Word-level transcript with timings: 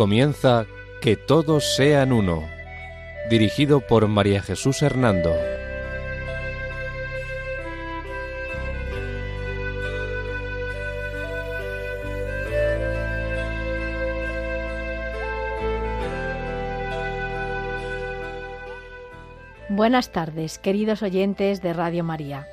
Comienza 0.00 0.64
Que 1.02 1.14
todos 1.14 1.76
sean 1.76 2.10
uno, 2.12 2.48
dirigido 3.28 3.82
por 3.82 4.08
María 4.08 4.40
Jesús 4.40 4.80
Hernando. 4.80 5.30
Buenas 19.68 20.12
tardes, 20.12 20.58
queridos 20.58 21.02
oyentes 21.02 21.60
de 21.60 21.74
Radio 21.74 22.04
María. 22.04 22.46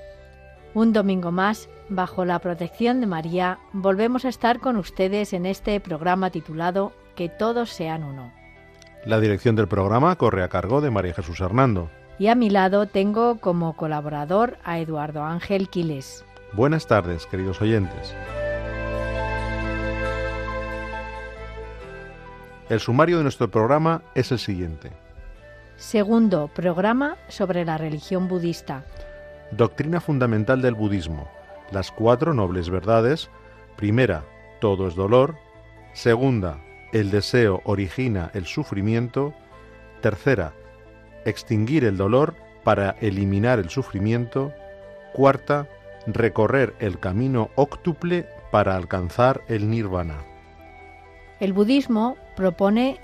Un 0.74 0.92
domingo 0.92 1.32
más, 1.32 1.70
bajo 1.88 2.26
la 2.26 2.40
protección 2.40 3.00
de 3.00 3.08
María, 3.08 3.60
volvemos 3.72 4.26
a 4.26 4.30
estar 4.30 4.60
con 4.60 4.76
ustedes 4.76 5.32
en 5.32 5.46
este 5.46 5.80
programa 5.80 6.30
titulado 6.30 6.92
Que 7.18 7.30
todos 7.30 7.72
sean 7.72 8.04
uno. 8.04 8.32
La 9.04 9.20
dirección 9.20 9.56
del 9.56 9.68
programa 9.68 10.16
corre 10.18 10.44
a 10.44 10.50
cargo 10.50 10.82
de 10.82 10.92
María 10.92 11.16
Jesús 11.16 11.42
Hernando. 11.42 11.90
Y 12.20 12.28
a 12.28 12.36
mi 12.36 12.52
lado 12.52 12.86
tengo 12.86 13.40
como 13.40 13.76
colaborador 13.76 14.60
a 14.64 14.78
Eduardo 14.78 15.24
Ángel 15.24 15.68
Quiles. 15.68 16.24
Buenas 16.54 16.86
tardes, 16.86 17.26
queridos 17.26 17.60
oyentes. 17.60 18.16
El 22.70 22.80
sumario 22.80 23.18
de 23.18 23.24
nuestro 23.24 23.50
programa 23.50 24.04
es 24.14 24.32
el 24.32 24.38
siguiente. 24.38 24.92
Segundo 25.76 26.52
programa 26.54 27.18
sobre 27.30 27.66
la 27.66 27.80
religión 27.80 28.28
budista. 28.28 28.84
Doctrina 29.50 30.02
fundamental 30.02 30.62
del 30.62 30.76
budismo. 30.76 31.28
Las 31.72 31.92
cuatro 31.92 32.36
nobles 32.36 32.70
verdades. 32.70 33.32
Primera, 33.76 34.24
todo 34.62 34.88
es 34.88 34.94
dolor. 34.94 35.36
Segunda, 35.94 36.60
el 36.92 37.12
deseo 37.12 37.62
origina 37.66 38.32
el 38.34 38.46
sufrimiento. 38.46 39.34
Tercera, 40.02 40.54
extinguir 41.26 41.84
el 41.84 41.98
dolor 41.98 42.36
para 42.64 42.92
eliminar 43.02 43.60
el 43.60 43.70
sufrimiento. 43.70 44.54
Cuarta, 45.14 45.68
recorrer 46.06 46.76
el 46.80 47.00
camino 47.00 47.50
óctuple 47.56 48.28
para 48.52 48.76
alcanzar 48.76 49.42
el 49.48 49.70
nirvana. 49.70 50.18
El 51.40 51.54
budismo 51.54 52.18
propone 52.36 53.00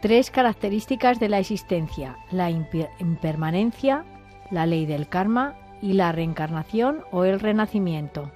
tres 0.00 0.30
características 0.30 1.20
de 1.20 1.28
la 1.28 1.38
existencia, 1.38 2.16
la 2.30 2.50
impermanencia, 2.50 4.04
la 4.50 4.66
ley 4.66 4.86
del 4.86 5.08
karma 5.08 5.56
y 5.82 5.92
la 5.92 6.12
reencarnación 6.12 7.04
o 7.12 7.24
el 7.24 7.40
renacimiento. 7.40 8.30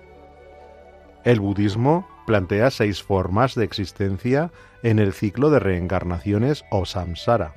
El 1.25 1.41
budismo 1.41 2.07
plantea 2.27 2.71
seis 2.71 3.03
formas 3.03 3.55
de 3.55 3.65
existencia 3.65 4.51
en 4.83 4.99
el 4.99 5.13
ciclo 5.13 5.51
de 5.51 5.59
reencarnaciones 5.59 6.65
o 6.71 6.85
samsara. 6.85 7.55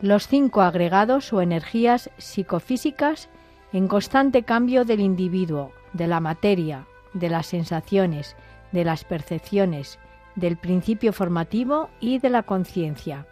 Los 0.00 0.26
cinco 0.28 0.62
agregados 0.62 1.32
o 1.32 1.40
energías 1.40 2.10
psicofísicas 2.18 3.28
en 3.72 3.88
constante 3.88 4.42
cambio 4.42 4.84
del 4.84 5.00
individuo, 5.00 5.72
de 5.92 6.06
la 6.06 6.20
materia, 6.20 6.86
de 7.12 7.28
las 7.28 7.46
sensaciones, 7.46 8.36
de 8.72 8.84
las 8.84 9.04
percepciones, 9.04 9.98
del 10.34 10.56
principio 10.56 11.12
formativo 11.12 11.88
y 12.00 12.18
de 12.18 12.30
la 12.30 12.42
conciencia. 12.42 13.26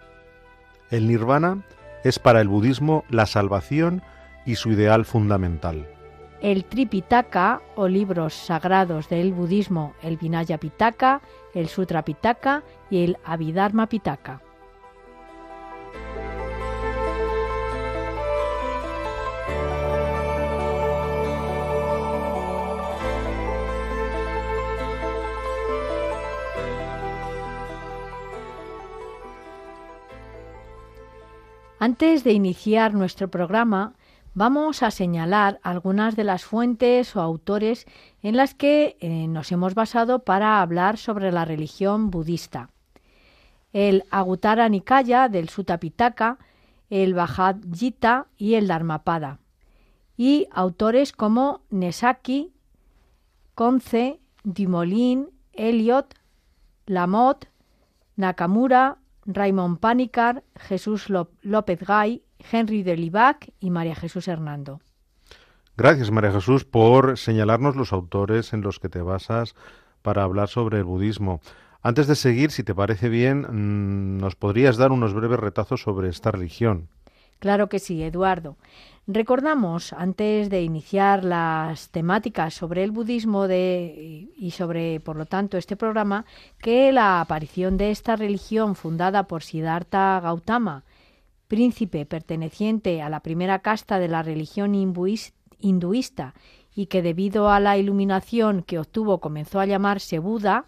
El 0.90 1.08
nirvana 1.08 1.62
es 2.04 2.18
para 2.18 2.40
el 2.40 2.48
budismo 2.48 3.04
la 3.08 3.26
salvación 3.26 4.02
y 4.46 4.56
su 4.56 4.70
ideal 4.70 5.04
fundamental. 5.04 5.88
El 6.40 6.64
Tripitaka 6.64 7.62
o 7.76 7.86
libros 7.86 8.34
sagrados 8.34 9.08
del 9.08 9.32
budismo, 9.32 9.94
el 10.02 10.16
Vinaya 10.16 10.58
Pitaka, 10.58 11.22
el 11.54 11.68
Sutra 11.68 12.04
Pitaka 12.04 12.62
y 12.90 13.04
el 13.04 13.18
Abhidharma 13.24 13.88
Pitaka. 13.88 14.42
Antes 31.82 32.22
de 32.22 32.30
iniciar 32.30 32.94
nuestro 32.94 33.28
programa, 33.28 33.94
vamos 34.34 34.82
a 34.82 34.90
señalar 34.90 35.60
algunas 35.62 36.16
de 36.16 36.24
las 36.24 36.44
fuentes 36.44 37.16
o 37.16 37.20
autores 37.20 37.86
en 38.22 38.36
las 38.36 38.54
que 38.54 38.96
eh, 39.00 39.26
nos 39.28 39.52
hemos 39.52 39.74
basado 39.74 40.20
para 40.20 40.60
hablar 40.60 40.96
sobre 40.96 41.32
la 41.32 41.44
religión 41.44 42.10
budista. 42.10 42.70
El 43.72 44.04
Agutara 44.10 44.68
Nikaya 44.68 45.28
del 45.28 45.48
Sutta 45.48 45.78
Pitaka, 45.78 46.38
el 46.90 47.14
Bhagavad 47.14 47.56
Gita 47.72 48.26
y 48.36 48.54
el 48.54 48.68
Dharmapada. 48.68 49.38
Y 50.16 50.46
autores 50.52 51.12
como 51.12 51.62
Nesaki, 51.70 52.52
Conce, 53.54 54.20
Dumoulin, 54.44 55.30
Eliot, 55.52 56.14
Lamotte, 56.86 57.48
Nakamura, 58.16 58.98
Raymond 59.24 59.78
Panicar, 59.78 60.42
Jesús 60.56 61.08
López 61.08 61.80
Gay, 61.86 62.22
Henry 62.50 62.82
de 62.82 62.96
Libac 62.96 63.50
y 63.60 63.70
María 63.70 63.94
Jesús 63.94 64.28
Hernando. 64.28 64.80
Gracias, 65.76 66.10
María 66.10 66.32
Jesús, 66.32 66.64
por 66.64 67.16
señalarnos 67.16 67.76
los 67.76 67.92
autores 67.92 68.52
en 68.52 68.60
los 68.60 68.78
que 68.78 68.88
te 68.88 69.00
basas 69.00 69.54
para 70.02 70.22
hablar 70.22 70.48
sobre 70.48 70.78
el 70.78 70.84
budismo. 70.84 71.40
Antes 71.82 72.06
de 72.06 72.14
seguir, 72.14 72.50
si 72.50 72.62
te 72.62 72.74
parece 72.74 73.08
bien, 73.08 73.40
mm, 73.40 74.18
nos 74.18 74.36
podrías 74.36 74.76
dar 74.76 74.92
unos 74.92 75.14
breves 75.14 75.40
retazos 75.40 75.82
sobre 75.82 76.08
esta 76.08 76.30
religión. 76.30 76.88
Claro 77.38 77.68
que 77.68 77.80
sí, 77.80 78.02
Eduardo. 78.04 78.56
Recordamos, 79.08 79.92
antes 79.92 80.48
de 80.48 80.62
iniciar 80.62 81.24
las 81.24 81.88
temáticas 81.88 82.54
sobre 82.54 82.84
el 82.84 82.92
budismo 82.92 83.48
de, 83.48 84.28
y 84.36 84.52
sobre, 84.52 85.00
por 85.00 85.16
lo 85.16 85.26
tanto, 85.26 85.58
este 85.58 85.76
programa, 85.76 86.24
que 86.58 86.92
la 86.92 87.20
aparición 87.20 87.76
de 87.78 87.90
esta 87.90 88.14
religión 88.14 88.76
fundada 88.76 89.24
por 89.24 89.42
Siddhartha 89.42 90.20
Gautama, 90.20 90.84
príncipe 91.52 92.06
perteneciente 92.06 93.02
a 93.02 93.10
la 93.10 93.20
primera 93.20 93.58
casta 93.58 93.98
de 93.98 94.08
la 94.08 94.22
religión 94.22 94.74
hinduista 94.74 96.32
y 96.74 96.86
que 96.86 97.02
debido 97.02 97.50
a 97.50 97.60
la 97.60 97.76
iluminación 97.76 98.62
que 98.62 98.78
obtuvo 98.78 99.20
comenzó 99.20 99.60
a 99.60 99.66
llamarse 99.66 100.18
Buda, 100.18 100.64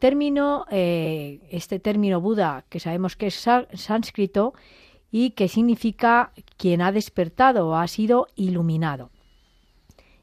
término, 0.00 0.66
eh, 0.72 1.38
este 1.52 1.78
término 1.78 2.20
Buda, 2.20 2.64
que 2.68 2.80
sabemos 2.80 3.14
que 3.14 3.28
es 3.28 3.46
sánscrito, 3.74 4.54
y 5.12 5.30
que 5.30 5.46
significa 5.46 6.32
quien 6.56 6.82
ha 6.82 6.90
despertado 6.90 7.68
o 7.68 7.76
ha 7.76 7.86
sido 7.86 8.26
iluminado. 8.34 9.10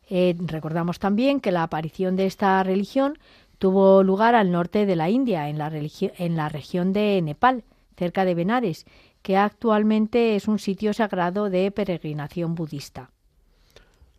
Eh, 0.09 0.35
recordamos 0.39 0.99
también 0.99 1.39
que 1.39 1.53
la 1.53 1.63
aparición 1.63 2.17
de 2.17 2.25
esta 2.25 2.61
religión 2.63 3.17
tuvo 3.59 4.03
lugar 4.03 4.35
al 4.35 4.51
norte 4.51 4.85
de 4.85 4.97
la 4.97 5.09
India, 5.09 5.47
en 5.47 5.57
la, 5.57 5.71
en 5.71 6.35
la 6.35 6.49
región 6.49 6.91
de 6.91 7.21
Nepal, 7.21 7.63
cerca 7.95 8.25
de 8.25 8.33
Benares, 8.33 8.85
que 9.21 9.37
actualmente 9.37 10.35
es 10.35 10.47
un 10.47 10.59
sitio 10.59 10.93
sagrado 10.93 11.49
de 11.49 11.71
peregrinación 11.71 12.55
budista. 12.55 13.11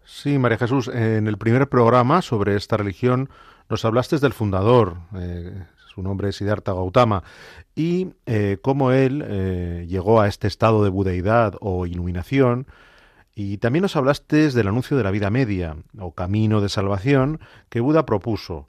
Sí, 0.05 0.39
María 0.39 0.59
Jesús, 0.59 0.89
en 0.89 1.27
el 1.29 1.39
primer 1.39 1.69
programa 1.69 2.23
sobre 2.23 2.57
esta 2.57 2.77
religión 2.77 3.31
nos 3.69 3.85
hablaste 3.85 4.19
del 4.19 4.33
fundador, 4.33 4.97
eh, 5.15 5.65
su 5.95 6.03
nombre 6.03 6.29
es 6.29 6.37
Siddhartha 6.37 6.73
Gautama, 6.73 7.23
y 7.77 8.09
eh, 8.27 8.59
cómo 8.61 8.91
él 8.91 9.25
eh, 9.25 9.87
llegó 9.89 10.21
a 10.21 10.27
este 10.27 10.49
estado 10.49 10.83
de 10.83 10.91
budeidad 10.91 11.55
o 11.61 11.87
iluminación. 11.87 12.67
Y 13.35 13.59
también 13.59 13.83
nos 13.83 13.95
hablaste 13.95 14.51
del 14.51 14.67
anuncio 14.69 14.97
de 14.97 15.05
la 15.05 15.13
vida 15.13 15.31
media 15.31 15.77
o 15.99 16.13
camino 16.13 16.61
de 16.61 16.69
salvación 16.69 17.41
que 17.69 17.81
Buda 17.81 18.05
propuso, 18.05 18.69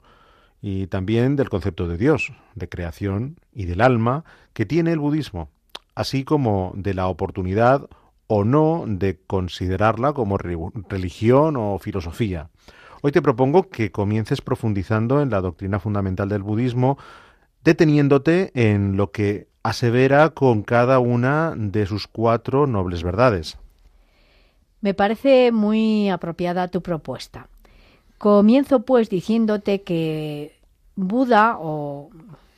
y 0.60 0.86
también 0.86 1.34
del 1.34 1.50
concepto 1.50 1.88
de 1.88 1.98
Dios, 1.98 2.32
de 2.54 2.68
creación 2.68 3.40
y 3.52 3.64
del 3.64 3.80
alma 3.80 4.24
que 4.52 4.64
tiene 4.64 4.92
el 4.92 5.00
budismo, 5.00 5.50
así 5.94 6.24
como 6.24 6.72
de 6.74 6.94
la 6.94 7.08
oportunidad 7.08 7.88
o 8.26 8.44
no 8.44 8.84
de 8.86 9.18
considerarla 9.26 10.12
como 10.12 10.38
religión 10.38 11.56
o 11.56 11.78
filosofía. 11.78 12.48
Hoy 13.02 13.12
te 13.12 13.20
propongo 13.20 13.68
que 13.68 13.90
comiences 13.90 14.40
profundizando 14.40 15.20
en 15.20 15.30
la 15.30 15.40
doctrina 15.40 15.80
fundamental 15.80 16.28
del 16.28 16.42
budismo, 16.42 16.98
deteniéndote 17.64 18.52
en 18.54 18.96
lo 18.96 19.10
que 19.10 19.48
asevera 19.62 20.30
con 20.30 20.62
cada 20.62 20.98
una 20.98 21.54
de 21.56 21.86
sus 21.86 22.06
cuatro 22.06 22.66
nobles 22.66 23.02
verdades. 23.02 23.58
Me 24.80 24.94
parece 24.94 25.52
muy 25.52 26.08
apropiada 26.10 26.68
tu 26.68 26.82
propuesta. 26.82 27.48
Comienzo 28.18 28.82
pues 28.82 29.10
diciéndote 29.10 29.82
que 29.82 30.56
Buda 30.94 31.56
o 31.58 32.10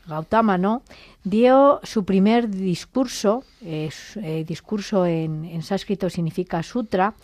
Gautama, 0.07 0.59
¿no? 0.59 0.83
Dio 1.23 1.81
su 1.83 2.05
primer 2.05 2.49
discurso, 2.49 3.45
eh, 3.63 3.91
discurso 4.47 5.07
en, 5.07 5.63
sánscrito 5.63 6.11
significa 6.11 6.63
sutra, 6.63 7.15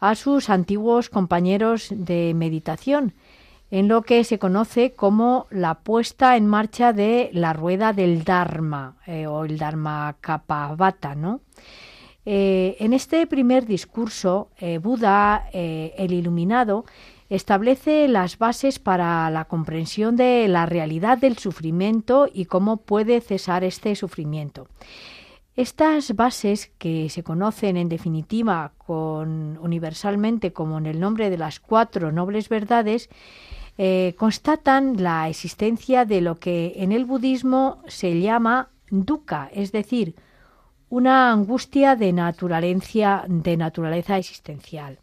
a 0.00 0.14
sus 0.14 0.48
antiguos 0.48 1.10
compañeros 1.10 1.88
de 1.90 2.32
meditación, 2.34 3.12
en 3.70 3.86
lo 3.86 4.02
que 4.02 4.24
se 4.24 4.38
conoce 4.38 4.94
como 4.94 5.46
la 5.50 5.74
puesta 5.74 6.36
en 6.36 6.46
marcha 6.46 6.92
de 6.92 7.30
la 7.32 7.52
rueda 7.52 7.92
del 7.92 8.24
Dharma 8.24 8.96
eh, 9.06 9.26
o 9.26 9.44
el 9.44 9.58
Dharma 9.58 10.16
Kapavata, 10.20 11.14
¿no? 11.14 11.40
Eh, 12.26 12.76
en 12.80 12.92
este 12.92 13.26
primer 13.26 13.66
discurso, 13.66 14.50
Buda, 14.82 15.48
el 15.52 16.12
iluminado, 16.12 16.84
establece 17.30 18.08
las 18.08 18.38
bases 18.38 18.78
para 18.78 19.30
la 19.30 19.46
comprensión 19.46 20.16
de 20.16 20.46
la 20.48 20.66
realidad 20.66 21.16
del 21.16 21.38
sufrimiento 21.38 22.28
y 22.30 22.44
cómo 22.46 22.78
puede 22.78 23.20
cesar 23.20 23.64
este 23.64 23.94
sufrimiento. 23.94 24.66
Estas 25.56 26.14
bases, 26.16 26.72
que 26.78 27.08
se 27.08 27.22
conocen 27.22 27.76
en 27.76 27.88
definitiva 27.88 28.72
con, 28.78 29.58
universalmente 29.58 30.52
como 30.52 30.78
en 30.78 30.86
el 30.86 31.00
nombre 31.00 31.30
de 31.30 31.38
las 31.38 31.60
cuatro 31.60 32.12
nobles 32.12 32.48
verdades, 32.48 33.08
eh, 33.78 34.14
constatan 34.18 35.02
la 35.02 35.28
existencia 35.28 36.04
de 36.04 36.20
lo 36.20 36.36
que 36.36 36.74
en 36.76 36.92
el 36.92 37.04
budismo 37.04 37.82
se 37.86 38.20
llama 38.20 38.70
dukkha, 38.90 39.50
es 39.54 39.70
decir, 39.70 40.16
una 40.88 41.30
angustia 41.30 41.94
de 41.94 42.12
naturaleza, 42.12 43.24
de 43.28 43.56
naturaleza 43.56 44.18
existencial. 44.18 44.98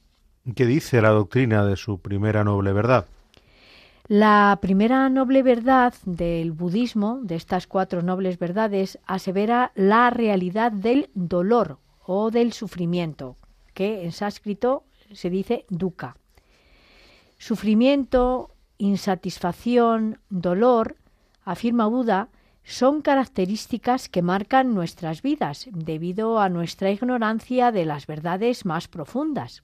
¿Qué 0.55 0.65
dice 0.65 1.01
la 1.01 1.09
doctrina 1.09 1.65
de 1.65 1.75
su 1.75 1.99
primera 1.99 2.43
noble 2.43 2.71
verdad? 2.71 3.05
La 4.07 4.57
primera 4.61 5.09
noble 5.09 5.43
verdad 5.43 5.93
del 6.05 6.53
budismo, 6.53 7.19
de 7.21 7.35
estas 7.35 7.67
cuatro 7.67 8.01
nobles 8.01 8.39
verdades, 8.39 8.97
asevera 9.05 9.73
la 9.75 10.09
realidad 10.09 10.71
del 10.71 11.09
dolor 11.13 11.79
o 12.05 12.31
del 12.31 12.53
sufrimiento, 12.53 13.35
que 13.73 14.05
en 14.05 14.13
sánscrito 14.13 14.85
se 15.11 15.29
dice 15.29 15.65
dukkha. 15.69 16.15
Sufrimiento, 17.37 18.51
insatisfacción, 18.77 20.19
dolor, 20.29 20.95
afirma 21.43 21.87
Buda, 21.87 22.29
son 22.63 23.01
características 23.01 24.07
que 24.07 24.21
marcan 24.21 24.73
nuestras 24.73 25.21
vidas 25.21 25.67
debido 25.71 26.39
a 26.39 26.47
nuestra 26.47 26.89
ignorancia 26.89 27.73
de 27.73 27.85
las 27.85 28.07
verdades 28.07 28.65
más 28.65 28.87
profundas. 28.87 29.61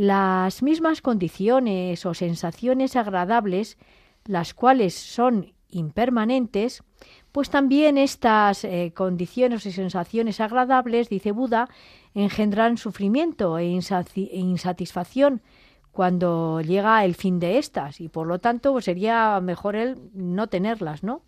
Las 0.00 0.62
mismas 0.62 1.02
condiciones 1.02 2.06
o 2.06 2.14
sensaciones 2.14 2.94
agradables, 2.94 3.78
las 4.26 4.54
cuales 4.54 4.94
son 4.94 5.54
impermanentes, 5.70 6.84
pues 7.32 7.50
también 7.50 7.98
estas 7.98 8.62
eh, 8.62 8.92
condiciones 8.94 9.66
y 9.66 9.72
sensaciones 9.72 10.40
agradables, 10.40 11.08
dice 11.08 11.32
Buda, 11.32 11.68
engendran 12.14 12.78
sufrimiento 12.78 13.58
e, 13.58 13.64
e 13.64 14.36
insatisfacción 14.38 15.42
cuando 15.90 16.60
llega 16.60 17.04
el 17.04 17.16
fin 17.16 17.40
de 17.40 17.58
estas 17.58 18.00
y 18.00 18.08
por 18.08 18.28
lo 18.28 18.38
tanto 18.38 18.70
pues, 18.70 18.84
sería 18.84 19.40
mejor 19.40 19.74
el 19.74 19.98
no 20.14 20.46
tenerlas, 20.46 21.02
¿no? 21.02 21.22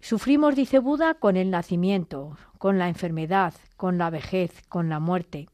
Sufrimos, 0.00 0.56
dice 0.56 0.78
Buda, 0.78 1.12
con 1.12 1.36
el 1.36 1.50
nacimiento, 1.50 2.38
con 2.56 2.78
la 2.78 2.88
enfermedad, 2.88 3.52
con 3.76 3.98
la 3.98 4.08
vejez, 4.08 4.62
con 4.70 4.88
la 4.88 5.00
muerte. 5.00 5.50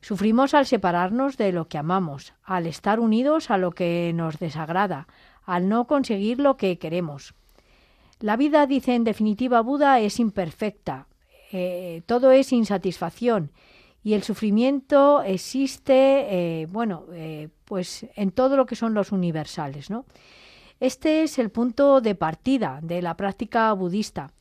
Sufrimos 0.00 0.54
al 0.54 0.66
separarnos 0.66 1.36
de 1.36 1.52
lo 1.52 1.68
que 1.68 1.78
amamos, 1.78 2.32
al 2.42 2.66
estar 2.66 3.00
unidos 3.00 3.50
a 3.50 3.58
lo 3.58 3.72
que 3.72 4.12
nos 4.14 4.38
desagrada, 4.38 5.06
al 5.44 5.68
no 5.68 5.86
conseguir 5.86 6.38
lo 6.38 6.56
que 6.56 6.78
queremos. 6.78 7.34
La 8.20 8.36
vida, 8.36 8.66
dice 8.66 8.94
en 8.94 9.04
definitiva 9.04 9.60
Buda, 9.60 10.00
es 10.00 10.20
imperfecta, 10.20 11.06
eh, 11.52 12.02
todo 12.06 12.30
es 12.30 12.52
insatisfacción 12.52 13.50
y 14.02 14.14
el 14.14 14.22
sufrimiento 14.22 15.22
existe, 15.22 16.62
eh, 16.62 16.66
bueno, 16.66 17.04
eh, 17.12 17.48
pues 17.64 18.06
en 18.16 18.30
todo 18.30 18.56
lo 18.56 18.66
que 18.66 18.76
son 18.76 18.94
los 18.94 19.12
universales, 19.12 19.90
¿no? 19.90 20.04
Este 20.80 21.22
es 21.22 21.38
el 21.38 21.50
punto 21.50 22.00
de 22.00 22.14
partida 22.14 22.80
de 22.82 23.02
la 23.02 23.16
práctica 23.16 23.70
budista. 23.74 24.32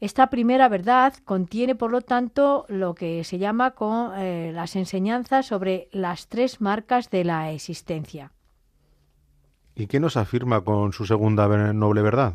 Esta 0.00 0.28
primera 0.28 0.68
verdad 0.68 1.14
contiene, 1.24 1.74
por 1.74 1.90
lo 1.90 2.02
tanto, 2.02 2.66
lo 2.68 2.94
que 2.94 3.24
se 3.24 3.38
llama 3.38 3.72
con, 3.72 4.12
eh, 4.18 4.52
las 4.52 4.76
enseñanzas 4.76 5.46
sobre 5.46 5.88
las 5.92 6.28
tres 6.28 6.60
marcas 6.60 7.10
de 7.10 7.24
la 7.24 7.52
existencia. 7.52 8.32
¿Y 9.74 9.86
qué 9.86 10.00
nos 10.00 10.16
afirma 10.16 10.62
con 10.62 10.92
su 10.92 11.06
segunda 11.06 11.48
noble 11.72 12.02
verdad? 12.02 12.34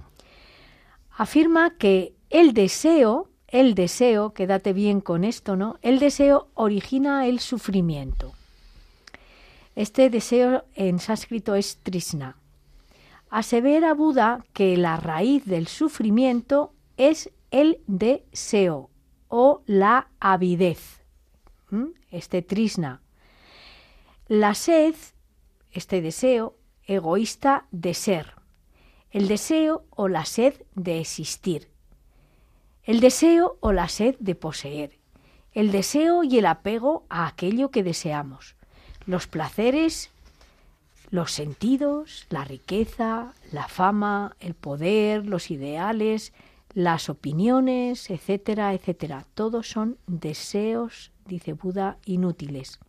Afirma 1.17 1.77
que 1.77 2.15
el 2.29 2.53
deseo 2.53 3.31
el 3.51 3.75
deseo, 3.75 4.33
quédate 4.33 4.71
bien 4.71 5.01
con 5.01 5.25
esto, 5.25 5.57
¿no? 5.57 5.77
El 5.81 5.99
deseo 5.99 6.47
origina 6.53 7.27
el 7.27 7.39
sufrimiento. 7.41 8.31
Este 9.75 10.09
deseo 10.09 10.63
en 10.73 10.99
sánscrito 10.99 11.55
es 11.55 11.77
trisna. 11.83 12.37
Asevera 13.29 13.93
Buda 13.93 14.45
que 14.53 14.77
la 14.77 14.95
raíz 14.95 15.45
del 15.45 15.67
sufrimiento 15.67 16.73
es 16.95 17.29
el 17.51 17.81
deseo 17.87 18.89
o 19.27 19.61
la 19.65 20.09
avidez. 20.19 21.01
Este 22.09 22.41
trisna. 22.41 23.01
La 24.27 24.55
sed, 24.55 24.95
este 25.71 26.01
deseo 26.01 26.57
egoísta 26.85 27.67
de 27.71 27.93
ser. 27.93 28.33
El 29.11 29.27
deseo 29.27 29.85
o 29.91 30.07
la 30.07 30.25
sed 30.25 30.55
de 30.75 30.99
existir 30.99 31.71
el 32.83 32.99
deseo 32.99 33.57
o 33.59 33.71
la 33.71 33.87
sed 33.87 34.15
de 34.19 34.35
poseer, 34.35 34.97
el 35.53 35.71
deseo 35.71 36.23
y 36.23 36.39
el 36.39 36.45
apego 36.45 37.05
a 37.09 37.27
aquello 37.27 37.69
que 37.69 37.83
deseamos, 37.83 38.55
los 39.05 39.27
placeres, 39.27 40.09
los 41.09 41.31
sentidos, 41.31 42.25
la 42.29 42.43
riqueza, 42.43 43.33
la 43.51 43.67
fama, 43.67 44.35
el 44.39 44.55
poder, 44.55 45.25
los 45.25 45.51
ideales, 45.51 46.33
las 46.73 47.09
opiniones, 47.09 48.09
etcétera, 48.09 48.73
etcétera. 48.73 49.25
Todos 49.33 49.69
son 49.69 49.97
deseos, 50.07 51.11
dice 51.25 51.53
Buda, 51.53 51.97
inútiles. 52.05 52.79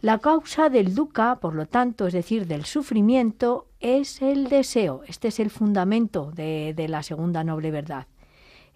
La 0.00 0.18
causa 0.18 0.68
del 0.68 0.94
dukkha, 0.94 1.36
por 1.36 1.54
lo 1.54 1.66
tanto, 1.66 2.06
es 2.06 2.12
decir, 2.12 2.46
del 2.46 2.64
sufrimiento, 2.64 3.68
es 3.80 4.20
el 4.20 4.48
deseo. 4.48 5.02
Este 5.06 5.28
es 5.28 5.40
el 5.40 5.50
fundamento 5.50 6.30
de, 6.32 6.74
de 6.76 6.88
la 6.88 7.02
segunda 7.02 7.44
noble 7.44 7.70
verdad. 7.70 8.06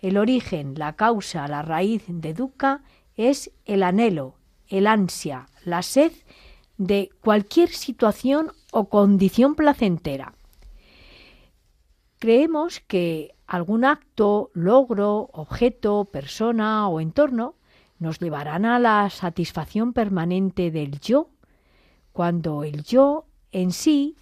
El 0.00 0.16
origen, 0.16 0.74
la 0.76 0.94
causa, 0.94 1.48
la 1.48 1.62
raíz 1.62 2.04
de 2.06 2.32
dukkha 2.32 2.82
es 3.16 3.50
el 3.66 3.82
anhelo, 3.82 4.36
el 4.68 4.86
ansia, 4.86 5.48
la 5.64 5.82
sed 5.82 6.12
de 6.78 7.10
cualquier 7.20 7.70
situación 7.70 8.52
o 8.70 8.88
condición 8.88 9.56
placentera. 9.56 10.34
Creemos 12.20 12.80
que 12.80 13.34
algún 13.48 13.86
acto, 13.86 14.50
logro, 14.52 15.30
objeto, 15.32 16.04
persona 16.04 16.86
o 16.86 17.00
entorno 17.00 17.54
nos 17.98 18.20
llevarán 18.20 18.66
a 18.66 18.78
la 18.78 19.08
satisfacción 19.10 19.92
permanente 19.92 20.70
del 20.70 21.00
yo, 21.00 21.30
cuando 22.12 22.62
el 22.62 22.84
yo 22.84 23.24
en 23.50 23.72
sí 23.72 24.16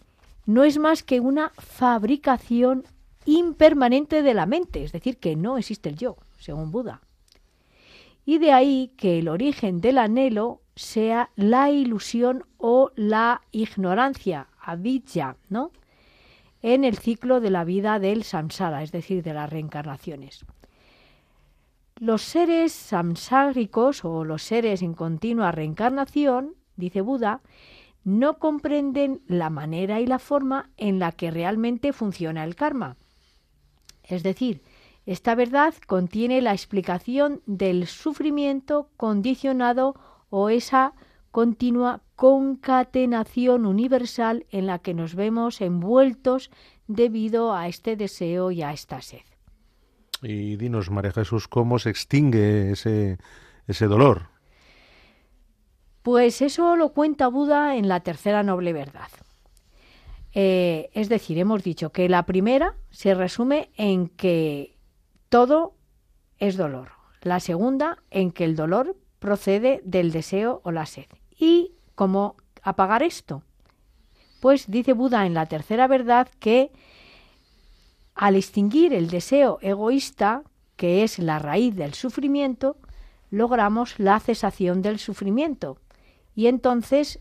no 0.47 0.63
es 0.63 0.79
más 0.79 1.03
que 1.03 1.19
una 1.19 1.51
fabricación 1.59 2.85
impermanente 3.27 4.23
de 4.23 4.33
la 4.33 4.47
mente, 4.47 4.85
es 4.85 4.93
decir, 4.93 5.19
que 5.19 5.35
no 5.35 5.59
existe 5.59 5.89
el 5.89 5.97
yo, 5.97 6.17
según 6.39 6.71
Buda. 6.71 7.03
Y 8.25 8.39
de 8.39 8.53
ahí 8.53 8.93
que 8.97 9.19
el 9.19 9.29
origen 9.29 9.81
del 9.81 9.99
anhelo 9.99 10.63
sea 10.77 11.31
la 11.35 11.71
ilusión 11.71 12.45
o 12.59 12.93
la 12.95 13.43
ignorancia, 13.51 14.47
avidya, 14.61 15.37
¿no? 15.49 15.73
En 16.67 16.85
el 16.85 16.99
ciclo 16.99 17.41
de 17.41 17.51
la 17.51 17.65
vida 17.65 17.99
del 17.99 18.25
samsara, 18.25 18.83
es 18.83 18.91
decir, 18.91 19.23
de 19.23 19.33
las 19.33 19.49
reencarnaciones. 19.49 20.45
Los 21.97 22.23
seres 22.23 22.73
samsáricos 22.73 24.05
o 24.05 24.25
los 24.25 24.43
seres 24.43 24.83
en 24.83 24.95
continua 24.95 25.53
reencarnación, 25.53 26.55
dice 26.77 27.01
Buda, 27.01 27.41
no 28.05 28.39
comprenden 28.39 29.21
la 29.29 29.49
manera 29.49 30.01
y 30.01 30.07
la 30.07 30.19
forma 30.19 30.71
en 30.77 30.99
la 30.99 31.13
que 31.13 31.31
realmente 31.31 31.93
funciona 31.93 32.45
el 32.45 32.57
karma 32.57 32.97
es 34.09 34.23
decir, 34.23 34.63
esta 35.05 35.35
verdad 35.35 35.75
contiene 35.87 36.41
la 36.41 36.53
explicación 36.53 37.43
del 37.47 37.87
sufrimiento 37.87 38.89
condicionado 38.97 39.95
o 40.31 40.49
esa 40.49 40.95
continua 41.37 42.01
concatenación 42.15 43.67
universal 43.67 44.47
en 44.53 44.67
la 44.67 44.79
que 44.79 44.95
nos 44.95 45.15
vemos 45.15 45.61
envueltos 45.61 46.51
debido 46.87 47.53
a 47.53 47.69
este 47.69 47.95
deseo 47.95 48.53
y 48.53 48.63
a 48.63 48.73
esta 48.73 49.03
sed. 49.03 49.21
Y 50.23 50.57
dinos, 50.57 50.91
María 50.91 51.13
Jesús, 51.13 51.47
¿cómo 51.47 51.79
se 51.79 51.91
extingue 51.91 52.71
ese, 52.71 53.19
ese 53.67 53.87
dolor? 53.87 54.31
Pues 56.01 56.41
eso 56.41 56.75
lo 56.75 56.95
cuenta 56.95 57.29
Buda 57.29 57.77
en 57.77 57.87
la 57.87 58.01
tercera 58.01 58.43
noble 58.43 58.73
verdad. 58.73 59.11
Eh, 60.33 60.89
es 60.95 61.11
decir, 61.11 61.37
hemos 61.37 61.63
dicho 61.63 61.93
que 61.93 62.09
la 62.09 62.25
primera 62.25 62.77
se 62.89 63.13
resume 63.13 63.69
en 63.77 64.09
que 64.09 64.79
todo 65.29 65.75
es 66.39 66.57
dolor. 66.57 66.93
La 67.21 67.41
segunda, 67.41 67.99
en 68.11 68.33
que 68.33 68.45
el 68.45 68.57
dolor 68.57 68.97
procede 69.19 69.83
del 69.85 70.13
deseo 70.13 70.63
o 70.65 70.73
la 70.73 70.87
sed. 70.87 71.05
¿Y 71.39 71.73
cómo 71.95 72.37
apagar 72.63 73.03
esto? 73.03 73.43
Pues 74.41 74.71
dice 74.71 74.93
Buda 74.93 75.27
en 75.27 75.35
la 75.35 75.47
tercera 75.47 75.87
verdad 75.87 76.29
que 76.39 76.71
al 78.15 78.37
extinguir 78.37 78.95
el 78.95 79.09
deseo 79.09 79.59
egoísta, 79.61 80.43
que 80.77 81.03
es 81.03 81.19
la 81.19 81.39
raíz 81.39 81.75
del 81.75 81.95
sufrimiento, 81.95 82.77
logramos 83.31 83.99
la 83.99 84.19
cesación 84.21 84.83
del 84.83 84.99
sufrimiento. 84.99 85.79
Y 86.35 86.47
entonces, 86.47 87.21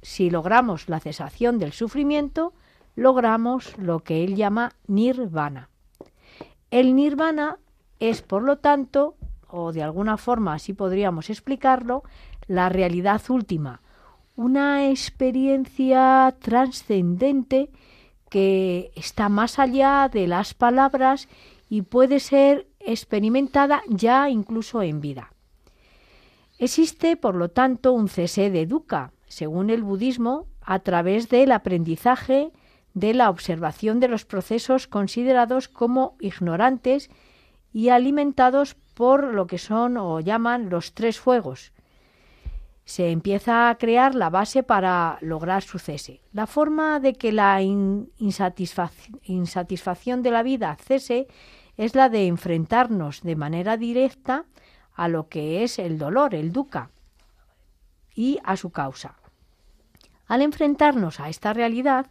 si 0.00 0.30
logramos 0.30 0.88
la 0.88 1.00
cesación 1.00 1.58
del 1.58 1.72
sufrimiento, 1.72 2.52
logramos 2.94 3.76
lo 3.78 4.00
que 4.00 4.24
él 4.24 4.36
llama 4.36 4.72
nirvana. 4.86 5.70
El 6.70 6.94
nirvana 6.94 7.58
es, 7.98 8.22
por 8.22 8.42
lo 8.42 8.58
tanto, 8.58 9.16
o 9.48 9.72
de 9.72 9.82
alguna 9.82 10.16
forma 10.16 10.54
así 10.54 10.72
podríamos 10.72 11.30
explicarlo, 11.30 12.02
la 12.46 12.68
realidad 12.68 13.22
última, 13.28 13.80
una 14.36 14.88
experiencia 14.88 16.34
trascendente 16.40 17.70
que 18.30 18.90
está 18.96 19.28
más 19.28 19.58
allá 19.58 20.08
de 20.12 20.26
las 20.26 20.54
palabras 20.54 21.28
y 21.68 21.82
puede 21.82 22.20
ser 22.20 22.66
experimentada 22.80 23.82
ya 23.88 24.30
incluso 24.30 24.82
en 24.82 25.00
vida. 25.00 25.32
Existe, 26.58 27.16
por 27.16 27.34
lo 27.34 27.50
tanto, 27.50 27.92
un 27.92 28.08
cese 28.08 28.50
de 28.50 28.66
dukkha, 28.66 29.12
según 29.26 29.70
el 29.70 29.82
budismo, 29.82 30.46
a 30.60 30.78
través 30.78 31.28
del 31.28 31.52
aprendizaje 31.52 32.52
de 32.94 33.14
la 33.14 33.30
observación 33.30 34.00
de 34.00 34.08
los 34.08 34.24
procesos 34.24 34.86
considerados 34.86 35.68
como 35.68 36.16
ignorantes 36.20 37.10
y 37.72 37.88
alimentados 37.88 38.76
por 38.94 39.24
lo 39.32 39.46
que 39.46 39.58
son 39.58 39.96
o 39.96 40.20
llaman 40.20 40.70
los 40.70 40.92
tres 40.92 41.18
fuegos. 41.18 41.71
Se 42.84 43.10
empieza 43.10 43.70
a 43.70 43.76
crear 43.76 44.14
la 44.14 44.30
base 44.30 44.62
para 44.62 45.18
lograr 45.20 45.62
su 45.62 45.78
cese. 45.78 46.20
La 46.32 46.46
forma 46.46 47.00
de 47.00 47.14
que 47.14 47.32
la 47.32 47.62
insatisfacción 47.62 50.22
de 50.22 50.30
la 50.30 50.42
vida 50.42 50.76
cese 50.76 51.28
es 51.76 51.94
la 51.94 52.08
de 52.08 52.26
enfrentarnos 52.26 53.22
de 53.22 53.36
manera 53.36 53.76
directa 53.76 54.44
a 54.94 55.08
lo 55.08 55.28
que 55.28 55.64
es 55.64 55.78
el 55.78 55.98
dolor, 55.98 56.34
el 56.34 56.52
dukkha, 56.52 56.90
y 58.14 58.38
a 58.44 58.56
su 58.56 58.70
causa. 58.70 59.16
Al 60.26 60.42
enfrentarnos 60.42 61.20
a 61.20 61.28
esta 61.28 61.52
realidad, 61.52 62.06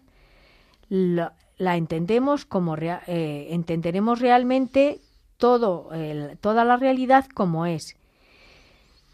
la, 0.89 1.33
entendemos 1.57 2.45
como 2.45 2.75
eh, 2.77 3.47
entenderemos 3.51 4.19
realmente 4.19 4.99
toda 5.37 6.65
la 6.65 6.77
realidad 6.77 7.25
como 7.33 7.65
es. 7.65 7.97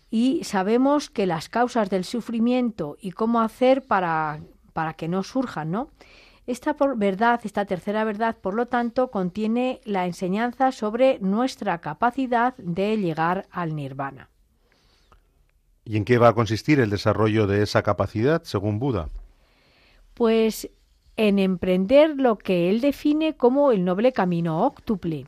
Y 0.10 0.44
sabemos 0.44 1.10
que 1.10 1.26
las 1.26 1.50
causas 1.50 1.90
del 1.90 2.06
sufrimiento 2.06 2.98
y 3.02 3.12
cómo 3.12 3.42
hacer 3.42 3.84
para, 3.84 4.42
para 4.74 4.94
que 4.94 5.08
no 5.08 5.24
surjan, 5.24 5.72
¿no? 5.72 5.90
Esta 6.46 6.78
verdad, 6.96 7.42
esta 7.44 7.66
tercera 7.66 8.06
verdad, 8.06 8.38
por 8.42 8.54
lo 8.54 8.68
tanto, 8.68 9.12
contiene 9.12 9.82
la 9.84 10.06
enseñanza 10.06 10.72
sobre 10.72 11.20
nuestra 11.20 11.80
capacidad 11.82 12.56
de 12.56 12.96
llegar 12.98 13.48
al 13.52 13.76
nirvana. 13.76 14.30
¿Y 15.84 15.98
en 15.98 16.06
qué 16.06 16.18
va 16.18 16.30
a 16.30 16.34
consistir 16.34 16.80
el 16.80 16.90
desarrollo 16.90 17.48
de 17.48 17.64
esa 17.64 17.84
capacidad, 17.84 18.44
según 18.44 18.80
Buda? 18.80 19.10
Pues 20.14 20.70
en 21.18 21.40
emprender 21.40 22.16
lo 22.16 22.38
que 22.38 22.70
él 22.70 22.80
define 22.80 23.36
como 23.36 23.72
el 23.72 23.84
noble 23.84 24.14
camino 24.14 24.66
óctuple. 24.66 25.26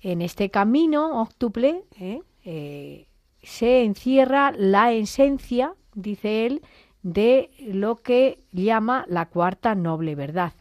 En 0.00 0.22
este 0.22 0.50
camino 0.50 1.20
óctuple 1.20 1.84
¿eh? 1.98 2.20
Eh, 2.44 3.06
se 3.46 3.84
encierra 3.84 4.52
la 4.56 4.92
esencia, 4.92 5.74
dice 5.94 6.46
él, 6.46 6.62
de 7.02 7.50
lo 7.60 7.96
que 7.96 8.40
llama 8.52 9.04
la 9.08 9.26
cuarta 9.26 9.74
noble 9.74 10.14
verdad. 10.14 10.52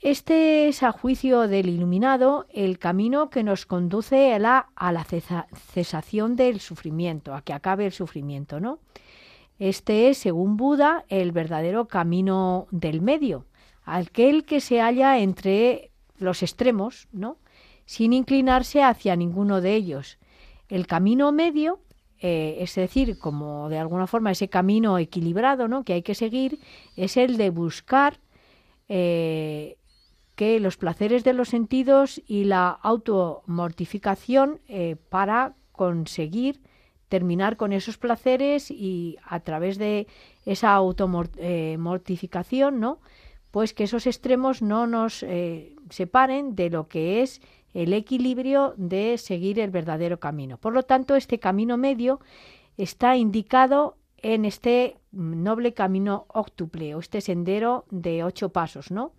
Este 0.00 0.68
es 0.68 0.82
a 0.82 0.90
juicio 0.90 1.46
del 1.46 1.68
iluminado 1.68 2.46
el 2.52 2.78
camino 2.78 3.30
que 3.30 3.44
nos 3.44 3.66
conduce 3.66 4.34
a 4.34 4.38
la, 4.38 4.68
a 4.74 4.90
la 4.90 5.04
cesación 5.04 6.34
del 6.34 6.58
sufrimiento, 6.60 7.34
a 7.34 7.42
que 7.42 7.52
acabe 7.52 7.86
el 7.86 7.92
sufrimiento, 7.92 8.58
¿no? 8.58 8.80
Este 9.58 10.08
es, 10.08 10.18
según 10.18 10.56
Buda, 10.56 11.04
el 11.08 11.30
verdadero 11.30 11.86
camino 11.86 12.66
del 12.72 13.00
medio, 13.00 13.46
aquel 13.84 14.44
que 14.44 14.60
se 14.60 14.80
halla 14.80 15.18
entre 15.18 15.92
los 16.18 16.42
extremos, 16.42 17.06
¿no? 17.12 17.36
sin 17.86 18.12
inclinarse 18.12 18.82
hacia 18.82 19.16
ninguno 19.16 19.60
de 19.60 19.74
ellos. 19.74 20.18
El 20.72 20.86
camino 20.86 21.32
medio, 21.32 21.80
eh, 22.18 22.56
es 22.60 22.74
decir, 22.76 23.18
como 23.18 23.68
de 23.68 23.76
alguna 23.76 24.06
forma 24.06 24.30
ese 24.30 24.48
camino 24.48 24.96
equilibrado 24.96 25.68
¿no? 25.68 25.84
que 25.84 25.92
hay 25.92 26.00
que 26.00 26.14
seguir, 26.14 26.60
es 26.96 27.18
el 27.18 27.36
de 27.36 27.50
buscar 27.50 28.20
eh, 28.88 29.76
que 30.34 30.58
los 30.60 30.78
placeres 30.78 31.24
de 31.24 31.34
los 31.34 31.50
sentidos 31.50 32.22
y 32.26 32.44
la 32.44 32.70
automortificación 32.70 34.62
eh, 34.66 34.96
para 35.10 35.56
conseguir 35.72 36.62
terminar 37.10 37.58
con 37.58 37.74
esos 37.74 37.98
placeres 37.98 38.70
y 38.70 39.18
a 39.26 39.40
través 39.40 39.76
de 39.76 40.06
esa 40.46 40.72
automortificación, 40.72 42.80
¿no? 42.80 42.98
Pues 43.50 43.74
que 43.74 43.84
esos 43.84 44.06
extremos 44.06 44.62
no 44.62 44.86
nos 44.86 45.22
separen 45.90 46.56
de 46.56 46.70
lo 46.70 46.88
que 46.88 47.20
es 47.20 47.42
el 47.74 47.92
equilibrio 47.92 48.74
de 48.76 49.18
seguir 49.18 49.58
el 49.58 49.70
verdadero 49.70 50.20
camino. 50.20 50.58
Por 50.58 50.72
lo 50.72 50.82
tanto, 50.82 51.16
este 51.16 51.38
camino 51.38 51.76
medio 51.76 52.20
está 52.76 53.16
indicado 53.16 53.96
en 54.18 54.44
este 54.44 54.98
noble 55.10 55.74
camino 55.74 56.26
octuple 56.28 56.94
o 56.94 57.00
este 57.00 57.20
sendero 57.20 57.84
de 57.90 58.24
ocho 58.24 58.50
pasos, 58.50 58.90
¿no? 58.90 59.12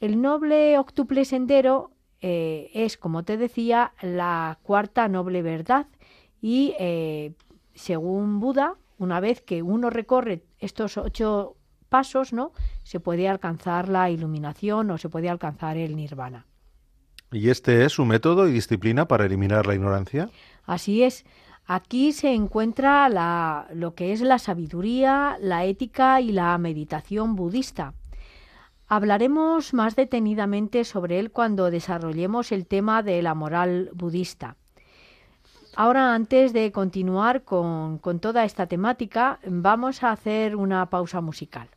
El 0.00 0.20
noble 0.20 0.78
octuple 0.78 1.24
sendero 1.24 1.90
eh, 2.20 2.70
es, 2.74 2.96
como 2.96 3.24
te 3.24 3.36
decía, 3.36 3.92
la 4.02 4.58
cuarta 4.62 5.08
noble 5.08 5.42
verdad 5.42 5.86
y 6.40 6.74
eh, 6.78 7.34
según 7.74 8.40
Buda, 8.40 8.76
una 8.98 9.20
vez 9.20 9.42
que 9.42 9.62
uno 9.62 9.90
recorre 9.90 10.42
estos 10.58 10.96
ocho 10.96 11.56
pasos, 11.88 12.32
¿no? 12.32 12.52
Se 12.82 13.00
puede 13.00 13.28
alcanzar 13.28 13.88
la 13.88 14.10
iluminación 14.10 14.90
o 14.90 14.98
se 14.98 15.08
puede 15.08 15.28
alcanzar 15.28 15.76
el 15.76 15.96
nirvana. 15.96 16.46
¿Y 17.32 17.50
este 17.50 17.84
es 17.84 17.92
su 17.92 18.04
método 18.04 18.48
y 18.48 18.52
disciplina 18.52 19.08
para 19.08 19.26
eliminar 19.26 19.66
la 19.66 19.74
ignorancia? 19.74 20.30
Así 20.64 21.02
es. 21.02 21.24
Aquí 21.66 22.12
se 22.12 22.32
encuentra 22.32 23.08
la, 23.08 23.66
lo 23.74 23.94
que 23.94 24.12
es 24.12 24.20
la 24.20 24.38
sabiduría, 24.38 25.36
la 25.40 25.64
ética 25.64 26.20
y 26.20 26.30
la 26.30 26.56
meditación 26.58 27.34
budista. 27.34 27.94
Hablaremos 28.86 29.74
más 29.74 29.96
detenidamente 29.96 30.84
sobre 30.84 31.18
él 31.18 31.32
cuando 31.32 31.72
desarrollemos 31.72 32.52
el 32.52 32.68
tema 32.68 33.02
de 33.02 33.20
la 33.20 33.34
moral 33.34 33.90
budista. 33.92 34.56
Ahora, 35.74 36.14
antes 36.14 36.52
de 36.52 36.70
continuar 36.70 37.42
con, 37.42 37.98
con 37.98 38.20
toda 38.20 38.44
esta 38.44 38.66
temática, 38.66 39.40
vamos 39.44 40.04
a 40.04 40.12
hacer 40.12 40.54
una 40.54 40.88
pausa 40.88 41.20
musical. 41.20 41.68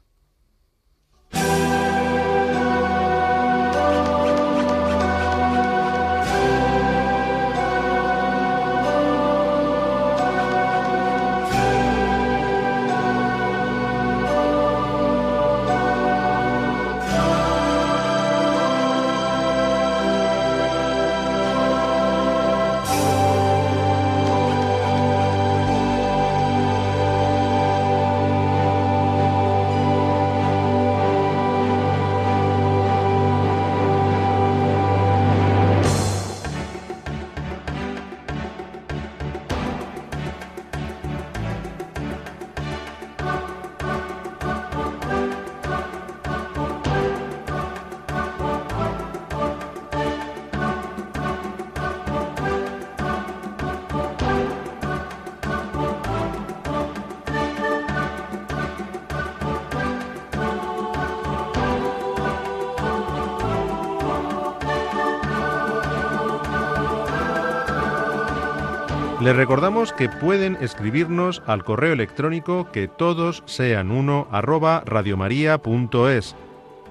Les 69.29 69.37
recordamos 69.37 69.93
que 69.93 70.09
pueden 70.09 70.57
escribirnos 70.59 71.43
al 71.45 71.63
correo 71.63 71.93
electrónico 71.93 72.71
que 72.71 72.87
todos 72.87 73.43
sean 73.45 73.91
uno 73.91 74.27
arroba 74.31 74.81
radiomaria.es, 74.87 76.35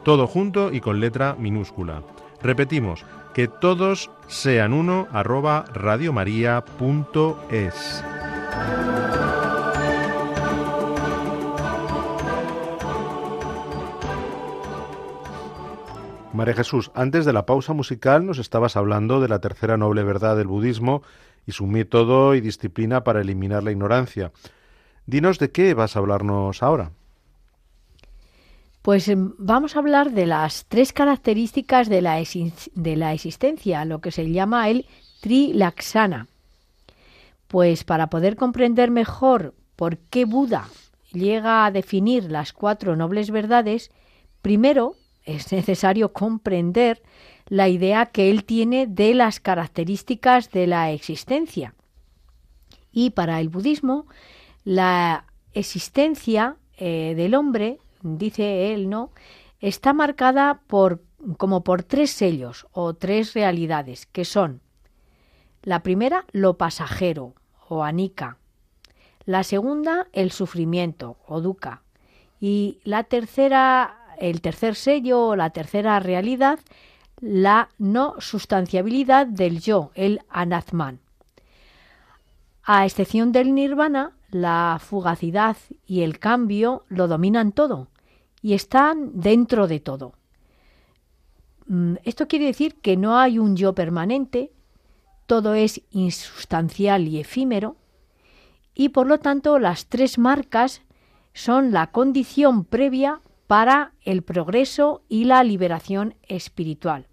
todo 0.04 0.28
junto 0.28 0.73
y 0.73 0.80
con 0.80 1.00
letra 1.00 1.35
minúscula. 1.37 2.04
Repetimos, 2.40 3.04
que 3.35 3.49
todos 3.49 4.12
sean 4.28 4.73
uno 4.73 5.09
arroba 5.11 5.64
radiomaria.es. 5.75 8.04
María 16.33 16.54
Jesús, 16.54 16.92
antes 16.95 17.25
de 17.25 17.33
la 17.33 17.47
pausa 17.47 17.73
musical 17.73 18.25
nos 18.25 18.38
estabas 18.38 18.76
hablando 18.76 19.21
de 19.21 19.26
la 19.26 19.40
tercera 19.40 19.76
noble 19.76 20.04
verdad 20.04 20.37
del 20.37 20.47
budismo 20.47 21.02
y 21.48 21.52
su 21.52 21.66
método 21.66 22.34
y 22.34 22.42
disciplina 22.42 23.02
para 23.02 23.22
eliminar 23.22 23.62
la 23.62 23.72
ignorancia. 23.72 24.32
Dinos 25.06 25.38
de 25.38 25.50
qué 25.50 25.72
vas 25.72 25.96
a 25.96 25.98
hablarnos 25.98 26.62
ahora. 26.62 26.90
Pues 28.82 29.08
em, 29.08 29.32
vamos 29.38 29.74
a 29.74 29.78
hablar 29.78 30.12
de 30.12 30.26
las 30.26 30.66
tres 30.68 30.92
características 30.92 31.88
de 31.88 32.02
la, 32.02 32.22
de 32.74 32.96
la 32.96 33.14
existencia, 33.14 33.86
lo 33.86 34.02
que 34.02 34.10
se 34.12 34.30
llama 34.30 34.68
el 34.68 34.84
trilaksana. 35.22 36.26
Pues 37.46 37.82
para 37.82 38.08
poder 38.08 38.36
comprender 38.36 38.90
mejor 38.90 39.54
por 39.74 39.96
qué 39.96 40.26
Buda 40.26 40.68
llega 41.12 41.64
a 41.64 41.70
definir 41.70 42.24
las 42.24 42.52
cuatro 42.52 42.94
nobles 42.94 43.30
verdades, 43.30 43.90
primero 44.42 44.96
es 45.24 45.50
necesario 45.50 46.12
comprender 46.12 47.00
la 47.48 47.68
idea 47.68 48.06
que 48.06 48.30
él 48.30 48.44
tiene 48.44 48.86
de 48.86 49.14
las 49.14 49.40
características 49.40 50.50
de 50.50 50.66
la 50.66 50.92
existencia. 50.92 51.74
Y 52.92 53.10
para 53.10 53.40
el 53.40 53.48
budismo, 53.48 54.06
la 54.64 55.24
existencia 55.52 56.56
eh, 56.76 57.14
del 57.16 57.34
hombre, 57.34 57.78
dice 58.02 58.72
él, 58.72 58.88
¿no? 58.88 59.10
está 59.60 59.92
marcada 59.92 60.60
por 60.66 61.02
como 61.36 61.64
por 61.64 61.82
tres 61.82 62.10
sellos 62.10 62.66
o 62.72 62.94
tres 62.94 63.34
realidades, 63.34 64.06
que 64.06 64.24
son 64.24 64.60
la 65.62 65.82
primera, 65.82 66.24
lo 66.30 66.56
pasajero 66.56 67.34
o 67.68 67.82
anika, 67.82 68.38
la 69.24 69.42
segunda, 69.42 70.06
el 70.12 70.30
sufrimiento 70.30 71.16
o 71.26 71.40
dukkha, 71.40 71.82
y 72.40 72.78
la 72.84 73.02
tercera, 73.04 74.14
el 74.18 74.40
tercer 74.40 74.76
sello 74.76 75.26
o 75.26 75.36
la 75.36 75.50
tercera 75.50 75.98
realidad, 75.98 76.60
la 77.20 77.70
no 77.78 78.14
sustanciabilidad 78.18 79.26
del 79.26 79.60
yo, 79.60 79.90
el 79.94 80.20
anatman. 80.28 81.00
A 82.62 82.84
excepción 82.84 83.32
del 83.32 83.54
nirvana, 83.54 84.12
la 84.30 84.78
fugacidad 84.80 85.56
y 85.87 86.02
el 86.02 86.18
cambio 86.18 86.84
lo 86.88 87.08
dominan 87.08 87.52
todo 87.52 87.88
y 88.42 88.54
están 88.54 89.20
dentro 89.20 89.66
de 89.66 89.80
todo. 89.80 90.12
Mm, 91.66 91.94
esto 92.04 92.28
quiere 92.28 92.46
decir 92.46 92.76
que 92.76 92.96
no 92.96 93.18
hay 93.18 93.38
un 93.38 93.56
yo 93.56 93.75
permanente, 93.75 94.52
todo 95.26 95.54
es 95.54 95.82
insustancial 95.90 97.08
y 97.08 97.20
efímero, 97.20 97.76
y 98.75 98.90
por 98.90 99.06
lo 99.06 99.18
tanto 99.18 99.58
las 99.58 99.87
tres 99.87 100.18
marcas 100.18 100.82
son 101.34 101.72
la 101.72 101.88
condición 101.88 102.64
previa 102.64 103.20
para 103.46 103.92
el 104.04 104.22
progreso 104.22 105.02
y 105.08 105.25
la 105.25 105.42
liberación 105.42 106.14
espiritual. 106.22 107.07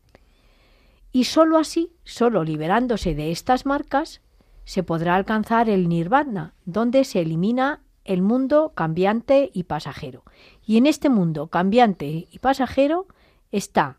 Y 1.15 1.23
sólo 1.23 1.57
así, 1.57 1.93
sólo 2.03 2.43
liberándose 2.43 3.15
de 3.15 3.31
estas 3.31 3.65
marcas, 3.65 4.19
se 4.65 4.83
podrá 4.83 5.15
alcanzar 5.15 5.69
el 5.69 5.87
nirvana, 5.87 6.55
donde 6.65 7.05
se 7.05 7.21
elimina 7.21 7.79
el 8.03 8.21
mundo 8.21 8.73
cambiante 8.75 9.49
y 9.53 9.63
pasajero. 9.63 10.25
Y 10.65 10.75
en 10.75 10.87
este 10.87 11.07
mundo 11.07 11.47
cambiante 11.47 12.27
y 12.29 12.39
pasajero 12.39 13.07
está 13.53 13.97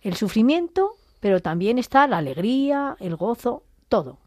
el 0.00 0.14
sufrimiento, 0.14 0.92
pero 1.20 1.42
también 1.42 1.76
está 1.78 2.06
la 2.06 2.16
alegría, 2.16 2.96
el 3.00 3.16
gozo, 3.16 3.64
todo. 3.90 4.18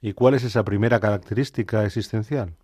¿Y 0.00 0.14
cuál 0.14 0.34
es 0.34 0.42
esa 0.42 0.64
primera 0.64 0.98
característica 0.98 1.84
existencial? 1.84 2.56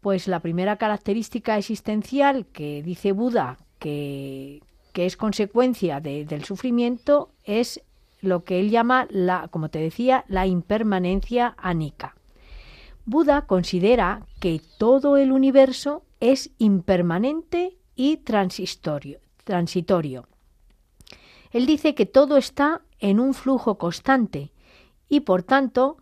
Pues 0.00 0.28
la 0.28 0.38
primera 0.38 0.76
característica 0.76 1.58
existencial 1.58 2.46
que 2.46 2.80
dice 2.84 3.10
Buda 3.10 3.58
que, 3.80 4.62
que 4.92 5.06
es 5.06 5.16
consecuencia 5.16 6.00
del 6.00 6.44
sufrimiento 6.44 7.30
es 7.44 7.82
lo 8.20 8.44
que 8.44 8.60
él 8.60 8.70
llama, 8.70 9.06
la, 9.10 9.48
como 9.48 9.70
te 9.70 9.78
decía, 9.78 10.24
la 10.28 10.46
impermanencia 10.46 11.54
anika. 11.58 12.16
Buda 13.06 13.46
considera 13.46 14.26
que 14.40 14.60
todo 14.78 15.16
el 15.16 15.32
universo 15.32 16.04
es 16.20 16.50
impermanente 16.58 17.78
y 17.96 18.18
transitorio. 18.18 19.20
Él 21.50 21.66
dice 21.66 21.94
que 21.94 22.06
todo 22.06 22.36
está 22.36 22.82
en 22.98 23.18
un 23.18 23.34
flujo 23.34 23.78
constante 23.78 24.52
y 25.08 25.20
por 25.20 25.42
tanto 25.42 25.96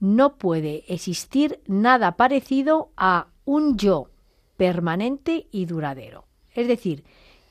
no 0.00 0.36
puede 0.36 0.84
existir 0.92 1.60
nada 1.66 2.16
parecido 2.16 2.90
a 2.96 3.28
un 3.44 3.76
yo 3.76 4.08
permanente 4.56 5.48
y 5.50 5.66
duradero. 5.66 6.24
Es 6.54 6.68
decir, 6.68 7.04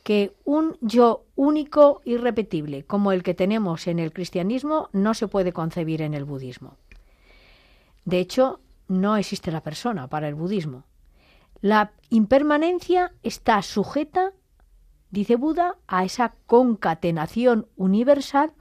que 0.03 0.35
un 0.43 0.77
yo 0.81 1.25
único, 1.35 2.01
irrepetible, 2.03 2.83
como 2.83 3.11
el 3.11 3.23
que 3.23 3.33
tenemos 3.33 3.87
en 3.87 3.99
el 3.99 4.11
cristianismo, 4.11 4.89
no 4.91 5.13
se 5.13 5.27
puede 5.27 5.53
concebir 5.53 6.01
en 6.01 6.13
el 6.13 6.25
budismo. 6.25 6.77
De 8.05 8.19
hecho, 8.19 8.59
no 8.87 9.15
existe 9.15 9.51
la 9.51 9.63
persona 9.63 10.07
para 10.07 10.27
el 10.27 10.35
budismo. 10.35 10.83
La 11.61 11.91
impermanencia 12.09 13.13
está 13.23 13.61
sujeta, 13.61 14.33
dice 15.09 15.37
Buda, 15.37 15.77
a 15.87 16.03
esa 16.03 16.35
concatenación 16.45 17.67
universal 17.77 18.51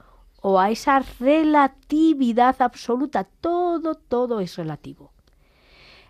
o 0.41 0.59
a 0.59 0.71
esa 0.71 0.99
relatividad 1.19 2.61
absoluta. 2.61 3.25
Todo, 3.25 3.95
todo 3.95 4.39
es 4.39 4.55
relativo. 4.55 5.12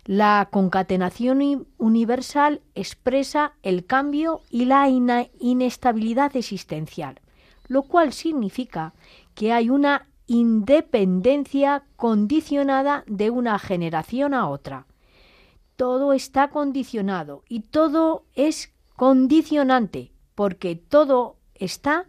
La 0.06 0.48
concatenación 0.50 1.66
universal 1.78 2.60
expresa 2.74 3.54
el 3.62 3.86
cambio 3.86 4.42
y 4.50 4.66
la 4.66 4.86
inestabilidad 4.88 6.36
existencial, 6.36 7.20
lo 7.68 7.84
cual 7.84 8.12
significa 8.12 8.92
que 9.34 9.52
hay 9.52 9.70
una 9.70 10.06
independencia 10.26 11.84
condicionada 11.96 13.04
de 13.06 13.30
una 13.30 13.58
generación 13.58 14.34
a 14.34 14.48
otra. 14.48 14.86
Todo 15.76 16.12
está 16.12 16.48
condicionado 16.48 17.42
y 17.48 17.60
todo 17.60 18.24
es 18.34 18.74
condicionante 18.96 20.12
porque 20.34 20.76
todo 20.76 21.36
está 21.54 22.04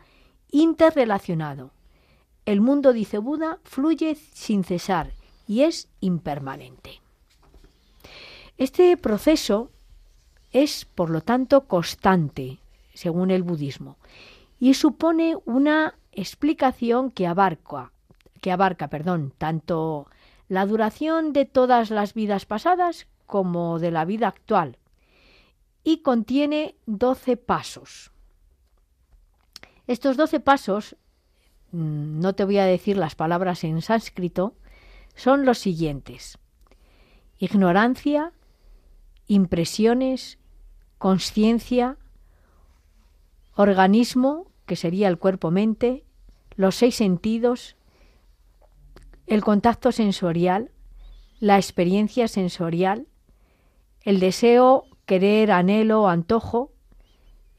interrelacionado. 0.52 1.72
El 2.46 2.60
mundo, 2.60 2.92
dice 2.92 3.20
Buda, 3.20 3.60
fluye 3.64 4.16
sin 4.34 4.66
cesar 4.66 5.14
y 5.48 5.62
es 5.62 5.88
impermanente. 6.02 7.05
Este 8.58 8.96
proceso 8.96 9.70
es, 10.52 10.86
por 10.86 11.10
lo 11.10 11.20
tanto, 11.22 11.68
constante, 11.68 12.60
según 12.94 13.30
el 13.32 13.44
budismo, 13.44 13.98
y 14.60 14.76
supone 14.76 15.38
una 15.46 15.96
explicación 16.14 17.12
que 17.12 17.28
abarca, 17.28 17.92
que 18.40 18.54
abarca 18.54 18.88
perdón, 18.88 19.34
tanto 19.38 20.08
la 20.48 20.66
duración 20.66 21.34
de 21.34 21.46
todas 21.46 21.90
las 21.90 22.14
vidas 22.14 22.46
pasadas 22.46 23.08
como 23.26 23.80
de 23.80 23.92
la 23.92 24.06
vida 24.06 24.30
actual, 24.30 24.78
y 25.84 25.98
contiene 25.98 26.76
doce 26.86 27.36
pasos. 27.36 28.12
Estos 29.88 30.16
doce 30.16 30.40
pasos, 30.40 30.96
mm, 31.72 32.20
no 32.20 32.34
te 32.34 32.46
voy 32.46 32.58
a 32.60 32.66
decir 32.66 32.96
las 32.96 33.16
palabras 33.16 33.66
en 33.66 33.82
sánscrito, 33.82 34.56
son 35.16 35.46
los 35.46 35.58
siguientes. 35.58 36.38
Ignorancia, 37.38 38.32
impresiones, 39.28 40.40
conciencia, 40.98 41.98
organismo, 43.56 44.48
que 44.66 44.76
sería 44.76 45.08
el 45.08 45.18
cuerpo-mente, 45.18 46.04
los 46.56 46.76
seis 46.76 46.96
sentidos, 46.96 47.76
el 49.28 49.44
contacto 49.44 49.92
sensorial, 49.92 50.72
la 51.40 51.58
experiencia 51.58 52.28
sensorial, 52.28 53.08
el 54.02 54.20
deseo, 54.20 54.86
querer, 55.06 55.52
anhelo, 55.52 56.08
antojo, 56.08 56.72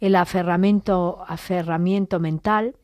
el 0.00 0.16
aferramiento, 0.16 1.24
aferramiento 1.26 2.20
mental, 2.20 2.76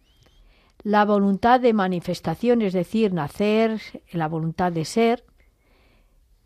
la 0.82 1.04
voluntad 1.04 1.60
de 1.60 1.72
manifestación, 1.72 2.62
es 2.62 2.72
decir, 2.72 3.12
nacer, 3.12 3.80
la 4.10 4.26
voluntad 4.26 4.72
de 4.72 4.84
ser, 4.84 5.24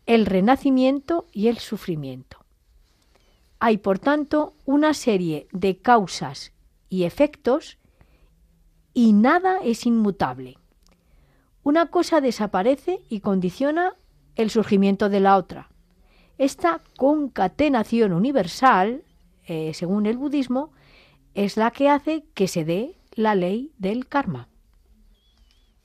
el 0.07 0.25
renacimiento 0.25 1.27
y 1.31 1.49
el 1.49 1.59
sufrimiento. 1.59 2.37
Hay, 3.59 3.77
por 3.77 3.99
tanto, 3.99 4.55
una 4.65 4.93
serie 4.93 5.47
de 5.51 5.77
causas 5.77 6.53
y 6.89 7.03
efectos 7.03 7.77
y 8.93 9.13
nada 9.13 9.59
es 9.63 9.85
inmutable. 9.85 10.57
una 11.63 11.87
cosa 11.87 12.21
desaparece 12.21 13.01
y 13.09 13.19
condiciona 13.19 13.95
el 14.37 14.49
surgimiento 14.49 15.09
de 15.09 15.19
la 15.19 15.35
otra. 15.35 15.69
Esta 16.37 16.81
concatenación 16.95 18.13
universal, 18.13 19.03
eh, 19.45 19.73
según 19.73 20.05
el 20.05 20.15
budismo, 20.15 20.71
es 21.33 21.57
la 21.57 21.71
que 21.71 21.89
hace 21.89 22.23
que 22.33 22.47
se 22.47 22.63
dé 22.63 22.95
la 23.15 23.35
ley 23.35 23.73
del 23.77 24.07
karma. 24.07 24.47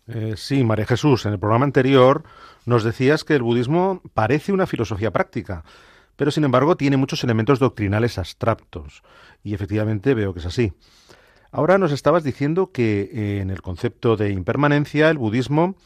Eh, 0.09 0.35
sí, 0.37 0.65
María 0.65 0.87
Jesús, 0.87 1.27
en 1.27 1.33
el 1.33 1.39
programa 1.39 1.65
anterior 1.65 2.25
nos 2.67 2.83
decías 2.83 3.25
que 3.25 3.35
el 3.35 3.43
budismo 3.43 4.03
parece 4.15 4.53
una 4.53 4.67
filosofía 4.67 5.13
práctica, 5.13 5.65
pero 6.17 6.31
sin 6.31 6.45
embargo 6.45 6.77
tiene 6.77 6.97
muchos 6.97 7.23
elementos 7.23 7.59
doctrinales 7.59 8.19
abstractos, 8.19 9.03
y 9.45 9.55
efectivamente 9.55 10.15
veo 10.15 10.35
que 10.35 10.41
es 10.41 10.47
así. 10.47 10.73
Ahora 11.53 11.79
nos 11.79 11.93
estabas 11.93 12.25
diciendo 12.25 12.73
que 12.73 13.11
eh, 13.13 13.41
en 13.41 13.51
el 13.51 13.63
concepto 13.63 14.17
de 14.17 14.31
impermanencia, 14.31 15.09
el 15.11 15.19
budismo, 15.19 15.77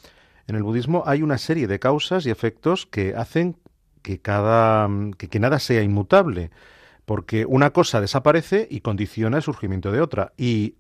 en 0.47 0.57
el 0.57 0.63
budismo 0.63 1.03
hay 1.07 1.23
una 1.23 1.39
serie 1.39 1.67
de 1.67 1.79
causas 1.79 2.25
y 2.25 2.31
efectos 2.31 2.87
que 2.87 3.15
hacen 3.17 3.57
que 4.03 4.21
cada 4.21 4.89
que 5.19 5.41
nada 5.41 5.59
sea 5.59 5.83
inmutable, 5.83 6.51
porque 7.05 7.45
una 7.45 7.71
cosa 7.71 8.01
desaparece 8.01 8.67
y 8.71 8.81
condiciona 8.81 9.39
el 9.39 9.43
surgimiento 9.43 9.93
de 9.93 10.01
otra, 10.01 10.33
y 10.37 10.77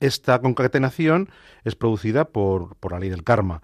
esta 0.00 0.40
concatenación 0.40 1.28
es 1.64 1.76
producida 1.76 2.24
por, 2.24 2.76
por 2.76 2.92
la 2.92 3.00
ley 3.00 3.10
del 3.10 3.24
karma. 3.24 3.62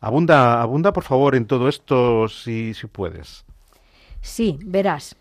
Abunda, 0.00 0.60
abunda, 0.60 0.92
por 0.92 1.04
favor, 1.04 1.34
en 1.34 1.46
todo 1.46 1.68
esto, 1.68 2.28
si, 2.28 2.74
si 2.74 2.86
puedes. 2.86 3.44
Sí, 4.20 4.58
verás. 4.64 5.16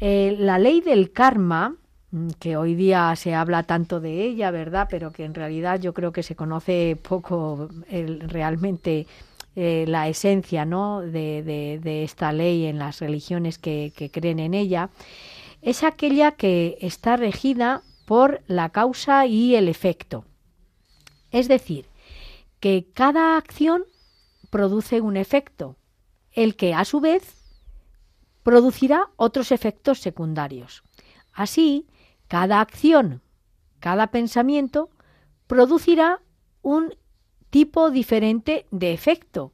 Eh, 0.00 0.36
la 0.38 0.58
ley 0.58 0.80
del 0.80 1.12
karma, 1.12 1.76
mm, 2.10 2.28
que 2.38 2.56
hoy 2.56 2.74
día 2.74 3.14
se 3.16 3.34
habla 3.34 3.64
tanto 3.64 4.00
de 4.00 4.24
ella, 4.24 4.50
¿verdad? 4.50 4.88
Pero 4.90 5.12
que 5.12 5.24
en 5.24 5.34
realidad 5.34 5.80
yo 5.80 5.92
creo 5.94 6.12
que 6.12 6.22
se 6.22 6.36
conoce 6.36 6.96
poco 7.00 7.68
realmente 7.88 9.06
eh, 9.56 9.84
la 9.88 10.08
esencia 10.08 10.64
¿no? 10.64 11.00
de, 11.00 11.42
de, 11.82 12.04
esta 12.04 12.32
ley 12.32 12.66
en 12.66 12.78
las 12.78 13.00
religiones 13.00 13.58
que, 13.58 13.92
que 13.96 14.10
creen 14.10 14.38
en 14.38 14.54
ella, 14.54 14.90
es 15.60 15.82
aquella 15.82 16.32
que 16.32 16.78
está 16.80 17.16
regida 17.16 17.82
por 18.10 18.42
la 18.48 18.70
causa 18.70 19.26
y 19.26 19.54
el 19.54 19.68
efecto. 19.68 20.24
Es 21.30 21.46
decir, 21.46 21.86
que 22.58 22.88
cada 22.92 23.36
acción 23.36 23.84
produce 24.50 25.00
un 25.00 25.16
efecto, 25.16 25.76
el 26.32 26.56
que 26.56 26.74
a 26.74 26.84
su 26.84 26.98
vez 26.98 27.36
producirá 28.42 29.10
otros 29.14 29.52
efectos 29.52 30.00
secundarios. 30.00 30.82
Así, 31.32 31.86
cada 32.26 32.60
acción, 32.60 33.22
cada 33.78 34.08
pensamiento, 34.08 34.90
producirá 35.46 36.20
un 36.62 36.96
tipo 37.48 37.92
diferente 37.92 38.66
de 38.72 38.92
efecto, 38.92 39.52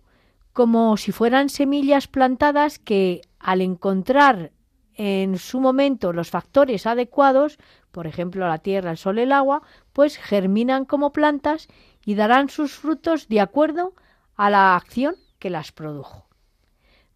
como 0.54 0.96
si 0.96 1.12
fueran 1.12 1.50
semillas 1.50 2.08
plantadas 2.08 2.78
que, 2.78 3.20
al 3.38 3.60
encontrar 3.60 4.52
en 4.96 5.38
su 5.38 5.60
momento 5.60 6.12
los 6.12 6.30
factores 6.30 6.86
adecuados, 6.86 7.58
por 7.92 8.06
ejemplo 8.06 8.48
la 8.48 8.58
tierra, 8.58 8.90
el 8.90 8.96
sol, 8.96 9.18
el 9.18 9.32
agua, 9.32 9.62
pues 9.92 10.16
germinan 10.16 10.84
como 10.84 11.12
plantas 11.12 11.68
y 12.04 12.14
darán 12.14 12.48
sus 12.48 12.74
frutos 12.74 13.28
de 13.28 13.40
acuerdo 13.40 13.94
a 14.36 14.50
la 14.50 14.76
acción 14.76 15.16
que 15.38 15.50
las 15.50 15.72
produjo. 15.72 16.26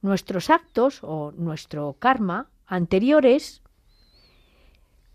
Nuestros 0.03 0.51
actos 0.51 1.01
o 1.03 1.33
nuestro 1.33 1.97
karma 1.99 2.51
anteriores 2.67 3.63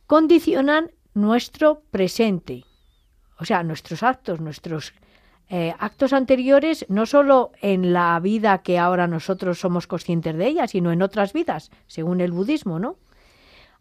condicionan 0.07 0.91
nuestro 1.13 1.81
presente. 1.91 2.65
O 3.39 3.45
sea, 3.45 3.63
nuestros 3.63 4.03
actos, 4.03 4.39
nuestros 4.39 4.93
eh, 5.49 5.75
actos 5.77 6.11
anteriores, 6.13 6.85
no 6.89 7.05
solo 7.05 7.51
en 7.61 7.93
la 7.93 8.19
vida 8.19 8.63
que 8.63 8.79
ahora 8.79 9.07
nosotros 9.07 9.59
somos 9.59 9.85
conscientes 9.85 10.35
de 10.35 10.47
ella, 10.47 10.67
sino 10.67 10.91
en 10.91 11.03
otras 11.03 11.33
vidas, 11.33 11.69
según 11.85 12.19
el 12.21 12.31
budismo, 12.31 12.79
¿no? 12.79 12.97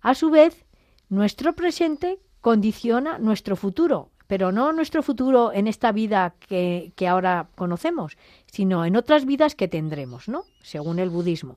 A 0.03 0.14
su 0.14 0.31
vez, 0.31 0.66
nuestro 1.09 1.55
presente 1.55 2.18
condiciona 2.42 3.18
nuestro 3.18 3.57
futuro, 3.57 4.11
pero 4.27 4.53
no 4.53 4.72
nuestro 4.72 5.03
futuro 5.03 5.53
en 5.53 5.66
esta 5.66 5.92
vida 5.92 6.35
que, 6.38 6.92
que, 6.96 7.09
ahora 7.09 7.48
conocemos, 7.55 8.18
sino 8.44 8.85
en 8.85 8.96
otras 8.96 9.24
vidas 9.24 9.55
que 9.55 9.68
tendremos, 9.68 10.29
¿no? 10.29 10.44
Según 10.62 10.98
el 10.98 11.09
budismo. 11.09 11.57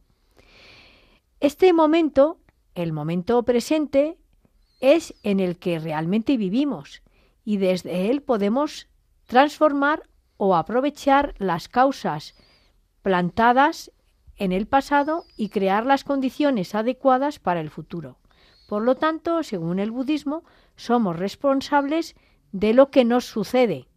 Este 1.42 1.74
momento, 1.74 2.40
el 2.76 2.94
momento 2.94 3.44
presente, 3.44 4.18
es 4.80 5.14
en 5.24 5.42
el 5.42 5.58
que 5.58 5.80
realmente 5.80 6.38
vivimos 6.38 7.02
y 7.44 7.58
desde 7.58 8.10
él 8.10 8.22
podemos 8.22 8.88
transformar 9.28 10.04
o 10.38 10.56
aprovechar 10.56 11.36
las 11.38 11.68
causas 11.68 12.36
plantadas 13.02 13.92
en 14.38 14.52
el 14.52 14.68
pasado 14.68 15.26
y 15.36 15.50
crear 15.50 15.86
las 15.86 16.04
condiciones 16.04 16.76
adecuadas 16.76 17.40
para 17.40 17.60
el 17.60 17.70
futuro. 17.70 18.18
Por 18.68 18.84
lo 18.84 18.96
tanto, 18.96 19.44
según 19.44 19.80
el 19.80 19.92
budismo, 19.92 20.44
somos 20.76 21.18
responsables 21.18 22.16
de 22.52 22.74
lo 22.74 22.90
que 22.90 23.06
nos 23.06 23.26
sucede. 23.26 23.88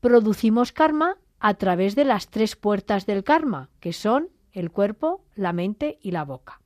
Producimos 0.00 0.72
karma 0.72 1.16
a 1.40 1.54
través 1.54 1.94
de 1.94 2.04
las 2.04 2.28
tres 2.28 2.56
puertas 2.56 3.06
del 3.06 3.24
karma, 3.24 3.70
que 3.80 3.92
son 3.92 4.28
el 4.52 4.70
cuerpo, 4.70 5.24
la 5.34 5.52
mente 5.52 5.98
y 6.02 6.10
la 6.10 6.24
boca. 6.24 6.60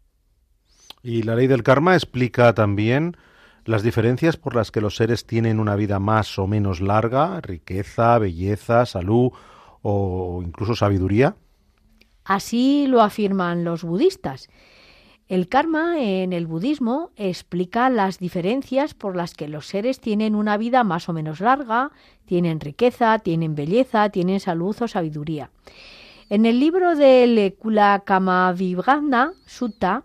Y 1.02 1.22
la 1.22 1.35
ley 1.35 1.46
del 1.46 1.62
karma 1.62 1.94
explica 1.94 2.55
también 2.55 3.16
las 3.64 3.83
diferencias 3.83 4.37
por 4.37 4.55
las 4.55 4.70
que 4.70 4.81
los 4.81 4.96
seres 4.96 5.27
tienen 5.27 5.61
una 5.61 5.77
vida 5.77 5.98
más 5.98 6.38
o 6.38 6.46
menos 6.46 6.81
larga, 6.81 7.40
riqueza, 7.40 8.18
belleza, 8.18 8.87
salud 8.87 9.33
o 9.83 10.42
incluso 10.44 10.75
sabiduría. 10.75 11.37
Así 12.25 12.87
lo 12.87 13.03
afirman 13.03 13.64
los 13.64 13.85
budistas. 13.85 14.48
El 15.29 15.48
karma 15.48 15.98
en 15.98 16.33
el 16.33 16.46
budismo 16.46 17.11
explica 17.16 17.88
las 17.88 18.18
diferencias 18.18 18.92
por 18.92 19.16
las 19.16 19.35
que 19.35 19.48
los 19.48 19.66
seres 19.66 20.01
tienen 20.01 20.35
una 20.35 20.57
vida 20.57 20.85
más 20.85 21.09
o 21.09 21.12
menos 21.12 21.40
larga, 21.40 21.90
tienen 22.27 22.61
riqueza, 22.61 23.18
tienen 23.18 23.55
belleza, 23.55 24.11
tienen 24.11 24.40
salud 24.40 24.77
o 24.81 24.88
sabiduría. 24.88 25.51
En 26.29 26.44
el 26.44 26.61
libro 26.61 26.96
del 26.96 27.55
Kulakamavibhagna 27.59 29.33
Sutta, 29.46 30.03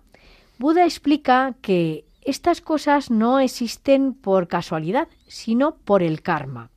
Buda 0.60 0.86
explica 0.86 1.56
que 1.62 2.07
estas 2.28 2.62
cosas 2.62 3.10
no 3.10 3.40
existen 3.40 4.14
por 4.14 4.48
casualidad, 4.48 5.08
sino 5.28 5.78
por 5.78 6.04
el 6.04 6.22
karma. 6.22 6.70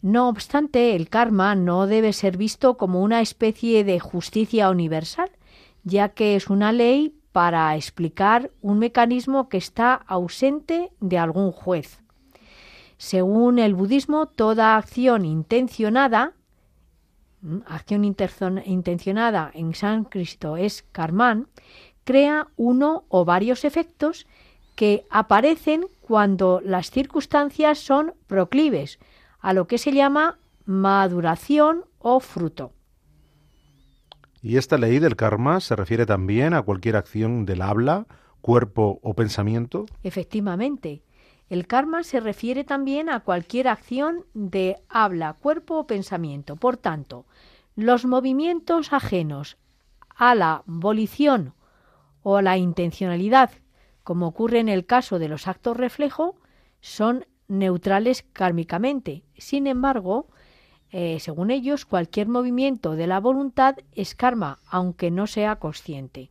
No 0.00 0.28
obstante, 0.28 0.96
el 0.96 1.08
karma 1.08 1.54
no 1.54 1.86
debe 1.86 2.12
ser 2.12 2.36
visto 2.36 2.76
como 2.76 3.02
una 3.02 3.20
especie 3.20 3.84
de 3.84 4.00
justicia 4.00 4.70
universal, 4.70 5.30
ya 5.84 6.08
que 6.08 6.34
es 6.34 6.50
una 6.50 6.72
ley 6.72 7.14
para 7.30 7.76
explicar 7.76 8.50
un 8.60 8.78
mecanismo 8.78 9.48
que 9.48 9.58
está 9.58 9.94
ausente 9.94 10.92
de 11.00 11.18
algún 11.18 11.52
juez. 11.52 12.02
Según 12.96 13.58
el 13.58 13.74
budismo, 13.74 14.26
toda 14.26 14.76
acción 14.76 15.24
intencionada, 15.24 16.34
acción 17.66 18.04
intencionada 18.04 19.50
en 19.54 19.74
sánscrito 19.74 20.56
es 20.56 20.84
karman, 20.92 21.48
crea 22.04 22.48
uno 22.56 23.04
o 23.08 23.24
varios 23.24 23.64
efectos 23.64 24.26
que 24.74 25.04
aparecen 25.10 25.86
cuando 26.00 26.60
las 26.64 26.90
circunstancias 26.90 27.78
son 27.78 28.14
proclives, 28.26 28.98
a 29.40 29.52
lo 29.52 29.66
que 29.66 29.78
se 29.78 29.92
llama 29.92 30.38
maduración 30.64 31.84
o 31.98 32.20
fruto. 32.20 32.72
Y 34.40 34.56
esta 34.56 34.76
ley 34.76 34.98
del 34.98 35.16
karma 35.16 35.60
se 35.60 35.76
refiere 35.76 36.04
también 36.04 36.54
a 36.54 36.62
cualquier 36.62 36.96
acción 36.96 37.44
del 37.44 37.62
habla, 37.62 38.06
cuerpo 38.40 38.98
o 39.02 39.14
pensamiento. 39.14 39.86
Efectivamente. 40.02 41.02
El 41.48 41.66
karma 41.66 42.02
se 42.02 42.18
refiere 42.18 42.64
también 42.64 43.08
a 43.08 43.20
cualquier 43.20 43.68
acción 43.68 44.24
de 44.32 44.76
habla, 44.88 45.34
cuerpo 45.34 45.78
o 45.78 45.86
pensamiento. 45.86 46.56
Por 46.56 46.76
tanto, 46.76 47.26
los 47.76 48.04
movimientos 48.04 48.92
ajenos 48.92 49.58
a 50.16 50.34
la 50.34 50.62
volición 50.66 51.54
o 52.22 52.36
a 52.36 52.42
la 52.42 52.56
intencionalidad, 52.56 53.50
como 54.04 54.26
ocurre 54.26 54.60
en 54.60 54.68
el 54.68 54.86
caso 54.86 55.18
de 55.18 55.28
los 55.28 55.48
actos 55.48 55.76
reflejo, 55.76 56.36
son 56.80 57.26
neutrales 57.48 58.24
kármicamente. 58.32 59.22
Sin 59.36 59.66
embargo, 59.66 60.28
eh, 60.90 61.18
según 61.20 61.50
ellos, 61.50 61.86
cualquier 61.86 62.28
movimiento 62.28 62.96
de 62.96 63.06
la 63.06 63.20
voluntad 63.20 63.76
es 63.92 64.14
karma, 64.14 64.58
aunque 64.66 65.10
no 65.10 65.26
sea 65.26 65.56
consciente. 65.56 66.30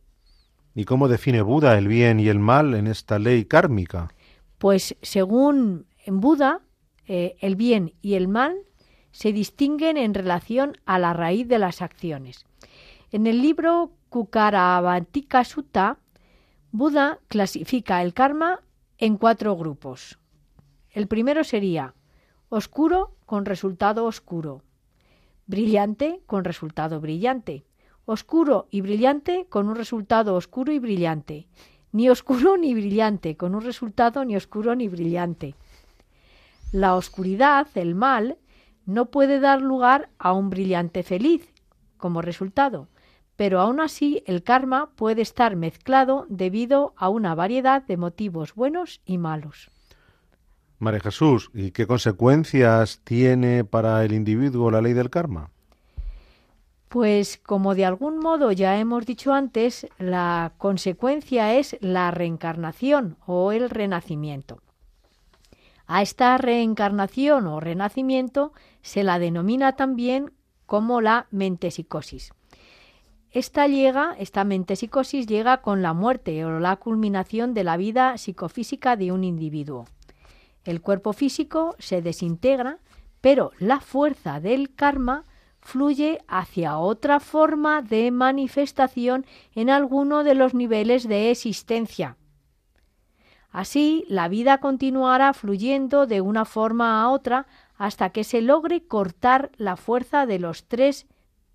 ¿Y 0.74 0.84
cómo 0.84 1.08
define 1.08 1.42
Buda 1.42 1.76
el 1.76 1.88
bien 1.88 2.20
y 2.20 2.28
el 2.28 2.38
mal 2.38 2.74
en 2.74 2.86
esta 2.86 3.18
ley 3.18 3.44
kármica? 3.44 4.08
Pues 4.58 4.96
según 5.02 5.86
Buda, 6.06 6.60
eh, 7.06 7.36
el 7.40 7.56
bien 7.56 7.94
y 8.00 8.14
el 8.14 8.28
mal 8.28 8.56
se 9.10 9.32
distinguen 9.32 9.96
en 9.96 10.14
relación 10.14 10.78
a 10.86 10.98
la 10.98 11.12
raíz 11.12 11.48
de 11.48 11.58
las 11.58 11.82
acciones. 11.82 12.46
En 13.10 13.26
el 13.26 13.42
libro 13.42 13.92
Kukaravantika 14.08 15.44
Sutta, 15.44 15.98
Buda 16.74 17.18
clasifica 17.28 18.00
el 18.00 18.14
karma 18.14 18.60
en 18.96 19.18
cuatro 19.18 19.54
grupos. 19.56 20.18
El 20.88 21.06
primero 21.06 21.44
sería 21.44 21.92
oscuro 22.48 23.14
con 23.26 23.44
resultado 23.44 24.06
oscuro, 24.06 24.62
brillante 25.46 26.22
con 26.24 26.44
resultado 26.44 26.98
brillante, 26.98 27.66
oscuro 28.06 28.68
y 28.70 28.80
brillante 28.80 29.44
con 29.50 29.68
un 29.68 29.76
resultado 29.76 30.34
oscuro 30.34 30.72
y 30.72 30.78
brillante, 30.78 31.46
ni 31.92 32.08
oscuro 32.08 32.56
ni 32.56 32.72
brillante 32.72 33.36
con 33.36 33.54
un 33.54 33.60
resultado 33.60 34.24
ni 34.24 34.34
oscuro 34.34 34.74
ni 34.74 34.88
brillante. 34.88 35.54
La 36.72 36.96
oscuridad, 36.96 37.68
el 37.74 37.94
mal, 37.94 38.38
no 38.86 39.10
puede 39.10 39.40
dar 39.40 39.60
lugar 39.60 40.08
a 40.18 40.32
un 40.32 40.48
brillante 40.48 41.02
feliz 41.02 41.52
como 41.98 42.22
resultado, 42.22 42.88
pero 43.36 43.60
aún 43.60 43.80
así 43.80 44.22
el 44.26 44.42
karma 44.42 44.90
puede 44.96 45.22
estar 45.22 45.56
mezclado 45.56 46.26
debido 46.28 46.94
a 46.96 47.08
una 47.08 47.34
variedad 47.34 47.82
de 47.82 47.96
motivos 47.96 48.54
buenos 48.54 49.00
y 49.04 49.18
malos. 49.18 49.70
María 50.78 51.00
Jesús, 51.00 51.50
¿y 51.54 51.70
qué 51.70 51.86
consecuencias 51.86 53.00
tiene 53.04 53.64
para 53.64 54.04
el 54.04 54.12
individuo 54.12 54.70
la 54.70 54.82
ley 54.82 54.94
del 54.94 55.10
karma? 55.10 55.50
Pues 56.88 57.38
como 57.38 57.74
de 57.74 57.86
algún 57.86 58.18
modo 58.18 58.52
ya 58.52 58.78
hemos 58.78 59.06
dicho 59.06 59.32
antes, 59.32 59.86
la 59.98 60.52
consecuencia 60.58 61.54
es 61.54 61.78
la 61.80 62.10
reencarnación 62.10 63.16
o 63.26 63.52
el 63.52 63.70
renacimiento. 63.70 64.60
A 65.86 66.02
esta 66.02 66.36
reencarnación 66.36 67.46
o 67.46 67.60
renacimiento 67.60 68.52
se 68.82 69.04
la 69.04 69.18
denomina 69.18 69.76
también 69.76 70.32
como 70.66 71.00
la 71.00 71.28
mentesicosis. 71.30 72.32
Esta 73.32 73.66
llega, 73.66 74.14
esta 74.18 74.44
mentesicosis 74.44 75.26
llega 75.26 75.62
con 75.62 75.80
la 75.80 75.94
muerte 75.94 76.44
o 76.44 76.60
la 76.60 76.76
culminación 76.76 77.54
de 77.54 77.64
la 77.64 77.78
vida 77.78 78.18
psicofísica 78.18 78.94
de 78.96 79.10
un 79.10 79.24
individuo. 79.24 79.86
El 80.64 80.82
cuerpo 80.82 81.14
físico 81.14 81.74
se 81.78 82.02
desintegra, 82.02 82.78
pero 83.22 83.52
la 83.58 83.80
fuerza 83.80 84.38
del 84.38 84.74
karma 84.74 85.24
fluye 85.60 86.20
hacia 86.28 86.76
otra 86.76 87.20
forma 87.20 87.80
de 87.80 88.10
manifestación 88.10 89.24
en 89.54 89.70
alguno 89.70 90.24
de 90.24 90.34
los 90.34 90.52
niveles 90.52 91.08
de 91.08 91.30
existencia. 91.30 92.18
Así, 93.50 94.04
la 94.08 94.28
vida 94.28 94.58
continuará 94.58 95.32
fluyendo 95.32 96.06
de 96.06 96.20
una 96.20 96.44
forma 96.44 97.02
a 97.02 97.08
otra 97.08 97.46
hasta 97.76 98.10
que 98.10 98.24
se 98.24 98.42
logre 98.42 98.86
cortar 98.86 99.52
la 99.56 99.76
fuerza 99.76 100.26
de 100.26 100.38
los 100.38 100.68
tres 100.68 101.06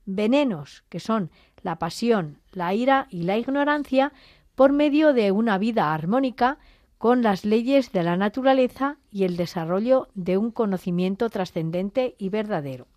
venenos, 0.06 0.84
que 0.90 1.00
son 1.00 1.32
la 1.68 1.80
pasión, 1.80 2.40
la 2.54 2.74
ira 2.74 3.08
y 3.10 3.24
la 3.24 3.38
ignorancia, 3.38 4.14
por 4.56 4.72
medio 4.72 5.12
de 5.12 5.34
una 5.34 5.58
vida 5.58 5.94
armónica 5.94 6.60
con 6.98 7.22
las 7.22 7.44
leyes 7.44 7.92
de 7.92 8.04
la 8.04 8.16
naturaleza 8.16 8.96
y 9.12 9.26
el 9.26 9.36
desarrollo 9.36 10.08
de 10.16 10.38
un 10.38 10.52
conocimiento 10.52 11.30
trascendente 11.30 12.16
y 12.18 12.30
verdadero. 12.30 12.88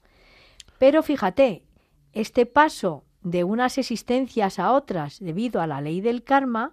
Pero 0.78 1.02
fíjate, 1.02 1.64
este 2.12 2.46
paso 2.46 3.02
de 3.22 3.42
unas 3.42 3.76
existencias 3.76 4.60
a 4.60 4.70
otras 4.70 5.18
debido 5.18 5.60
a 5.60 5.66
la 5.66 5.80
ley 5.80 6.00
del 6.00 6.22
karma 6.22 6.72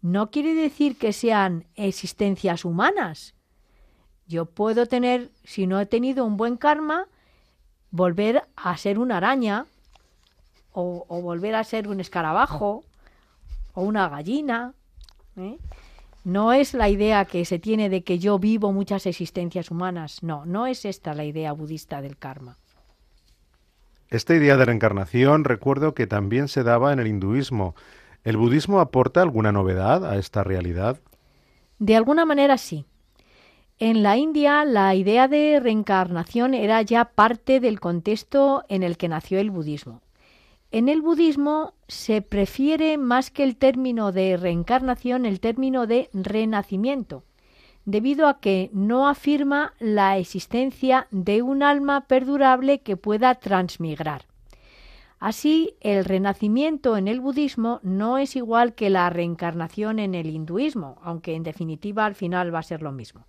no 0.00 0.30
quiere 0.30 0.54
decir 0.54 0.96
que 0.96 1.12
sean 1.12 1.66
existencias 1.74 2.64
humanas. 2.64 3.34
Yo 4.26 4.46
puedo 4.46 4.86
tener, 4.86 5.30
si 5.44 5.66
no 5.66 5.78
he 5.80 5.84
tenido 5.84 6.24
un 6.24 6.38
buen 6.38 6.56
karma, 6.56 7.08
volver 7.90 8.48
a 8.56 8.74
ser 8.78 8.98
una 8.98 9.18
araña 9.18 9.66
o, 10.72 11.04
volver 11.22 11.54
a 11.54 11.64
ser 11.64 11.88
un 11.88 12.00
escarabajo 12.00 12.84
o 13.74 13.82
una 13.82 14.08
gallina. 14.08 14.74
¿eh? 15.36 15.58
No 16.24 16.52
es 16.52 16.74
la 16.74 16.88
idea 16.88 17.24
que 17.24 17.44
se 17.44 17.58
tiene 17.58 17.88
de 17.88 18.02
que 18.02 18.18
yo 18.18 18.38
vivo 18.38 18.72
muchas 18.72 19.06
existencias 19.06 19.70
humanas. 19.70 20.22
No, 20.22 20.44
no 20.44 20.66
es 20.66 20.84
esta 20.84 21.14
la 21.14 21.24
idea 21.24 21.52
budista 21.52 22.02
del 22.02 22.16
karma. 22.16 22.56
Esta 24.08 24.34
idea 24.34 24.56
de 24.56 24.64
reencarnación 24.64 25.44
recuerdo 25.44 25.94
que 25.94 26.06
también 26.06 26.48
se 26.48 26.64
daba 26.64 26.92
en 26.92 26.98
el 26.98 27.06
hinduismo. 27.06 27.74
¿El 28.24 28.36
budismo 28.36 28.80
aporta 28.80 29.22
alguna 29.22 29.52
novedad 29.52 30.04
a 30.04 30.18
esta 30.18 30.42
realidad? 30.42 30.98
De 31.78 31.96
alguna 31.96 32.26
manera 32.26 32.58
sí. 32.58 32.84
En 33.78 34.02
la 34.02 34.18
India 34.18 34.64
la 34.66 34.94
idea 34.94 35.26
de 35.26 35.58
reencarnación 35.58 36.52
era 36.52 36.82
ya 36.82 37.06
parte 37.06 37.60
del 37.60 37.80
contexto 37.80 38.64
en 38.68 38.82
el 38.82 38.98
que 38.98 39.08
nació 39.08 39.38
el 39.38 39.50
budismo. 39.50 40.02
En 40.72 40.88
el 40.88 41.02
budismo 41.02 41.74
se 41.88 42.22
prefiere 42.22 42.96
más 42.96 43.32
que 43.32 43.42
el 43.42 43.56
término 43.56 44.12
de 44.12 44.36
reencarnación 44.36 45.26
el 45.26 45.40
término 45.40 45.88
de 45.88 46.08
renacimiento, 46.12 47.24
debido 47.84 48.28
a 48.28 48.38
que 48.38 48.70
no 48.72 49.08
afirma 49.08 49.74
la 49.80 50.16
existencia 50.16 51.08
de 51.10 51.42
un 51.42 51.64
alma 51.64 52.02
perdurable 52.02 52.82
que 52.82 52.96
pueda 52.96 53.34
transmigrar. 53.34 54.26
Así, 55.18 55.74
el 55.80 56.04
renacimiento 56.04 56.96
en 56.96 57.08
el 57.08 57.20
budismo 57.20 57.80
no 57.82 58.16
es 58.16 58.36
igual 58.36 58.74
que 58.74 58.90
la 58.90 59.10
reencarnación 59.10 59.98
en 59.98 60.14
el 60.14 60.30
hinduismo, 60.30 60.98
aunque 61.02 61.34
en 61.34 61.42
definitiva 61.42 62.06
al 62.06 62.14
final 62.14 62.54
va 62.54 62.60
a 62.60 62.62
ser 62.62 62.80
lo 62.80 62.92
mismo. 62.92 63.26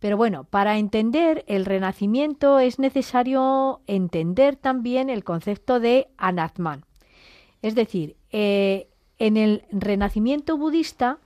Pero 0.00 0.16
bueno, 0.16 0.44
para 0.44 0.78
entender 0.78 1.44
el 1.46 1.66
renacimiento 1.66 2.58
es 2.58 2.78
necesario 2.78 3.82
entender 3.86 4.56
también 4.56 5.10
el 5.10 5.24
concepto 5.24 5.78
de 5.78 6.08
anatman. 6.16 6.86
Es 7.60 7.74
decir, 7.74 8.16
eh, 8.32 8.88
en 9.18 9.36
el 9.36 9.62
renacimiento 9.70 10.56
budista, 10.56 11.18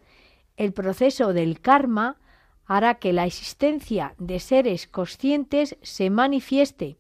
el 0.57 0.73
proceso 0.73 1.33
del 1.33 1.61
karma 1.61 2.19
hará 2.67 2.97
que 2.97 3.13
la 3.13 3.27
existencia 3.27 4.15
de 4.19 4.41
seres 4.41 4.89
conscientes 4.89 5.77
se 5.83 6.11
manifieste, 6.11 6.99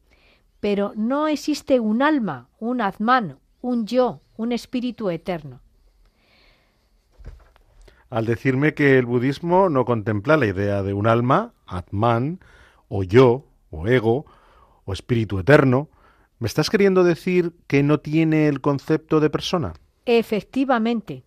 pero 0.60 0.92
no 0.94 1.26
existe 1.26 1.80
un 1.80 2.02
alma, 2.02 2.48
un 2.60 2.80
atman, 2.80 3.38
un 3.60 3.86
yo, 3.86 4.20
un 4.36 4.52
espíritu 4.52 5.10
eterno. 5.10 5.63
Al 8.14 8.26
decirme 8.26 8.74
que 8.74 8.96
el 8.96 9.06
budismo 9.06 9.68
no 9.68 9.84
contempla 9.84 10.36
la 10.36 10.46
idea 10.46 10.84
de 10.84 10.92
un 10.92 11.08
alma, 11.08 11.52
atman, 11.66 12.38
o 12.86 13.02
yo, 13.02 13.44
o 13.72 13.88
ego, 13.88 14.24
o 14.84 14.92
espíritu 14.92 15.40
eterno, 15.40 15.88
¿me 16.38 16.46
estás 16.46 16.70
queriendo 16.70 17.02
decir 17.02 17.54
que 17.66 17.82
no 17.82 17.98
tiene 17.98 18.46
el 18.46 18.60
concepto 18.60 19.18
de 19.18 19.30
persona? 19.30 19.72
Efectivamente. 20.06 21.24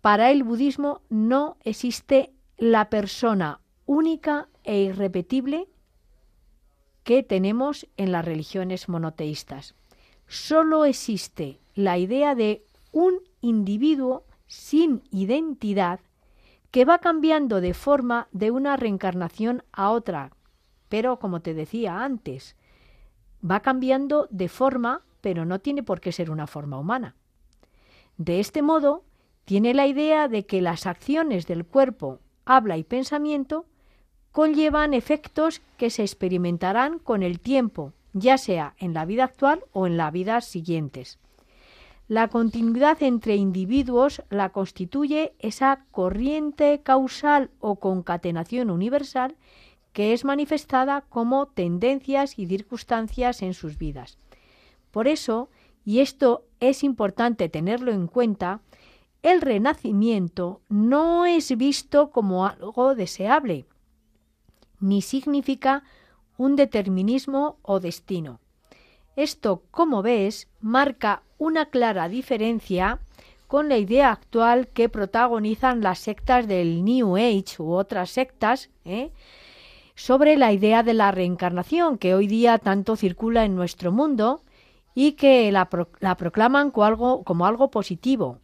Para 0.00 0.30
el 0.30 0.44
budismo 0.44 1.02
no 1.10 1.58
existe 1.62 2.32
la 2.56 2.88
persona 2.88 3.60
única 3.84 4.48
e 4.64 4.80
irrepetible 4.80 5.68
que 7.04 7.22
tenemos 7.22 7.86
en 7.98 8.12
las 8.12 8.24
religiones 8.24 8.88
monoteístas. 8.88 9.74
Solo 10.26 10.86
existe 10.86 11.60
la 11.74 11.98
idea 11.98 12.34
de 12.34 12.64
un 12.92 13.20
individuo 13.42 14.25
sin 14.46 15.02
identidad 15.10 16.00
que 16.70 16.84
va 16.84 16.98
cambiando 16.98 17.60
de 17.60 17.74
forma 17.74 18.28
de 18.32 18.50
una 18.50 18.76
reencarnación 18.76 19.62
a 19.72 19.90
otra. 19.90 20.32
Pero, 20.88 21.18
como 21.18 21.40
te 21.40 21.54
decía 21.54 22.04
antes, 22.04 22.56
va 23.48 23.60
cambiando 23.60 24.28
de 24.30 24.48
forma, 24.48 25.02
pero 25.20 25.44
no 25.44 25.60
tiene 25.60 25.82
por 25.82 26.00
qué 26.00 26.12
ser 26.12 26.30
una 26.30 26.46
forma 26.46 26.78
humana. 26.78 27.16
De 28.16 28.40
este 28.40 28.62
modo, 28.62 29.04
tiene 29.44 29.74
la 29.74 29.86
idea 29.86 30.28
de 30.28 30.44
que 30.46 30.60
las 30.60 30.86
acciones 30.86 31.46
del 31.46 31.64
cuerpo 31.64 32.20
habla 32.44 32.76
y 32.76 32.84
pensamiento 32.84 33.66
conllevan 34.32 34.92
efectos 34.92 35.62
que 35.78 35.90
se 35.90 36.02
experimentarán 36.02 36.98
con 36.98 37.22
el 37.22 37.40
tiempo, 37.40 37.92
ya 38.12 38.38
sea 38.38 38.74
en 38.78 38.92
la 38.92 39.04
vida 39.04 39.24
actual 39.24 39.64
o 39.72 39.86
en 39.86 39.96
las 39.96 40.12
vidas 40.12 40.44
siguientes. 40.44 41.18
La 42.08 42.28
continuidad 42.28 43.02
entre 43.02 43.34
individuos 43.34 44.22
la 44.30 44.50
constituye 44.50 45.34
esa 45.40 45.84
corriente 45.90 46.80
causal 46.82 47.50
o 47.58 47.80
concatenación 47.80 48.70
universal 48.70 49.36
que 49.92 50.12
es 50.12 50.24
manifestada 50.24 51.00
como 51.00 51.46
tendencias 51.46 52.38
y 52.38 52.46
circunstancias 52.46 53.42
en 53.42 53.54
sus 53.54 53.76
vidas. 53.76 54.18
Por 54.92 55.08
eso, 55.08 55.48
y 55.84 55.98
esto 55.98 56.44
es 56.60 56.84
importante 56.84 57.48
tenerlo 57.48 57.90
en 57.90 58.06
cuenta, 58.06 58.60
el 59.22 59.40
renacimiento 59.40 60.60
no 60.68 61.26
es 61.26 61.56
visto 61.56 62.10
como 62.10 62.46
algo 62.46 62.94
deseable, 62.94 63.66
ni 64.78 65.02
significa 65.02 65.82
un 66.36 66.54
determinismo 66.54 67.58
o 67.62 67.80
destino. 67.80 68.38
Esto, 69.16 69.64
como 69.70 70.02
ves, 70.02 70.48
marca 70.60 71.22
una 71.38 71.66
clara 71.66 72.08
diferencia 72.08 73.00
con 73.46 73.68
la 73.68 73.78
idea 73.78 74.10
actual 74.10 74.68
que 74.68 74.88
protagonizan 74.88 75.80
las 75.80 75.98
sectas 76.00 76.46
del 76.48 76.84
New 76.84 77.16
Age 77.16 77.56
u 77.58 77.72
otras 77.72 78.10
sectas 78.10 78.70
¿eh? 78.84 79.10
sobre 79.94 80.36
la 80.36 80.52
idea 80.52 80.82
de 80.82 80.94
la 80.94 81.12
reencarnación 81.12 81.98
que 81.98 82.14
hoy 82.14 82.26
día 82.26 82.58
tanto 82.58 82.96
circula 82.96 83.44
en 83.44 83.54
nuestro 83.54 83.92
mundo 83.92 84.42
y 84.94 85.12
que 85.12 85.52
la, 85.52 85.68
proclaman 85.68 86.70
como 86.70 87.46
algo 87.46 87.70
positivo, 87.70 88.40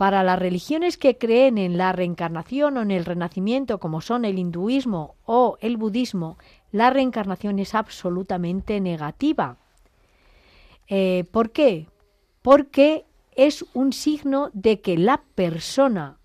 para 0.00 0.22
las 0.22 0.38
religiones 0.38 0.96
que 0.96 1.18
creen 1.18 1.58
en 1.58 1.76
la 1.76 1.92
reencarnación 1.92 2.78
o 2.78 2.80
en 2.80 2.90
el 2.90 3.04
renacimiento, 3.04 3.78
como 3.80 4.00
son 4.00 4.24
el 4.24 4.38
hinduismo 4.38 5.16
o 5.26 5.58
el 5.60 5.76
budismo, 5.76 6.38
la 6.72 6.88
reencarnación 6.88 7.58
es 7.58 7.74
absolutamente 7.74 8.80
negativa. 8.80 9.58
Eh, 10.88 11.24
¿Por 11.30 11.50
qué? 11.50 11.86
Porque 12.42 13.04
es 13.36 13.64
un 13.74 13.92
signo 13.92 14.50
de 14.52 14.80
que 14.80 14.96
la 14.96 15.22
persona 15.34 16.18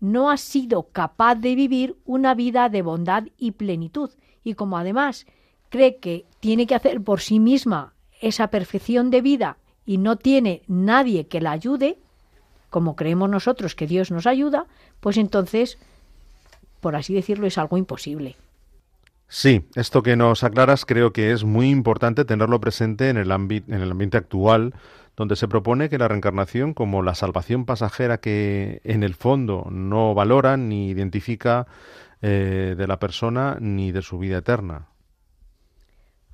no 0.00 0.30
ha 0.30 0.36
sido 0.36 0.88
capaz 0.88 1.36
de 1.36 1.54
vivir 1.54 1.96
una 2.04 2.34
vida 2.34 2.68
de 2.68 2.82
bondad 2.82 3.24
y 3.38 3.52
plenitud. 3.52 4.10
Y 4.42 4.54
como 4.54 4.76
además 4.76 5.26
cree 5.68 5.98
que 5.98 6.26
tiene 6.40 6.66
que 6.66 6.74
hacer 6.74 7.00
por 7.00 7.20
sí 7.20 7.38
misma 7.38 7.94
esa 8.20 8.48
perfección 8.48 9.10
de 9.10 9.20
vida 9.20 9.58
y 9.86 9.98
no 9.98 10.16
tiene 10.16 10.62
nadie 10.66 11.28
que 11.28 11.40
la 11.40 11.52
ayude, 11.52 11.98
como 12.68 12.96
creemos 12.96 13.30
nosotros 13.30 13.74
que 13.74 13.86
Dios 13.86 14.10
nos 14.10 14.26
ayuda, 14.26 14.66
pues 15.00 15.16
entonces, 15.16 15.78
por 16.80 16.96
así 16.96 17.14
decirlo, 17.14 17.46
es 17.46 17.58
algo 17.58 17.76
imposible. 17.76 18.36
Sí, 19.34 19.64
esto 19.76 20.02
que 20.02 20.14
nos 20.14 20.44
aclaras 20.44 20.84
creo 20.84 21.14
que 21.14 21.32
es 21.32 21.42
muy 21.42 21.70
importante 21.70 22.26
tenerlo 22.26 22.60
presente 22.60 23.08
en 23.08 23.16
el, 23.16 23.30
en 23.30 23.80
el 23.80 23.90
ambiente 23.90 24.18
actual, 24.18 24.74
donde 25.16 25.36
se 25.36 25.48
propone 25.48 25.88
que 25.88 25.96
la 25.96 26.06
reencarnación, 26.06 26.74
como 26.74 27.02
la 27.02 27.14
salvación 27.14 27.64
pasajera 27.64 28.20
que 28.20 28.82
en 28.84 29.02
el 29.02 29.14
fondo 29.14 29.68
no 29.70 30.12
valora 30.12 30.58
ni 30.58 30.90
identifica 30.90 31.66
eh, 32.20 32.74
de 32.76 32.86
la 32.86 32.98
persona 32.98 33.56
ni 33.58 33.90
de 33.90 34.02
su 34.02 34.18
vida 34.18 34.36
eterna. 34.36 34.88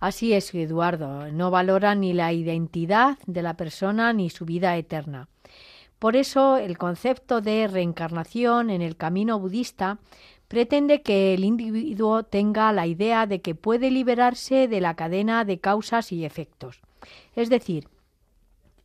Así 0.01 0.33
es, 0.33 0.53
Eduardo, 0.53 1.31
no 1.31 1.53
valora 1.53 1.95
ni 1.95 2.15
la 2.15 2.33
identidad 2.33 3.17
de 3.29 3.43
la 3.43 3.57
persona 3.57 4.13
ni 4.13 4.29
su 4.29 4.45
vida 4.45 4.77
eterna. 4.77 5.29
Por 6.01 6.15
eso 6.15 6.57
el 6.57 6.79
concepto 6.79 7.41
de 7.41 7.67
reencarnación 7.67 8.71
en 8.71 8.83
el 8.83 8.97
camino 8.97 9.39
budista 9.39 9.99
pretende 10.49 11.03
que 11.03 11.35
el 11.35 11.45
individuo 11.45 12.23
tenga 12.25 12.73
la 12.73 12.87
idea 12.87 13.27
de 13.27 13.41
que 13.41 13.55
puede 13.55 13.91
liberarse 13.91 14.67
de 14.67 14.81
la 14.81 14.95
cadena 14.95 15.45
de 15.45 15.61
causas 15.61 16.11
y 16.11 16.25
efectos. 16.25 16.81
Es 17.37 17.51
decir, 17.51 17.89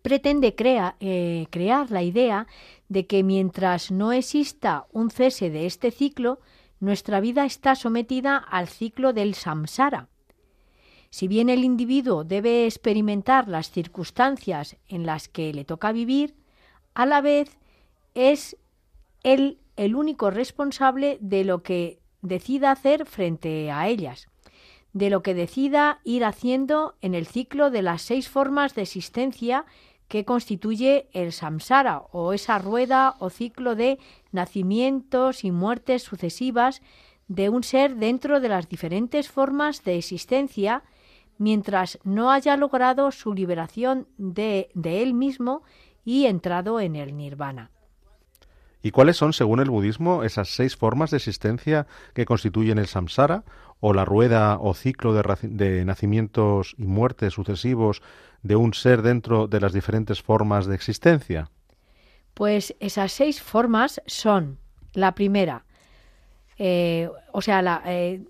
pretende 0.02 0.54
eh, 1.00 1.48
crear 1.50 1.90
la 1.90 2.04
idea 2.04 2.48
de 2.90 3.08
que 3.08 3.24
mientras 3.24 3.92
no 3.92 4.12
exista 4.12 4.86
un 4.92 5.10
cese 5.10 5.50
de 5.50 5.66
este 5.66 5.90
ciclo, 5.90 6.40
nuestra 6.82 7.22
vida 7.22 7.46
está 7.46 7.76
sometida 7.76 8.38
al 8.38 8.68
ciclo 8.68 9.14
del 9.14 9.34
samsara. 9.34 10.10
Si 11.10 11.28
bien 11.28 11.50
el 11.50 11.64
individuo 11.64 12.26
debe 12.26 12.66
experimentar 12.66 13.48
las 13.48 13.72
circunstancias 13.72 14.76
en 14.90 15.06
las 15.06 15.30
que 15.30 15.54
le 15.54 15.64
toca 15.64 15.94
vivir, 15.94 16.36
a 16.94 17.06
la 17.06 17.22
vez 17.22 17.58
es 18.16 18.58
él 19.24 19.60
el 19.76 19.96
único 19.96 20.30
responsable 20.30 21.18
de 21.22 21.44
lo 21.44 21.64
que 21.64 22.00
decida 22.22 22.72
hacer 22.72 23.06
frente 23.06 23.72
a 23.72 23.88
ellas, 23.88 24.28
de 24.94 25.10
lo 25.10 25.24
que 25.24 25.34
decida 25.34 26.00
ir 26.04 26.24
haciendo 26.24 26.96
en 27.02 27.16
el 27.16 27.26
ciclo 27.26 27.72
de 27.72 27.82
las 27.82 28.02
seis 28.02 28.30
formas 28.30 28.76
de 28.76 28.84
existencia 28.84 29.66
que 30.08 30.26
constituye 30.26 31.10
el 31.14 31.32
samsara 31.32 32.04
o 32.12 32.34
esa 32.34 32.60
rueda 32.60 33.16
o 33.20 33.30
ciclo 33.30 33.76
de 33.76 33.98
nacimientos 34.32 35.44
y 35.44 35.52
muertes 35.52 36.04
sucesivas 36.04 36.82
de 37.28 37.50
un 37.50 37.64
ser 37.64 37.96
dentro 37.96 38.40
de 38.40 38.50
las 38.50 38.70
diferentes 38.70 39.30
formas 39.30 39.84
de 39.84 39.98
existencia 39.98 40.84
mientras 41.38 41.98
no 42.04 42.32
haya 42.32 42.58
logrado 42.58 43.12
su 43.12 43.34
liberación 43.34 44.08
de, 44.18 44.70
de 44.76 45.02
él 45.02 45.14
mismo 45.14 45.64
y 46.06 46.26
entrado 46.26 46.80
en 46.80 46.96
el 46.96 47.18
nirvana. 47.18 47.73
¿Y 48.86 48.92
cuáles 48.92 49.16
son, 49.16 49.32
según 49.32 49.62
el 49.62 49.70
budismo, 49.70 50.26
esas 50.26 50.50
seis 50.50 50.76
formas 50.76 51.10
de 51.10 51.18
existencia 51.18 51.88
que 52.14 52.26
constituyen 52.26 52.78
el 52.78 52.88
samsara, 52.88 53.46
o 53.80 53.94
la 53.94 54.04
rueda 54.04 54.58
o 54.60 54.74
ciclo 54.74 55.14
de, 55.14 55.86
nacimientos 55.86 56.76
y 56.78 56.84
muertes 56.84 57.34
sucesivos 57.34 58.02
de 58.42 58.58
un 58.58 58.74
ser 58.74 59.02
dentro 59.02 59.48
de 59.48 59.62
las 59.62 59.72
diferentes 59.72 60.22
formas 60.22 60.66
de 60.66 60.76
existencia? 60.76 61.50
Pues 62.34 62.76
esas 62.82 63.14
seis 63.14 63.42
formas 63.42 64.02
son, 64.06 64.60
la 64.94 65.16
primera, 65.16 65.64
eh, 66.58 67.10
o 67.32 67.42
sea, 67.42 67.82
eh, 67.86 68.22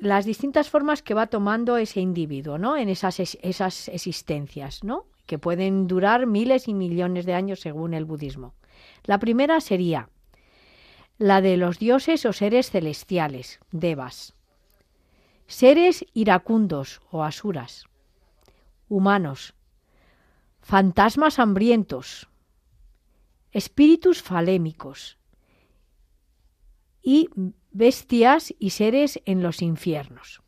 las 0.00 0.24
distintas 0.24 0.68
formas 0.68 1.02
que 1.02 1.14
va 1.14 1.28
tomando 1.28 1.76
ese 1.76 2.00
individuo, 2.00 2.58
¿no? 2.58 2.76
En 2.76 2.88
esas, 2.88 3.20
esas 3.20 3.86
existencias, 3.86 4.82
¿no? 4.82 5.06
Que 5.26 5.38
pueden 5.38 5.86
durar 5.86 6.26
miles 6.26 6.66
y 6.66 6.74
millones 6.74 7.24
de 7.24 7.34
años 7.34 7.60
según 7.60 7.94
el 7.94 8.04
budismo. 8.04 8.54
La 9.04 9.18
primera 9.18 9.60
sería 9.60 10.08
la 11.18 11.40
de 11.40 11.56
los 11.56 11.78
dioses 11.78 12.26
o 12.26 12.32
seres 12.32 12.70
celestiales, 12.70 13.60
devas. 13.70 14.34
Seres 15.46 16.04
iracundos 16.14 17.00
o 17.10 17.22
asuras. 17.22 17.86
Humanos. 18.88 19.54
Fantasmas 20.60 21.38
hambrientos. 21.38 22.28
Espíritus 23.52 24.22
falémicos. 24.22 25.18
Y 27.02 27.28
bestias 27.70 28.54
y 28.58 28.70
seres 28.70 29.20
en 29.24 29.42
los 29.42 29.62
infiernos. 29.62 30.42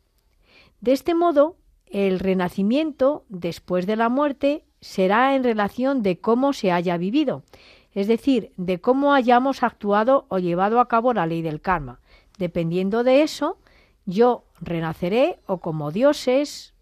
De 0.81 0.93
este 0.93 1.13
modo, 1.13 1.57
el 1.85 2.19
renacimiento 2.19 3.25
después 3.29 3.85
de 3.85 3.95
la 3.95 4.09
muerte 4.09 4.65
será 4.81 5.35
en 5.35 5.43
relación 5.43 6.03
de 6.03 6.19
cómo 6.19 6.53
se 6.53 6.71
haya 6.71 6.97
vivido, 6.97 7.43
es 7.95 8.07
decir, 8.07 8.51
de 8.57 8.79
cómo 8.81 9.13
hayamos 9.13 9.63
actuado 9.63 10.25
o 10.27 10.37
llevado 10.37 10.79
a 10.79 10.87
cabo 10.87 11.13
la 11.13 11.25
ley 11.25 11.41
del 11.41 11.61
karma. 11.61 12.01
Dependiendo 12.37 13.05
de 13.05 13.23
eso, 13.23 13.57
yo 14.05 14.43
renaceré 14.59 15.39
o 15.47 15.59
como 15.59 15.91
dioses, 15.91 16.73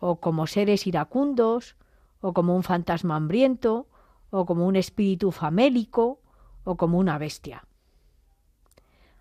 o 0.00 0.16
como 0.16 0.46
seres 0.46 0.86
iracundos, 0.86 1.76
o 2.22 2.32
como 2.32 2.56
un 2.56 2.62
fantasma 2.62 3.16
hambriento, 3.16 3.86
o 4.30 4.46
como 4.46 4.66
un 4.66 4.76
espíritu 4.76 5.32
famélico, 5.32 6.18
o 6.64 6.76
como 6.76 6.98
una 6.98 7.18
bestia. 7.18 7.64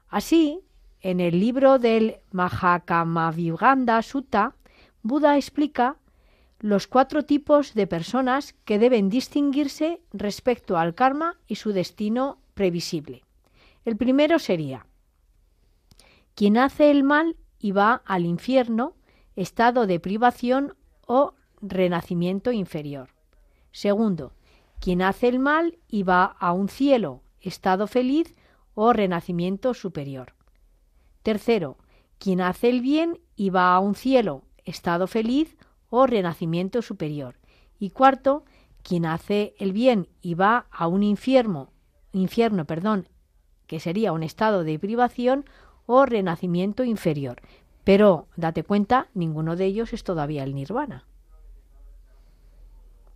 Así, 0.09 0.61
en 1.01 1.19
el 1.19 1.39
libro 1.39 1.77
del 1.77 2.17
Mahakamaviganda 2.31 4.01
Sutta, 4.01 4.55
Buda 5.03 5.35
explica 5.35 5.97
los 6.59 6.87
cuatro 6.87 7.23
tipos 7.23 7.73
de 7.73 7.87
personas 7.87 8.53
que 8.65 8.79
deben 8.79 9.09
distinguirse 9.09 10.01
respecto 10.11 10.77
al 10.77 10.95
karma 10.95 11.37
y 11.47 11.55
su 11.55 11.71
destino 11.71 12.39
previsible. 12.53 13.23
El 13.85 13.95
primero 13.95 14.39
sería 14.39 14.85
quien 16.35 16.57
hace 16.57 16.91
el 16.91 17.03
mal 17.03 17.35
y 17.57 17.71
va 17.71 18.03
al 18.05 18.25
infierno, 18.25 18.93
estado 19.35 19.87
de 19.87 19.99
privación 19.99 20.75
o 21.07 21.33
renacimiento 21.61 22.51
inferior. 22.51 23.09
Segundo, 23.71 24.33
quien 24.79 25.01
hace 25.01 25.27
el 25.29 25.39
mal 25.39 25.79
y 25.87 26.03
va 26.03 26.25
a 26.25 26.51
un 26.51 26.69
cielo, 26.69 27.23
estado 27.41 27.87
feliz 27.87 28.35
o 28.75 28.93
renacimiento 28.93 29.73
superior. 29.73 30.33
Tercero, 31.23 31.77
quien 32.19 32.41
hace 32.41 32.69
el 32.69 32.81
bien 32.81 33.19
y 33.35 33.49
va 33.49 33.73
a 33.73 33.79
un 33.79 33.95
cielo, 33.95 34.43
estado 34.63 35.07
feliz 35.07 35.57
o 35.89 36.07
renacimiento 36.07 36.81
superior. 36.81 37.35
Y 37.79 37.91
cuarto, 37.91 38.43
quien 38.83 39.05
hace 39.05 39.55
el 39.59 39.73
bien 39.73 40.07
y 40.21 40.33
va 40.33 40.67
a 40.71 40.87
un 40.87 41.03
infierno, 41.03 41.71
infierno, 42.11 42.65
perdón, 42.65 43.07
que 43.67 43.79
sería 43.79 44.13
un 44.13 44.23
estado 44.23 44.63
de 44.63 44.79
privación 44.79 45.45
o 45.85 46.05
renacimiento 46.05 46.83
inferior. 46.83 47.41
Pero 47.83 48.27
date 48.35 48.63
cuenta, 48.63 49.07
ninguno 49.13 49.55
de 49.55 49.65
ellos 49.65 49.93
es 49.93 50.03
todavía 50.03 50.43
el 50.43 50.55
nirvana. 50.55 51.05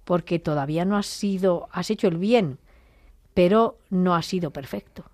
Porque 0.05 0.39
todavía 0.39 0.85
no 0.85 0.97
has 0.97 1.07
sido, 1.07 1.67
has 1.71 1.89
hecho 1.89 2.07
el 2.07 2.17
bien, 2.17 2.59
pero 3.33 3.77
no 3.89 4.15
has 4.15 4.25
sido 4.25 4.51
perfecto. 4.51 5.10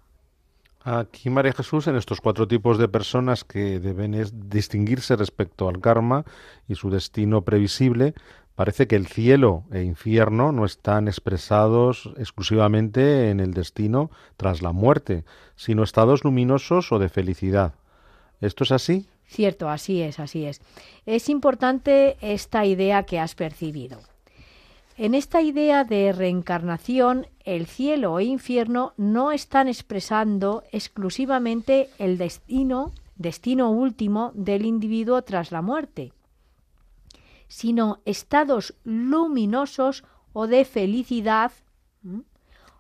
Aquí, 0.84 1.30
María 1.30 1.53
Jesús, 1.53 1.88
en 1.88 1.95
estos 1.95 2.21
cuatro 2.21 2.47
tipos 2.47 2.78
de 2.78 2.88
personas 2.88 3.43
que 3.43 3.80
deben 3.80 4.15
distinguirse 4.49 5.15
respecto 5.15 5.67
al 5.67 5.82
karma 5.82 6.23
y 6.67 6.75
su 6.75 6.89
destino 6.89 7.41
previsible, 7.41 8.13
parece 8.55 8.88
que 8.88 8.95
el 8.95 9.07
cielo 9.07 9.65
e 9.71 9.84
infierno 9.84 10.51
no 10.51 10.65
están 10.65 11.07
expresados 11.07 12.09
exclusivamente 12.17 13.30
en 13.30 13.39
el 13.39 13.53
destino 13.53 14.11
tras 14.38 14.61
la 14.61 14.71
muerte, 14.71 15.25
sino 15.55 15.84
estados 15.84 16.23
luminosos 16.23 16.91
o 16.91 16.99
de 16.99 17.09
felicidad. 17.09 17.73
¿Esto 18.39 18.63
es 18.63 18.71
así? 18.71 19.07
Cierto, 19.25 19.69
así 19.69 20.01
es, 20.01 20.19
así 20.19 20.45
es. 20.45 20.61
Es 21.05 21.28
importante 21.28 22.17
esta 22.21 22.65
idea 22.65 23.03
que 23.03 23.19
has 23.19 23.36
percibido. 23.36 23.99
En 25.00 25.14
esta 25.14 25.43
idea 25.43 25.84
de 25.84 26.12
reencarnación, 26.12 27.28
el 27.45 27.68
cielo 27.68 28.18
e 28.18 28.24
infierno 28.24 28.93
no 28.98 29.32
están 29.32 29.68
expresando 29.68 30.64
exclusivamente 30.72 31.91
el 32.00 32.18
destino, 32.18 32.93
destino 33.16 33.70
último 33.70 34.32
del 34.34 34.66
individuo 34.66 35.22
tras 35.22 35.52
la 35.52 35.62
muerte, 35.62 36.14
sino 37.48 38.00
estados 38.06 38.74
luminosos 38.86 40.04
o 40.34 40.48
de 40.48 40.66
felicidad 40.66 41.52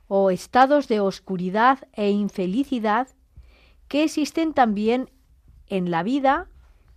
o 0.07 0.31
estados 0.31 0.87
de 0.87 0.99
oscuridad 0.99 1.87
e 1.93 2.09
infelicidad 2.09 3.09
que 3.87 4.03
existen 4.03 4.53
también 4.53 5.11
en 5.67 5.91
la 5.91 6.01
vida 6.01 6.49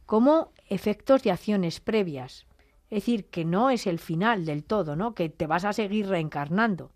como 0.07 0.53
efectos 0.71 1.23
de 1.23 1.31
acciones 1.31 1.79
previas. 1.79 2.47
Es 2.91 3.03
decir, 3.03 3.27
que 3.27 3.45
no 3.45 3.71
es 3.71 3.87
el 3.87 3.99
final 4.01 4.45
del 4.45 4.65
todo, 4.65 4.97
¿no? 4.97 5.15
que 5.15 5.29
te 5.29 5.47
vas 5.47 5.65
a 5.65 5.73
seguir 5.73 6.09
reencarnando. 6.09 6.91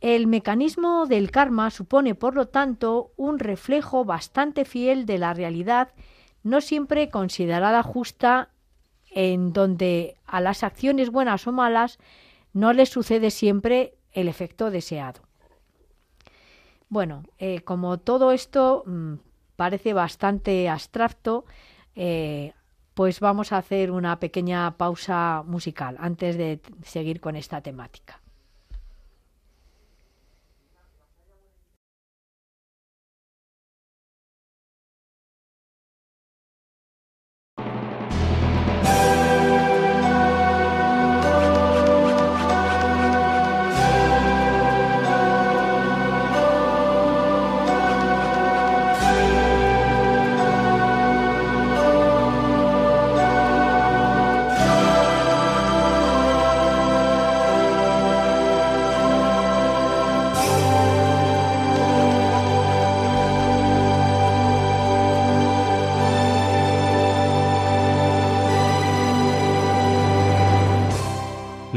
El 0.00 0.26
mecanismo 0.26 1.06
del 1.06 1.30
karma 1.30 1.70
supone, 1.70 2.14
por 2.14 2.34
lo 2.34 2.48
tanto, 2.48 3.12
un 3.16 3.38
reflejo 3.38 4.04
bastante 4.04 4.64
fiel 4.64 5.06
de 5.06 5.18
la 5.18 5.34
realidad, 5.34 5.92
no 6.42 6.60
siempre 6.60 7.08
considerada 7.08 7.82
justa, 7.82 8.50
en 9.10 9.52
donde 9.52 10.16
a 10.24 10.40
las 10.40 10.62
acciones 10.62 11.10
buenas 11.10 11.46
o 11.46 11.52
malas 11.52 11.98
no 12.52 12.72
les 12.72 12.88
sucede 12.88 13.30
siempre 13.30 13.94
el 14.12 14.28
efecto 14.28 14.70
deseado. 14.70 15.22
Bueno, 16.88 17.22
eh, 17.38 17.60
como 17.60 17.98
todo 17.98 18.32
esto 18.32 18.84
mm, 18.86 19.14
parece 19.56 19.92
bastante 19.94 20.68
abstracto, 20.68 21.44
eh, 21.94 22.52
pues 22.94 23.20
vamos 23.20 23.52
a 23.52 23.58
hacer 23.58 23.90
una 23.90 24.18
pequeña 24.18 24.76
pausa 24.78 25.42
musical 25.46 25.96
antes 25.98 26.36
de 26.36 26.60
seguir 26.84 27.20
con 27.20 27.36
esta 27.36 27.60
temática. 27.60 28.21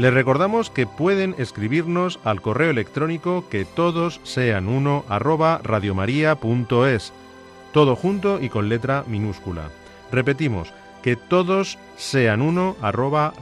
Les 0.06 0.14
recordamos 0.14 0.70
que 0.70 0.86
pueden 0.86 1.34
escribirnos 1.36 2.20
al 2.22 2.40
correo 2.40 2.70
electrónico 2.70 3.44
que 3.50 3.64
todos 3.64 4.20
sean 4.22 4.68
uno 4.68 5.04
arroba 5.08 5.60
todo 7.72 7.96
junto 7.96 8.40
y 8.40 8.48
con 8.48 8.68
letra 8.68 9.02
minúscula. 9.08 9.70
Repetimos, 10.12 10.72
que 11.02 11.16
todos 11.16 11.76
sean 11.96 12.40
uno 12.40 12.76
arroba. 12.80 13.34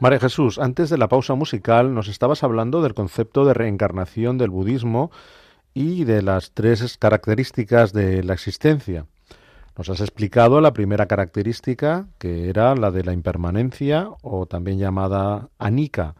María 0.00 0.18
Jesús, 0.20 0.58
antes 0.58 0.88
de 0.88 0.96
la 0.96 1.08
pausa 1.08 1.34
musical 1.34 1.92
nos 1.92 2.08
estabas 2.08 2.42
hablando 2.44 2.80
del 2.80 2.94
concepto 2.94 3.44
de 3.44 3.52
reencarnación 3.52 4.38
del 4.38 4.48
budismo 4.48 5.10
y 5.74 6.04
de 6.04 6.22
las 6.22 6.52
tres 6.52 6.96
características 6.98 7.92
de 7.92 8.22
la 8.22 8.34
existencia. 8.34 9.06
Nos 9.76 9.88
has 9.88 10.00
explicado 10.00 10.60
la 10.60 10.72
primera 10.72 11.06
característica, 11.06 12.06
que 12.18 12.50
era 12.50 12.74
la 12.74 12.90
de 12.90 13.04
la 13.04 13.12
impermanencia, 13.12 14.10
o 14.20 14.46
también 14.46 14.78
llamada 14.78 15.48
anika, 15.58 16.14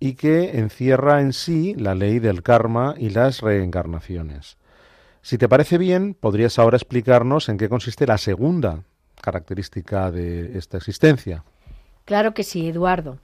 y 0.00 0.14
que 0.14 0.58
encierra 0.58 1.20
en 1.20 1.32
sí 1.32 1.76
la 1.76 1.94
ley 1.94 2.18
del 2.18 2.42
karma 2.42 2.94
y 2.98 3.10
las 3.10 3.40
reencarnaciones. 3.40 4.56
Si 5.22 5.38
te 5.38 5.48
parece 5.48 5.78
bien, 5.78 6.14
podrías 6.18 6.58
ahora 6.58 6.76
explicarnos 6.76 7.48
en 7.48 7.56
qué 7.56 7.68
consiste 7.68 8.06
la 8.08 8.18
segunda 8.18 8.82
característica 9.20 10.10
de 10.10 10.58
esta 10.58 10.76
existencia. 10.76 11.44
Claro 12.04 12.34
que 12.34 12.42
sí, 12.42 12.68
Eduardo. 12.68 13.18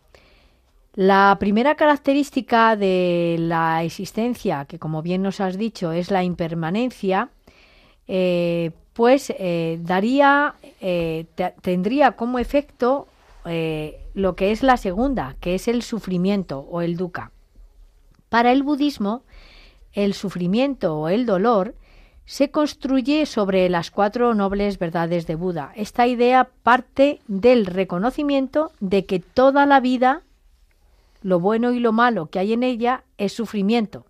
La 0.98 1.36
primera 1.38 1.76
característica 1.76 2.74
de 2.74 3.36
la 3.38 3.84
existencia, 3.84 4.64
que 4.64 4.80
como 4.80 5.00
bien 5.00 5.22
nos 5.22 5.40
has 5.40 5.56
dicho 5.56 5.92
es 5.92 6.10
la 6.10 6.24
impermanencia, 6.24 7.28
eh, 8.08 8.72
pues 8.94 9.32
eh, 9.38 9.78
daría, 9.80 10.56
eh, 10.80 11.26
tendría 11.62 12.16
como 12.16 12.40
efecto 12.40 13.06
lo 14.14 14.34
que 14.34 14.50
es 14.50 14.64
la 14.64 14.76
segunda, 14.76 15.36
que 15.38 15.54
es 15.54 15.68
el 15.68 15.82
sufrimiento 15.82 16.66
o 16.68 16.80
el 16.82 16.96
dukkha. 16.96 17.30
Para 18.28 18.50
el 18.50 18.64
budismo, 18.64 19.22
el 19.92 20.14
sufrimiento 20.14 20.96
o 20.98 21.08
el 21.08 21.26
dolor 21.26 21.76
se 22.26 22.50
construye 22.50 23.24
sobre 23.24 23.68
las 23.68 23.92
cuatro 23.92 24.34
nobles 24.34 24.80
verdades 24.80 25.28
de 25.28 25.36
Buda. 25.36 25.72
Esta 25.76 26.08
idea 26.08 26.50
parte 26.64 27.20
del 27.28 27.66
reconocimiento 27.66 28.72
de 28.80 29.06
que 29.06 29.20
toda 29.20 29.64
la 29.64 29.78
vida 29.78 30.24
lo 31.22 31.40
bueno 31.40 31.72
y 31.72 31.80
lo 31.80 31.92
malo 31.92 32.30
que 32.30 32.38
hay 32.38 32.52
en 32.52 32.62
ella 32.62 33.04
es 33.16 33.32
sufrimiento 33.32 34.06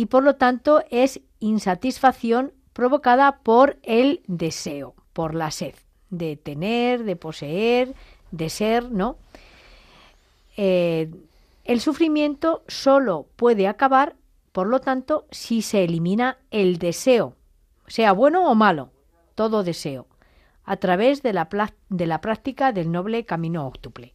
y 0.00 0.06
por 0.06 0.24
lo 0.24 0.36
tanto 0.36 0.82
es 0.90 1.20
insatisfacción 1.40 2.52
provocada 2.72 3.40
por 3.42 3.78
el 3.82 4.22
deseo, 4.26 4.94
por 5.12 5.34
la 5.34 5.50
sed 5.50 5.74
de 6.08 6.36
tener, 6.36 7.04
de 7.04 7.16
poseer, 7.16 7.94
de 8.30 8.48
ser, 8.48 8.90
¿no? 8.90 9.16
Eh, 10.56 11.10
el 11.64 11.80
sufrimiento 11.80 12.64
solo 12.66 13.28
puede 13.36 13.68
acabar, 13.68 14.16
por 14.52 14.66
lo 14.68 14.80
tanto, 14.80 15.26
si 15.30 15.62
se 15.62 15.84
elimina 15.84 16.38
el 16.50 16.78
deseo, 16.78 17.36
sea 17.86 18.12
bueno 18.12 18.50
o 18.50 18.54
malo, 18.54 18.90
todo 19.34 19.62
deseo, 19.62 20.06
a 20.64 20.76
través 20.78 21.22
de 21.22 21.32
la, 21.32 21.48
de 21.90 22.06
la 22.06 22.20
práctica 22.20 22.72
del 22.72 22.90
noble 22.90 23.24
camino 23.24 23.66
óctuple. 23.66 24.14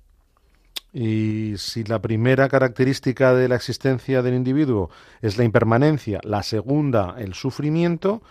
Y 0.97 1.57
si 1.57 1.83
la 1.83 2.01
primera 2.01 2.47
característica 2.47 3.33
de 3.33 3.49
la 3.49 3.57
existencia 3.57 4.21
del 4.21 4.33
individuo 4.33 4.89
es 5.21 5.37
la 5.37 5.43
impermanencia, 5.43 6.21
la 6.23 6.41
segunda 6.41 7.15
el 7.17 7.33
sufrimiento, 7.33 8.21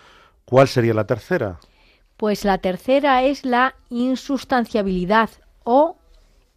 ¿cuál 0.47 0.67
sería 0.67 0.95
la 0.95 1.07
tercera? 1.07 1.61
Pues 2.17 2.43
la 2.47 2.57
tercera 2.57 3.23
es 3.23 3.45
la 3.45 3.75
insustanciabilidad 3.91 5.29
o 5.65 5.99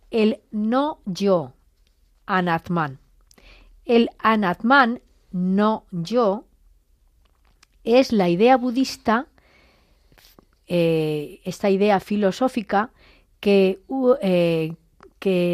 el 0.10 0.40
no 0.50 1.00
yo, 1.06 1.52
anatman. 2.26 3.00
El 3.84 4.10
anatman, 4.20 5.02
no 5.34 5.84
yo, 5.92 6.46
es 7.84 8.14
la 8.14 8.30
idea 8.30 8.56
budista, 8.56 9.28
eh, 10.68 11.42
esta 11.44 11.70
idea 11.70 12.00
filosófica 12.00 12.92
que, 13.42 13.82
eh, 14.22 14.74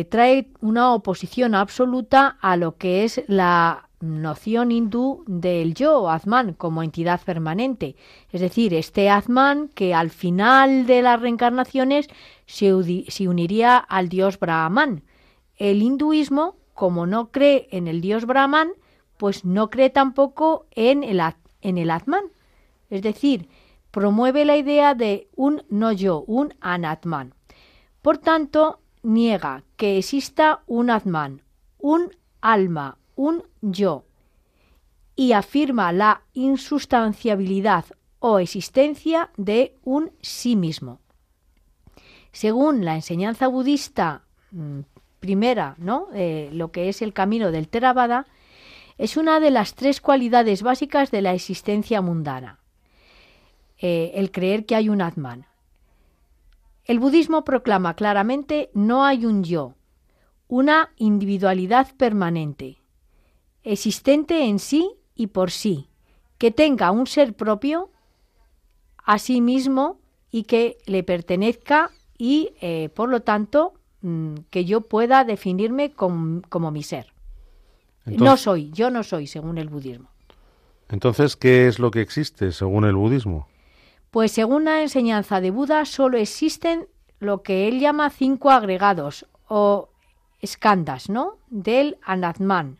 trae 0.09 0.49
una 0.61 0.93
oposición 0.93 1.55
absoluta 1.55 2.37
a 2.41 2.57
lo 2.57 2.77
que 2.77 3.03
es 3.03 3.23
la 3.27 3.89
noción 4.03 4.71
hindú 4.71 5.23
del 5.27 5.73
yo, 5.73 6.09
Atman, 6.09 6.53
como 6.53 6.83
entidad 6.83 7.21
permanente. 7.21 7.95
Es 8.31 8.41
decir, 8.41 8.73
este 8.73 9.09
Atman 9.09 9.69
que 9.69 9.93
al 9.93 10.09
final 10.09 10.85
de 10.85 11.01
las 11.01 11.21
reencarnaciones 11.21 12.07
se, 12.45 12.73
uniría 12.73 13.77
al 13.77 14.09
dios 14.09 14.39
Brahman. 14.39 15.03
El 15.55 15.81
hinduismo, 15.81 16.57
como 16.73 17.07
no 17.07 17.31
cree 17.31 17.67
en 17.71 17.87
el 17.87 18.01
dios 18.01 18.25
Brahman, 18.25 18.73
pues 19.17 19.45
no 19.45 19.69
cree 19.69 19.89
tampoco 19.89 20.65
en 20.71 21.03
el, 21.03 21.21
en 21.61 21.77
el 21.77 21.89
Atman. 21.89 22.25
Es 22.89 23.01
decir, 23.01 23.47
promueve 23.91 24.43
la 24.43 24.57
idea 24.57 24.95
de 24.95 25.29
un 25.35 25.63
no 25.69 25.93
yo, 25.93 26.25
un 26.27 26.53
anatman. 26.59 27.33
Por 28.01 28.17
tanto, 28.17 28.79
niega 29.03 29.63
que 29.77 29.97
exista 29.97 30.63
un 30.65 30.89
Atman, 30.89 31.41
un 31.77 32.11
alma, 32.41 32.97
un 33.15 33.43
yo, 33.61 34.05
y 35.15 35.33
afirma 35.33 35.91
la 35.91 36.23
insustanciabilidad 36.33 37.85
o 38.19 38.39
existencia 38.39 39.29
de 39.37 39.75
un 39.83 40.11
sí 40.21 40.55
mismo. 40.55 40.99
Según 42.31 42.83
la 42.83 42.95
enseñanza 42.95 43.47
budista 43.47 44.23
mm, 44.51 44.79
primera, 45.19 45.75
¿no? 45.77 46.07
Eh, 46.13 46.49
lo 46.51 46.71
que 46.71 46.89
es 46.89 47.01
el 47.01 47.13
camino 47.13 47.51
del 47.51 47.67
Theravada, 47.67 48.25
es 48.97 49.17
una 49.17 49.39
de 49.39 49.51
las 49.51 49.75
tres 49.75 50.01
cualidades 50.01 50.63
básicas 50.63 51.11
de 51.11 51.21
la 51.21 51.33
existencia 51.33 52.01
mundana. 52.01 52.59
Eh, 53.77 54.11
el 54.15 54.31
creer 54.31 54.65
que 54.65 54.75
hay 54.75 54.89
un 54.89 55.01
Atman. 55.01 55.45
El 56.85 56.99
budismo 56.99 57.45
proclama 57.45 57.95
claramente 57.95 58.69
no 58.73 59.05
hay 59.05 59.25
un 59.25 59.43
yo, 59.43 59.75
una 60.47 60.91
individualidad 60.97 61.95
permanente, 61.95 62.81
existente 63.63 64.45
en 64.45 64.59
sí 64.59 64.91
y 65.15 65.27
por 65.27 65.51
sí, 65.51 65.87
que 66.37 66.51
tenga 66.51 66.91
un 66.91 67.07
ser 67.07 67.33
propio 67.35 67.89
a 68.97 69.17
sí 69.17 69.39
mismo 69.39 69.99
y 70.29 70.43
que 70.43 70.77
le 70.85 71.03
pertenezca 71.03 71.91
y, 72.17 72.53
eh, 72.59 72.89
por 72.93 73.09
lo 73.09 73.21
tanto, 73.21 73.73
mm, 74.01 74.35
que 74.49 74.65
yo 74.65 74.81
pueda 74.81 75.23
definirme 75.23 75.91
como 75.93 76.71
mi 76.71 76.83
ser. 76.83 77.13
no 78.05 78.35
soy, 78.35 78.69
yo 78.71 78.89
no 78.89 79.03
soy, 79.03 79.27
según 79.27 79.57
el 79.57 79.69
budismo. 79.69 80.09
Entonces, 80.89 81.37
¿qué 81.37 81.67
es 81.67 81.79
lo 81.79 81.89
que 81.89 82.01
existe 82.01 82.51
según 82.51 82.83
el 82.83 82.95
budismo? 82.95 83.47
Pues 84.13 84.31
según 84.31 84.63
la 84.65 84.83
enseñanza 84.83 85.41
de 85.41 85.49
Buda, 85.49 85.85
solo 85.85 86.19
existen 86.19 86.87
lo 87.17 87.41
que 87.41 87.67
él 87.67 87.79
llama 87.79 88.11
cinco 88.11 88.51
agregados 88.51 89.25
o 89.47 89.89
escandas, 90.39 91.09
¿no? 91.09 91.39
Del 91.49 91.97
Anatman. 92.03 92.77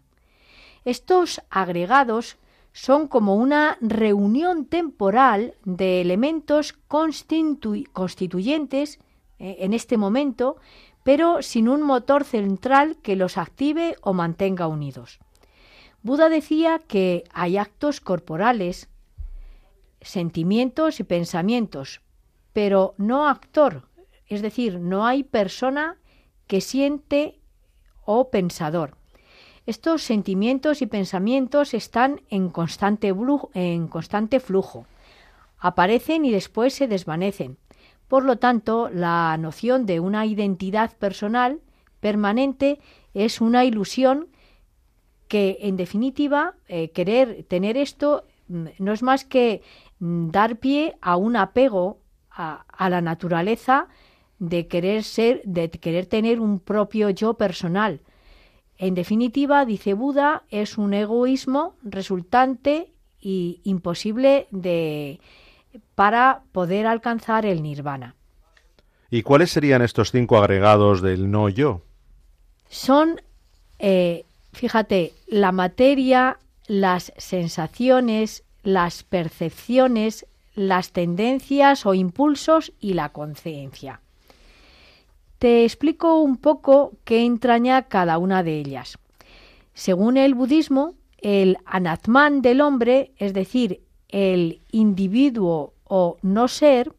Estos 0.86 1.42
agregados 1.50 2.38
son 2.72 3.08
como 3.08 3.36
una 3.36 3.80
reunión 3.82 4.68
temporal 4.68 5.56
de 5.66 6.02
elementos 6.02 6.76
constituyentes 6.88 9.00
eh, 9.40 9.56
en 9.62 9.74
este 9.74 9.98
momento, 9.98 10.58
pero 11.02 11.42
sin 11.42 11.68
un 11.68 11.82
motor 11.82 12.26
central 12.26 12.98
que 13.02 13.16
los 13.16 13.40
active 13.40 13.96
o 14.02 14.14
mantenga 14.14 14.68
unidos. 14.68 15.18
Buda 16.04 16.30
decía 16.30 16.78
que 16.78 17.24
hay 17.34 17.58
actos 17.58 18.02
corporales, 18.02 18.88
sentimientos 20.04 21.00
y 21.00 21.04
pensamientos, 21.04 22.02
pero 22.54 22.94
no 22.98 23.28
actor, 23.28 23.88
es 24.28 24.42
decir, 24.42 24.80
no 24.80 25.06
hay 25.06 25.24
persona 25.24 25.98
que 26.48 26.62
siente 26.62 27.40
o 28.06 28.30
pensador. 28.30 28.98
Estos 29.66 30.04
sentimientos 30.04 30.82
y 30.82 30.88
pensamientos 30.88 31.74
están 31.74 32.22
en 32.30 32.50
constante, 32.50 33.14
en 33.54 33.88
constante 33.88 34.40
flujo. 34.40 34.86
Aparecen 35.58 36.26
y 36.26 36.32
después 36.32 36.74
se 36.74 36.88
desvanecen. 36.88 37.58
Por 38.10 38.26
lo 38.26 38.38
tanto, 38.38 38.90
la 38.90 39.38
noción 39.38 39.86
de 39.86 40.02
una 40.02 40.26
identidad 40.26 40.96
personal 40.98 41.62
permanente 42.02 42.80
es 43.14 43.40
una 43.40 43.64
ilusión 43.64 44.28
que, 45.30 45.58
en 45.62 45.78
definitiva, 45.78 46.56
eh, 46.68 46.92
querer 46.92 47.46
tener 47.46 47.78
esto 47.78 48.26
mm, 48.50 48.66
no 48.80 48.92
es 48.92 49.02
más 49.02 49.24
que 49.24 49.62
dar 50.32 50.58
pie 50.58 50.96
a 51.02 51.16
un 51.16 51.36
apego 51.36 52.00
a, 52.30 52.66
a, 52.68 52.90
la 52.90 53.02
naturaleza 53.02 53.88
de 54.40 54.68
querer 54.68 55.04
ser, 55.04 55.42
de 55.46 55.70
querer 55.70 56.08
tener 56.08 56.40
un 56.40 56.60
propio 56.60 57.10
yo 57.10 57.36
personal, 57.36 58.02
en 58.78 58.96
definitiva, 58.96 59.66
dice 59.66 59.94
Buda, 59.94 60.44
es 60.50 60.78
un 60.78 60.94
egoísmo 60.94 61.76
resultante 61.84 62.92
y 63.22 63.62
imposible 63.64 64.48
de 64.52 65.20
para 65.96 66.44
poder 66.52 66.86
alcanzar 66.86 67.46
el 67.46 67.64
nirvana. 67.64 68.16
¿Y 69.10 69.22
cuáles 69.22 69.52
serían 69.52 69.82
estos 69.82 70.12
cinco 70.12 70.38
agregados 70.38 71.02
del 71.02 71.30
no 71.32 71.50
yo? 71.50 71.82
Son, 72.68 73.22
eh, 73.80 74.26
fíjate, 74.52 75.14
la 75.28 75.52
materia, 75.52 76.40
las 76.68 77.14
sensaciones, 77.18 78.44
las 78.64 79.04
percepciones, 79.04 80.26
las 80.56 80.92
tendencias 80.92 81.86
o 81.86 81.94
impulsos 81.94 82.74
y 82.80 82.94
la 82.94 83.10
conciencia. 83.10 84.02
Te 85.40 85.66
explico 85.66 86.22
un 86.22 86.38
poco 86.38 86.94
qué 87.04 87.26
entraña 87.26 87.84
cada 87.84 88.18
una 88.18 88.44
de 88.44 88.60
ellas. 88.60 88.98
Según 89.74 90.18
el 90.18 90.36
budismo, 90.36 90.94
el 91.18 91.58
anatman 91.66 92.42
del 92.42 92.62
hombre, 92.62 93.12
es 93.18 93.34
decir, 93.34 93.82
el 94.10 94.62
individuo 94.72 95.74
o 95.84 96.18
no 96.22 96.48
ser, 96.48 96.94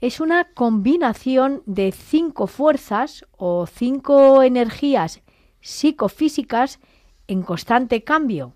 es 0.00 0.20
una 0.20 0.44
combinación 0.52 1.62
de 1.66 1.92
cinco 1.92 2.46
fuerzas 2.46 3.24
o 3.36 3.66
cinco 3.66 4.42
energías 4.42 5.20
psicofísicas 5.60 6.78
en 7.28 7.42
constante 7.42 8.04
cambio, 8.04 8.52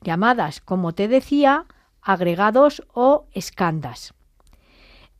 llamadas, 0.00 0.60
como 0.60 0.92
te 0.92 1.08
decía, 1.08 1.66
agregados 2.02 2.82
o 2.92 3.26
escandas. 3.32 4.14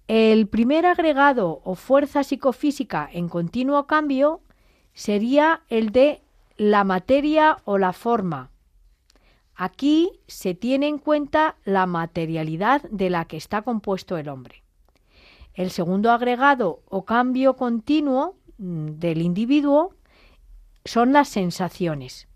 El 0.09 0.49
primer 0.49 0.87
agregado 0.87 1.61
o 1.64 1.74
fuerza 1.74 2.24
psicofísica 2.24 3.09
en 3.12 3.28
continuo 3.28 3.87
cambio 3.87 4.41
sería 4.93 5.62
el 5.68 5.91
de 5.91 6.22
la 6.57 6.85
materia 6.85 7.59
o 7.64 7.78
la 7.78 7.93
forma. 7.93 8.51
Aquí 9.55 10.11
se 10.26 10.55
tiene 10.55 10.89
en 10.89 10.99
cuenta 10.99 11.57
la 11.64 11.87
materialidad 11.87 12.83
de 12.91 13.11
la 13.11 13.26
que 13.26 13.37
está 13.37 13.62
compuesto 13.62 14.16
el 14.16 14.28
hombre. 14.28 14.62
El 15.55 15.70
segundo 15.70 16.11
agregado 16.11 16.83
o 16.89 17.05
cambio 17.05 17.57
continuo 17.57 18.37
mm, 18.59 18.93
del 18.99 19.20
individuo 19.20 19.95
son 20.85 21.12
las 21.12 21.28
sensaciones. 21.28 22.26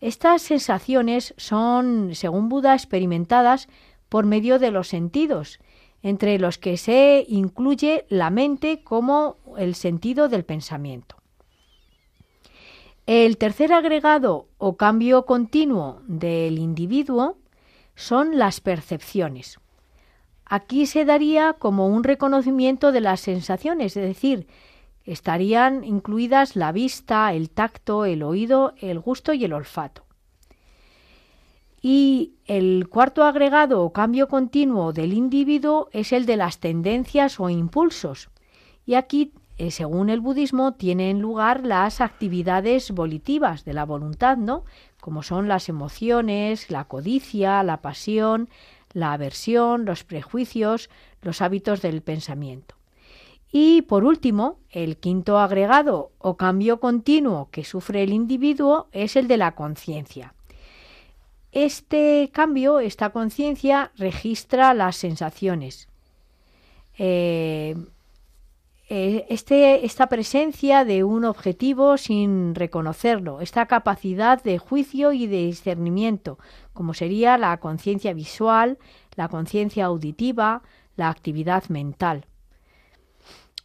Estas 0.00 0.42
sensaciones 0.42 1.34
son, 1.36 2.14
según 2.14 2.48
Buda, 2.48 2.74
experimentadas 2.74 3.68
por 4.08 4.24
medio 4.26 4.58
de 4.58 4.70
los 4.70 4.88
sentidos 4.88 5.60
entre 6.02 6.38
los 6.38 6.58
que 6.58 6.76
se 6.76 7.24
incluye 7.28 8.06
la 8.08 8.30
mente 8.30 8.82
como 8.82 9.36
el 9.58 9.74
sentido 9.74 10.28
del 10.28 10.44
pensamiento. 10.44 11.16
El 13.06 13.38
tercer 13.38 13.72
agregado 13.72 14.48
o 14.56 14.76
cambio 14.76 15.26
continuo 15.26 16.00
del 16.06 16.58
individuo 16.58 17.36
son 17.94 18.38
las 18.38 18.60
percepciones. 18.60 19.58
Aquí 20.46 20.86
se 20.86 21.04
daría 21.04 21.54
como 21.54 21.88
un 21.88 22.02
reconocimiento 22.02 22.92
de 22.92 23.00
las 23.00 23.20
sensaciones, 23.20 23.96
es 23.96 24.06
decir, 24.06 24.46
estarían 25.04 25.84
incluidas 25.84 26.56
la 26.56 26.72
vista, 26.72 27.32
el 27.32 27.50
tacto, 27.50 28.04
el 28.04 28.22
oído, 28.22 28.74
el 28.80 29.00
gusto 29.00 29.32
y 29.32 29.44
el 29.44 29.52
olfato. 29.52 30.04
Y 31.82 32.34
el 32.44 32.88
cuarto 32.88 33.24
agregado 33.24 33.82
o 33.82 33.92
cambio 33.92 34.28
continuo 34.28 34.92
del 34.92 35.14
individuo 35.14 35.88
es 35.92 36.12
el 36.12 36.26
de 36.26 36.36
las 36.36 36.58
tendencias 36.58 37.40
o 37.40 37.48
impulsos. 37.48 38.28
Y 38.84 38.94
aquí, 38.94 39.32
eh, 39.56 39.70
según 39.70 40.10
el 40.10 40.20
budismo, 40.20 40.74
tienen 40.74 41.20
lugar 41.20 41.64
las 41.64 42.02
actividades 42.02 42.90
volitivas 42.90 43.64
de 43.64 43.72
la 43.72 43.84
voluntad, 43.84 44.36
¿no? 44.36 44.64
Como 45.00 45.22
son 45.22 45.48
las 45.48 45.70
emociones, 45.70 46.70
la 46.70 46.84
codicia, 46.84 47.62
la 47.62 47.78
pasión, 47.80 48.50
la 48.92 49.14
aversión, 49.14 49.86
los 49.86 50.04
prejuicios, 50.04 50.90
los 51.22 51.40
hábitos 51.40 51.80
del 51.80 52.02
pensamiento. 52.02 52.79
Y 53.52 53.82
por 53.82 54.04
último, 54.04 54.58
el 54.70 54.96
quinto 54.96 55.38
agregado 55.38 56.12
o 56.18 56.36
cambio 56.36 56.78
continuo 56.78 57.48
que 57.50 57.64
sufre 57.64 58.02
el 58.02 58.12
individuo 58.12 58.88
es 58.92 59.16
el 59.16 59.26
de 59.26 59.36
la 59.36 59.54
conciencia. 59.54 60.34
Este 61.52 62.30
cambio, 62.32 62.78
esta 62.78 63.10
conciencia, 63.10 63.90
registra 63.96 64.72
las 64.72 64.96
sensaciones. 64.96 65.88
Eh, 66.96 67.74
eh, 68.88 69.26
este, 69.28 69.84
esta 69.84 70.08
presencia 70.08 70.84
de 70.84 71.02
un 71.02 71.24
objetivo 71.24 71.96
sin 71.96 72.54
reconocerlo, 72.54 73.40
esta 73.40 73.66
capacidad 73.66 74.42
de 74.42 74.58
juicio 74.58 75.12
y 75.12 75.26
de 75.26 75.46
discernimiento, 75.46 76.38
como 76.72 76.94
sería 76.94 77.38
la 77.38 77.56
conciencia 77.58 78.12
visual, 78.14 78.78
la 79.16 79.28
conciencia 79.28 79.86
auditiva, 79.86 80.62
la 80.96 81.08
actividad 81.08 81.68
mental. 81.68 82.26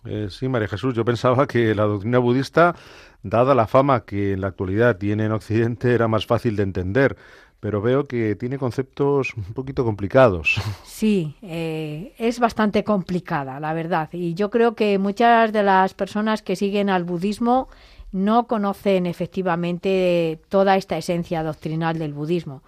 Eh, 0.05 0.27
sí, 0.29 0.47
María 0.47 0.67
Jesús, 0.67 0.93
yo 0.93 1.03
pensaba 1.05 1.47
que 1.47 1.73
la 1.75 1.83
doctrina 1.83 2.19
budista, 2.19 2.75
dada 3.23 3.55
la 3.55 3.67
fama 3.67 4.05
que 4.05 4.33
en 4.33 4.41
la 4.41 4.47
actualidad 4.47 4.97
tiene 4.97 5.25
en 5.25 5.31
Occidente, 5.31 5.93
era 5.93 6.07
más 6.07 6.25
fácil 6.25 6.55
de 6.55 6.63
entender 6.63 7.17
pero 7.65 7.81
veo 7.81 8.03
que 8.03 8.35
tiene 8.35 8.59
conceptos 8.59 9.33
un 9.35 9.53
poquito 9.55 9.83
complicados. 9.83 10.61
Sí, 10.83 11.35
eh, 11.41 12.13
es 12.19 12.39
bastante 12.39 12.83
complicada, 12.83 13.59
la 13.59 13.73
verdad. 13.73 14.07
Y 14.11 14.35
yo 14.35 14.51
creo 14.51 14.75
que 14.75 14.99
muchas 14.99 15.51
de 15.51 15.63
las 15.63 15.95
personas 15.95 16.43
que 16.43 16.55
siguen 16.55 16.91
al 16.91 17.05
budismo 17.05 17.67
no 18.11 18.47
conocen 18.47 19.07
efectivamente 19.07 20.39
toda 20.47 20.77
esta 20.77 20.95
esencia 20.97 21.41
doctrinal 21.41 21.97
del 21.97 22.13
budismo. 22.13 22.61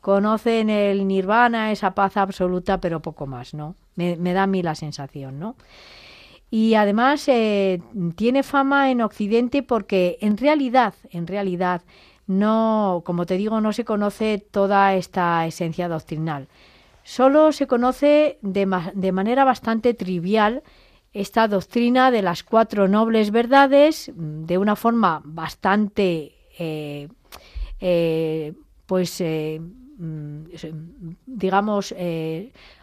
Conocen 0.00 0.68
el 0.68 1.08
nirvana, 1.08 1.72
esa 1.72 1.92
paz 1.94 2.16
absoluta, 2.16 2.78
pero 2.78 3.00
poco 3.00 3.26
más, 3.26 3.54
¿no? 3.54 3.74
Me, 3.96 4.16
da 4.16 4.44
a 4.44 4.46
mí 4.46 4.62
la 4.62 4.74
sensación, 4.74 5.38
¿no? 5.38 5.56
Y 6.52 6.74
además 6.74 7.26
eh, 7.28 7.80
tiene 8.14 8.42
fama 8.42 8.90
en 8.90 9.00
Occidente 9.00 9.62
porque 9.62 10.18
en 10.20 10.36
realidad, 10.36 10.92
en 11.08 11.26
realidad, 11.26 11.80
no, 12.26 13.02
como 13.06 13.24
te 13.24 13.38
digo, 13.38 13.62
no 13.62 13.72
se 13.72 13.86
conoce 13.86 14.36
toda 14.36 14.94
esta 14.94 15.46
esencia 15.46 15.88
doctrinal. 15.88 16.48
Solo 17.04 17.52
se 17.52 17.66
conoce 17.66 18.38
de, 18.42 18.66
manera 18.66 19.44
bastante 19.46 19.94
trivial 19.94 20.62
esta 21.14 21.48
doctrina 21.48 22.10
de 22.10 22.20
las 22.20 22.42
cuatro 22.42 22.86
nobles 22.86 23.30
verdades 23.30 24.12
mm, 24.14 24.44
de 24.44 24.58
una 24.58 24.76
forma 24.76 25.22
bastante, 25.24 26.34
eh, 26.58 27.08
eh, 27.80 28.52
pues, 28.84 29.22
eh, 29.22 29.58
mm, 29.58 30.42
digamos, 31.24 31.94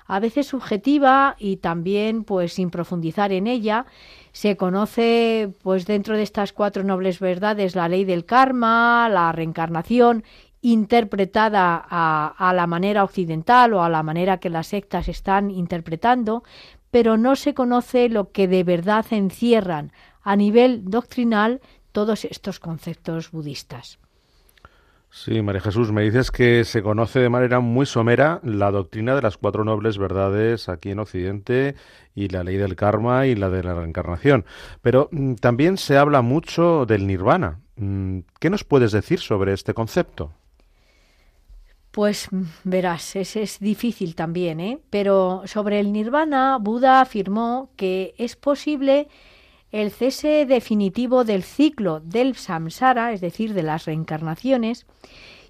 a 0.09 0.19
veces 0.19 0.47
subjetiva 0.47 1.35
y 1.37 1.57
también, 1.57 2.23
pues, 2.23 2.53
sin 2.53 2.71
profundizar 2.71 3.31
en 3.31 3.45
ella 3.45 3.85
se 4.31 4.57
conoce, 4.57 5.53
pues 5.61 5.85
dentro 5.85 6.17
de 6.17 6.23
estas 6.23 6.51
cuatro 6.51 6.83
nobles 6.83 7.19
verdades, 7.19 7.75
la 7.75 7.87
ley 7.87 8.05
del 8.05 8.25
karma, 8.25 9.07
la 9.07 9.31
reencarnación 9.31 10.23
interpretada 10.61 11.85
a, 11.87 12.53
la 12.53 12.65
manera 12.65 13.03
occidental 13.03 13.73
o 13.75 13.83
a 13.83 13.89
la 13.89 14.01
manera 14.01 14.39
que 14.39 14.49
las 14.49 14.67
sectas 14.67 15.07
están 15.07 15.51
interpretando, 15.51 16.43
pero 16.89 17.15
no 17.17 17.35
se 17.35 17.53
conoce 17.53 18.09
lo 18.09 18.31
que 18.31 18.47
de 18.47 18.63
verdad 18.63 19.05
encierran 19.11 19.91
a 20.23 20.35
nivel 20.35 20.85
doctrinal 20.85 21.61
todos 21.91 22.25
estos 22.25 22.59
conceptos 22.59 23.31
budistas. 23.31 23.99
Sí, 25.11 25.41
María 25.41 25.61
Jesús, 25.61 25.91
me 25.91 26.03
dices 26.03 26.29
que 26.29 26.63
se 26.63 26.83
conoce 26.83 27.19
de 27.19 27.29
manera 27.29 27.59
muy 27.61 27.87
somera 27.87 28.39
la 28.43 28.69
doctrina 28.69 29.15
de 29.15 29.23
las 29.23 29.37
cuatro 29.37 29.63
nobles 29.63 29.97
verdades 29.97 30.69
aquí 30.69 30.91
en 30.91 30.99
Occidente 30.99 31.75
y 32.13 32.27
la 32.27 32.43
ley 32.43 32.57
del 32.57 32.75
karma 32.75 33.25
y 33.25 33.33
la 33.33 33.49
de 33.49 33.63
la 33.63 33.73
reencarnación. 33.73 34.45
Pero 34.83 35.09
mm, 35.11 35.35
también 35.35 35.77
se 35.77 35.97
habla 35.97 36.21
mucho 36.21 36.85
del 36.85 37.07
nirvana. 37.07 37.59
Mm, 37.75 38.19
¿Qué 38.39 38.51
nos 38.51 38.63
puedes 38.63 38.91
decir 38.91 39.19
sobre 39.19 39.53
este 39.53 39.73
concepto? 39.73 40.31
Pues 41.89 42.31
mm, 42.31 42.43
verás, 42.65 43.15
es, 43.15 43.35
es 43.35 43.59
difícil 43.59 44.13
también, 44.13 44.59
¿eh? 44.59 44.79
Pero 44.91 45.41
sobre 45.45 45.79
el 45.79 45.91
nirvana, 45.91 46.59
Buda 46.61 47.01
afirmó 47.01 47.71
que 47.77 48.13
es 48.19 48.35
posible 48.35 49.07
el 49.71 49.91
cese 49.91 50.45
definitivo 50.45 51.23
del 51.23 51.43
ciclo 51.43 51.99
del 51.99 52.35
samsara, 52.35 53.13
es 53.13 53.21
decir, 53.21 53.53
de 53.53 53.63
las 53.63 53.85
reencarnaciones, 53.85 54.85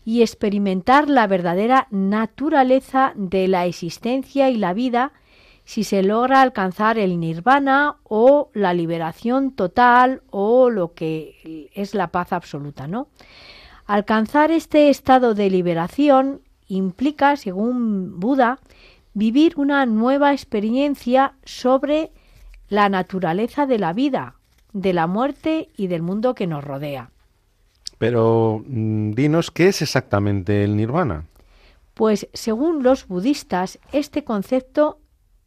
y 0.05 0.21
experimentar 0.21 1.09
la 1.09 1.27
verdadera 1.27 1.87
naturaleza 1.91 3.13
de 3.15 3.47
la 3.47 3.65
existencia 3.65 4.49
y 4.49 4.57
la 4.57 4.73
vida 4.73 5.13
si 5.65 5.83
se 5.83 6.01
logra 6.01 6.41
alcanzar 6.41 6.97
el 6.97 7.19
nirvana 7.19 7.97
o 8.03 8.49
la 8.55 8.73
liberación 8.73 9.51
total 9.51 10.23
o 10.31 10.71
lo 10.71 10.93
que 10.93 11.69
es 11.75 11.93
la 11.93 12.07
paz 12.07 12.33
absoluta, 12.33 12.87
¿no? 12.87 13.07
Alcanzar 13.85 14.49
este 14.49 14.89
estado 14.89 15.35
de 15.35 15.51
liberación 15.51 16.41
implica, 16.67 17.35
según 17.35 18.19
Buda, 18.19 18.57
vivir 19.13 19.53
una 19.57 19.85
nueva 19.85 20.31
experiencia 20.31 21.35
sobre 21.43 22.11
la 22.69 22.87
naturaleza 22.89 23.65
de 23.65 23.79
la 23.79 23.93
vida, 23.93 24.35
de 24.73 24.93
la 24.93 25.07
muerte 25.07 25.69
y 25.75 25.87
del 25.87 26.01
mundo 26.01 26.35
que 26.35 26.47
nos 26.47 26.63
rodea. 26.63 27.11
Pero 27.97 28.63
mm, 28.65 29.11
dinos, 29.11 29.51
¿qué 29.51 29.67
es 29.67 29.81
exactamente 29.81 30.63
el 30.63 30.77
nirvana? 30.77 31.25
Pues 31.93 32.29
según 32.33 32.81
los 32.81 33.07
budistas, 33.07 33.79
este 33.91 34.23
concepto, 34.23 34.99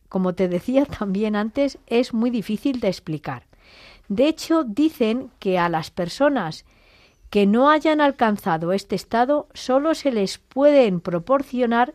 como 0.09 0.35
te 0.35 0.49
decía 0.49 0.85
también 0.99 1.35
antes, 1.37 1.79
es 1.87 2.13
muy 2.13 2.31
difícil 2.31 2.81
de 2.81 2.89
explicar. 2.89 3.45
De 4.09 4.29
hecho, 4.29 4.65
dicen 4.65 5.31
que 5.39 5.59
a 5.59 5.69
las 5.69 5.91
personas 5.91 6.67
que 7.31 7.47
no 7.47 7.71
hayan 7.71 8.03
alcanzado 8.03 8.75
este 8.75 8.95
estado 8.95 9.49
solo 9.55 9.95
se 9.95 10.13
les 10.13 10.37
pueden 10.37 11.01
proporcionar 11.01 11.95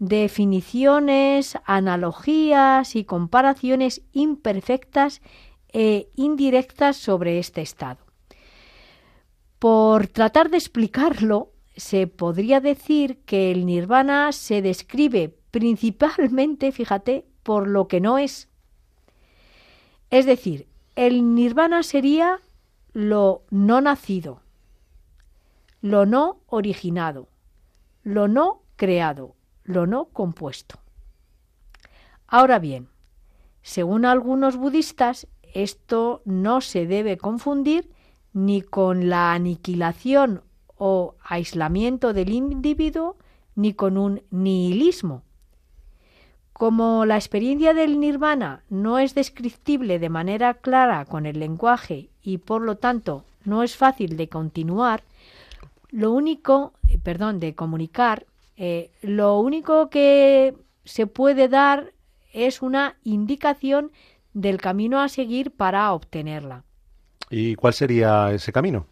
definiciones, 0.00 1.58
analogías 1.64 2.96
y 2.96 3.04
comparaciones 3.04 4.02
imperfectas 4.12 5.20
e 5.72 6.08
indirectas 6.16 6.96
sobre 6.96 7.38
este 7.38 7.60
estado. 7.60 8.00
Por 9.60 10.08
tratar 10.08 10.50
de 10.50 10.56
explicarlo, 10.56 11.52
se 11.76 12.06
podría 12.06 12.60
decir 12.60 13.18
que 13.26 13.52
el 13.52 13.66
nirvana 13.66 14.32
se 14.32 14.62
describe 14.62 15.36
principalmente, 15.50 16.72
fíjate, 16.72 17.26
por 17.42 17.68
lo 17.68 17.86
que 17.86 18.00
no 18.00 18.16
es. 18.16 18.48
Es 20.08 20.24
decir, 20.24 20.66
el 20.96 21.34
nirvana 21.34 21.82
sería 21.82 22.40
lo 22.94 23.42
no 23.50 23.82
nacido, 23.82 24.40
lo 25.82 26.06
no 26.06 26.40
originado, 26.46 27.28
lo 28.02 28.28
no 28.28 28.62
creado, 28.76 29.34
lo 29.70 29.86
no 29.86 30.06
compuesto. 30.06 30.78
Ahora 32.26 32.58
bien, 32.58 32.88
según 33.62 34.04
algunos 34.04 34.56
budistas, 34.56 35.26
esto 35.54 36.22
no 36.24 36.60
se 36.60 36.86
debe 36.86 37.16
confundir 37.16 37.90
ni 38.32 38.62
con 38.62 39.08
la 39.08 39.32
aniquilación 39.32 40.42
o 40.76 41.16
aislamiento 41.22 42.12
del 42.12 42.30
individuo, 42.30 43.16
ni 43.54 43.74
con 43.74 43.98
un 43.98 44.22
nihilismo. 44.30 45.22
Como 46.52 47.04
la 47.06 47.16
experiencia 47.16 47.74
del 47.74 48.00
nirvana 48.00 48.62
no 48.68 48.98
es 48.98 49.14
descriptible 49.14 49.98
de 49.98 50.08
manera 50.08 50.54
clara 50.54 51.04
con 51.04 51.26
el 51.26 51.40
lenguaje 51.40 52.10
y 52.22 52.38
por 52.38 52.62
lo 52.62 52.76
tanto 52.76 53.24
no 53.44 53.62
es 53.62 53.76
fácil 53.76 54.16
de 54.16 54.28
continuar, 54.28 55.02
lo 55.90 56.12
único, 56.12 56.72
eh, 56.88 56.98
perdón, 56.98 57.40
de 57.40 57.54
comunicar, 57.54 58.26
eh, 58.62 58.90
lo 59.00 59.38
único 59.38 59.88
que 59.88 60.54
se 60.84 61.06
puede 61.06 61.48
dar 61.48 61.94
es 62.34 62.60
una 62.60 62.98
indicación 63.04 63.90
del 64.34 64.60
camino 64.60 65.00
a 65.00 65.08
seguir 65.08 65.50
para 65.50 65.90
obtenerla. 65.94 66.64
¿Y 67.30 67.54
cuál 67.54 67.72
sería 67.72 68.30
ese 68.32 68.52
camino? 68.52 68.84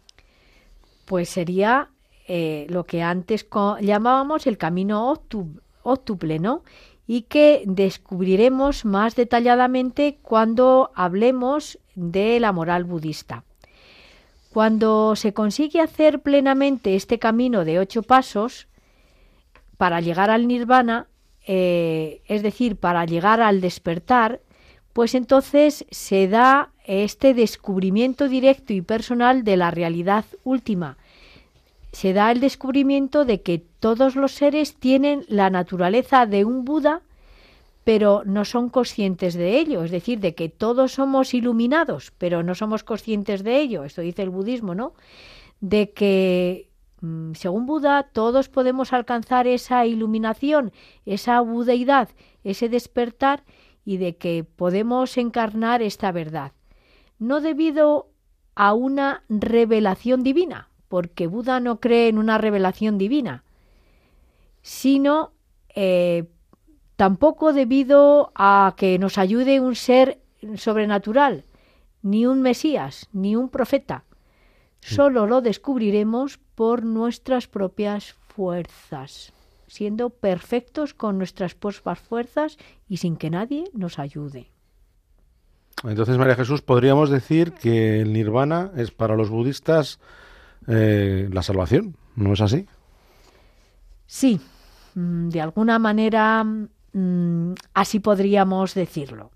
Pues 1.05 1.29
sería 1.29 1.89
eh, 2.27 2.65
lo 2.69 2.83
que 2.83 3.03
antes 3.03 3.45
llamábamos 3.79 4.47
el 4.47 4.57
camino 4.57 5.13
óctuple, 5.83 6.39
¿no? 6.39 6.63
Y 7.05 7.23
que 7.23 7.61
descubriremos 7.67 8.85
más 8.85 9.15
detalladamente 9.15 10.17
cuando 10.23 10.89
hablemos 10.95 11.77
de 11.93 12.39
la 12.39 12.51
moral 12.53 12.85
budista. 12.85 13.43
Cuando 14.51 15.15
se 15.15 15.31
consigue 15.33 15.79
hacer 15.79 16.21
plenamente 16.21 16.95
este 16.95 17.19
camino 17.19 17.65
de 17.65 17.77
ocho 17.77 18.01
pasos, 18.01 18.65
para 19.79 20.01
llegar 20.01 20.29
al 20.29 20.45
nirvana, 20.45 21.07
eh, 21.47 22.21
es 22.27 22.43
decir, 22.43 22.75
para 22.75 23.05
llegar 23.05 23.39
al 23.39 23.61
despertar, 23.61 24.41
pues 24.91 25.15
entonces 25.15 25.85
se 25.89 26.27
da 26.27 26.71
este 26.83 27.33
descubrimiento 27.33 28.27
directo 28.27 28.73
y 28.73 28.81
personal 28.81 29.45
de 29.45 29.55
la 29.55 29.71
realidad 29.71 30.25
última. 30.43 30.97
Se 31.93 32.11
da 32.11 32.29
el 32.29 32.41
descubrimiento 32.41 33.23
de 33.23 33.41
que 33.41 33.63
todos 33.79 34.17
los 34.17 34.33
seres 34.33 34.75
tienen 34.75 35.23
la 35.29 35.49
naturaleza 35.49 36.25
de 36.25 36.43
un 36.43 36.65
Buda, 36.65 37.01
pero 37.85 38.23
no 38.25 38.43
son 38.43 38.67
conscientes 38.67 39.33
de 39.33 39.59
ello, 39.59 39.85
es 39.85 39.91
decir, 39.91 40.19
de 40.19 40.35
que 40.35 40.49
todos 40.49 40.91
somos 40.91 41.33
iluminados, 41.33 42.11
pero 42.17 42.43
no 42.43 42.53
somos 42.53 42.83
conscientes 42.83 43.45
de 43.45 43.61
ello, 43.61 43.85
esto 43.85 44.01
dice 44.01 44.23
el 44.23 44.29
budismo, 44.29 44.75
¿no? 44.75 44.91
De 45.61 45.91
que 45.91 46.68
según 47.33 47.65
Buda, 47.65 48.03
todos 48.03 48.49
podemos 48.49 48.91
alcanzar 48.91 49.47
esa 49.47 49.85
iluminación, 49.85 50.73
esa 51.05 51.39
budeidad, 51.41 52.09
ese 52.43 52.67
despertar 52.67 53.43
y 53.85 53.97
de 53.97 54.17
que 54.17 54.43
podemos 54.43 55.17
encarnar 55.17 55.81
esta 55.81 56.11
verdad. 56.11 56.51
No 57.17 57.41
debido 57.41 58.09
a 58.55 58.73
una 58.73 59.23
revelación 59.29 60.23
divina, 60.23 60.69
porque 60.89 61.27
Buda 61.27 61.59
no 61.59 61.79
cree 61.79 62.09
en 62.09 62.17
una 62.17 62.37
revelación 62.37 62.97
divina, 62.97 63.43
sino 64.61 65.31
eh, 65.73 66.25
tampoco 66.97 67.53
debido 67.53 68.31
a 68.35 68.73
que 68.75 68.99
nos 68.99 69.17
ayude 69.17 69.61
un 69.61 69.75
ser 69.75 70.19
sobrenatural, 70.55 71.45
ni 72.01 72.25
un 72.25 72.41
Mesías, 72.41 73.07
ni 73.13 73.35
un 73.35 73.49
profeta. 73.49 74.03
Solo 74.81 75.27
lo 75.27 75.41
descubriremos 75.41 76.39
por 76.59 76.83
nuestras 76.83 77.47
propias 77.47 78.15
fuerzas, 78.35 79.31
siendo 79.67 80.09
perfectos 80.09 80.93
con 80.93 81.17
nuestras 81.17 81.55
propias 81.55 81.99
fuerzas 81.99 82.57
y 82.89 82.97
sin 82.97 83.15
que 83.15 83.29
nadie 83.29 83.63
nos 83.71 83.97
ayude. 83.97 84.51
Entonces, 85.85 86.17
María 86.17 86.35
Jesús, 86.35 86.61
podríamos 86.61 87.09
decir 87.09 87.53
que 87.53 88.01
el 88.01 88.11
nirvana 88.11 88.73
es 88.75 88.91
para 88.91 89.15
los 89.15 89.29
budistas 89.29 90.01
eh, 90.67 91.29
la 91.31 91.43
salvación, 91.43 91.95
¿no 92.17 92.33
es 92.33 92.41
así? 92.41 92.65
Sí, 94.05 94.41
mm, 94.95 95.29
de 95.29 95.39
alguna 95.39 95.79
manera 95.79 96.43
mm, 96.43 97.53
así 97.73 98.01
podríamos 98.01 98.73
decirlo. 98.73 99.31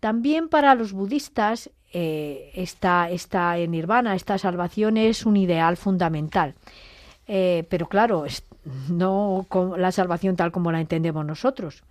También 0.00 0.50
para 0.50 0.74
los 0.74 0.92
budistas 0.92 1.70
eh, 1.92 2.50
esta, 2.54 3.10
esta 3.10 3.56
nirvana, 3.56 4.14
esta 4.14 4.38
salvación 4.38 4.96
es 4.96 5.26
un 5.26 5.36
ideal 5.36 5.76
fundamental. 5.76 6.54
Eh, 7.26 7.64
pero 7.68 7.88
claro, 7.88 8.24
no 8.88 9.46
la 9.76 9.92
salvación 9.92 10.36
tal 10.36 10.52
como 10.52 10.72
la 10.72 10.80
entendemos 10.80 11.24
nosotros. 11.24 11.82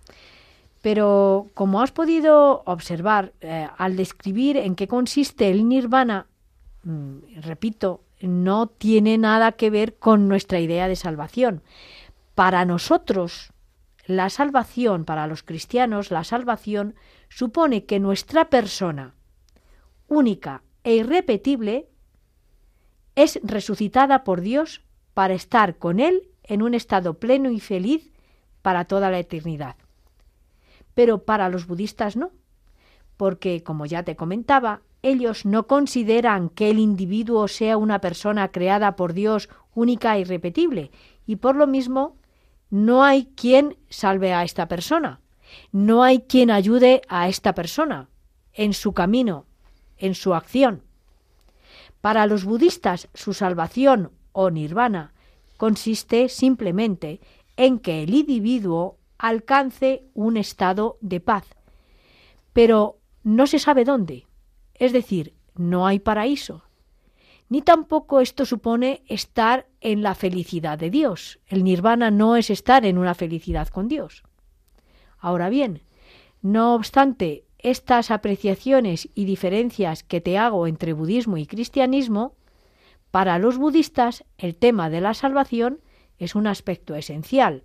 Pero 0.82 1.48
como 1.54 1.80
has 1.80 1.92
podido 1.92 2.62
observar 2.66 3.32
eh, 3.40 3.68
al 3.78 3.96
describir 3.96 4.56
en 4.56 4.74
qué 4.74 4.88
consiste 4.88 5.50
el 5.50 5.68
nirvana, 5.68 6.26
mm, 6.82 7.40
repito, 7.40 8.00
no 8.20 8.66
tiene 8.66 9.18
nada 9.18 9.52
que 9.52 9.70
ver 9.70 9.94
con 9.96 10.28
nuestra 10.28 10.60
idea 10.60 10.88
de 10.88 10.96
salvación. 10.96 11.62
Para 12.34 12.64
nosotros, 12.64 13.52
la 14.06 14.30
salvación, 14.30 15.04
para 15.04 15.26
los 15.26 15.42
cristianos, 15.42 16.10
la 16.10 16.24
salvación 16.24 16.94
supone 17.28 17.84
que 17.84 18.00
nuestra 18.00 18.48
persona, 18.48 19.14
única 20.12 20.62
e 20.84 20.94
irrepetible, 20.94 21.88
es 23.14 23.40
resucitada 23.42 24.24
por 24.24 24.40
Dios 24.40 24.82
para 25.14 25.34
estar 25.34 25.78
con 25.78 26.00
Él 26.00 26.28
en 26.44 26.62
un 26.62 26.74
estado 26.74 27.18
pleno 27.18 27.50
y 27.50 27.60
feliz 27.60 28.12
para 28.62 28.84
toda 28.84 29.10
la 29.10 29.18
eternidad. 29.18 29.76
Pero 30.94 31.24
para 31.24 31.48
los 31.48 31.66
budistas 31.66 32.16
no, 32.16 32.30
porque, 33.16 33.62
como 33.62 33.86
ya 33.86 34.02
te 34.02 34.16
comentaba, 34.16 34.82
ellos 35.02 35.44
no 35.44 35.66
consideran 35.66 36.48
que 36.48 36.70
el 36.70 36.78
individuo 36.78 37.48
sea 37.48 37.76
una 37.76 38.00
persona 38.00 38.50
creada 38.52 38.96
por 38.96 39.12
Dios 39.12 39.48
única 39.74 40.16
e 40.16 40.20
irrepetible, 40.20 40.90
y 41.26 41.36
por 41.36 41.56
lo 41.56 41.66
mismo 41.66 42.16
no 42.70 43.04
hay 43.04 43.26
quien 43.34 43.76
salve 43.88 44.32
a 44.32 44.44
esta 44.44 44.68
persona, 44.68 45.20
no 45.72 46.02
hay 46.02 46.20
quien 46.20 46.50
ayude 46.50 47.02
a 47.08 47.28
esta 47.28 47.54
persona 47.54 48.08
en 48.54 48.72
su 48.72 48.92
camino, 48.92 49.46
en 50.02 50.14
su 50.14 50.34
acción. 50.34 50.82
Para 52.02 52.26
los 52.26 52.44
budistas, 52.44 53.08
su 53.14 53.32
salvación 53.32 54.10
o 54.32 54.50
nirvana 54.50 55.14
consiste 55.56 56.28
simplemente 56.28 57.20
en 57.56 57.78
que 57.78 58.02
el 58.02 58.12
individuo 58.12 58.98
alcance 59.16 60.04
un 60.12 60.36
estado 60.36 60.98
de 61.00 61.20
paz. 61.20 61.46
Pero 62.52 62.98
no 63.22 63.46
se 63.46 63.60
sabe 63.60 63.84
dónde. 63.84 64.26
Es 64.74 64.92
decir, 64.92 65.34
no 65.54 65.86
hay 65.86 66.00
paraíso. 66.00 66.64
Ni 67.48 67.62
tampoco 67.62 68.20
esto 68.20 68.44
supone 68.44 69.04
estar 69.06 69.68
en 69.80 70.02
la 70.02 70.16
felicidad 70.16 70.78
de 70.78 70.90
Dios. 70.90 71.38
El 71.46 71.62
nirvana 71.62 72.10
no 72.10 72.34
es 72.34 72.50
estar 72.50 72.84
en 72.84 72.98
una 72.98 73.14
felicidad 73.14 73.68
con 73.68 73.86
Dios. 73.86 74.24
Ahora 75.18 75.48
bien, 75.50 75.82
no 76.40 76.74
obstante 76.74 77.44
estas 77.62 78.10
apreciaciones 78.10 79.08
y 79.14 79.24
diferencias 79.24 80.02
que 80.02 80.20
te 80.20 80.36
hago 80.36 80.66
entre 80.66 80.92
budismo 80.92 81.36
y 81.36 81.46
cristianismo, 81.46 82.34
para 83.10 83.38
los 83.38 83.58
budistas 83.58 84.24
el 84.38 84.56
tema 84.56 84.90
de 84.90 85.00
la 85.00 85.14
salvación 85.14 85.80
es 86.18 86.34
un 86.34 86.46
aspecto 86.46 86.94
esencial, 86.94 87.62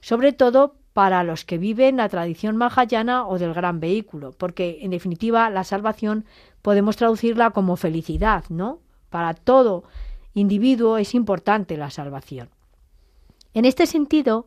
sobre 0.00 0.32
todo 0.32 0.76
para 0.92 1.22
los 1.22 1.44
que 1.44 1.58
viven 1.58 1.98
la 1.98 2.08
tradición 2.08 2.56
mahayana 2.56 3.26
o 3.26 3.38
del 3.38 3.54
gran 3.54 3.78
vehículo, 3.78 4.32
porque 4.32 4.78
en 4.80 4.90
definitiva 4.90 5.48
la 5.50 5.62
salvación 5.62 6.24
podemos 6.62 6.96
traducirla 6.96 7.50
como 7.50 7.76
felicidad, 7.76 8.44
¿no? 8.48 8.80
Para 9.10 9.34
todo 9.34 9.84
individuo 10.34 10.98
es 10.98 11.14
importante 11.14 11.76
la 11.76 11.90
salvación. 11.90 12.48
En 13.54 13.64
este 13.64 13.86
sentido, 13.86 14.46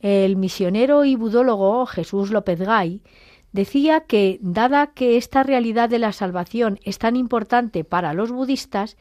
el 0.00 0.36
misionero 0.36 1.04
y 1.04 1.16
budólogo 1.16 1.86
Jesús 1.86 2.30
López 2.30 2.60
Gay 2.60 3.00
decía 3.58 4.02
que, 4.02 4.38
dada 4.40 4.86
que 4.86 5.16
esta 5.16 5.42
realidad 5.42 5.88
de 5.88 5.98
la 5.98 6.12
salvación 6.12 6.78
es 6.84 6.98
tan 6.98 7.16
importante 7.16 7.82
para 7.82 8.14
los 8.14 8.30
budistas, 8.30 8.96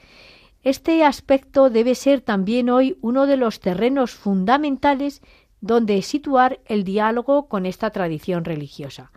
este 0.64 1.03
aspecto 1.03 1.70
debe 1.70 1.93
ser 1.93 2.22
también 2.22 2.72
hoy 2.72 2.97
uno 3.01 3.28
de 3.28 3.38
los 3.38 3.60
terrenos 3.60 4.16
fundamentales 4.16 5.22
donde 5.62 6.01
situar 6.01 6.60
el 6.66 6.84
diálogo 6.84 7.47
con 7.47 7.68
esta 7.68 7.91
tradición 7.91 8.45
religiosa. 8.45 9.12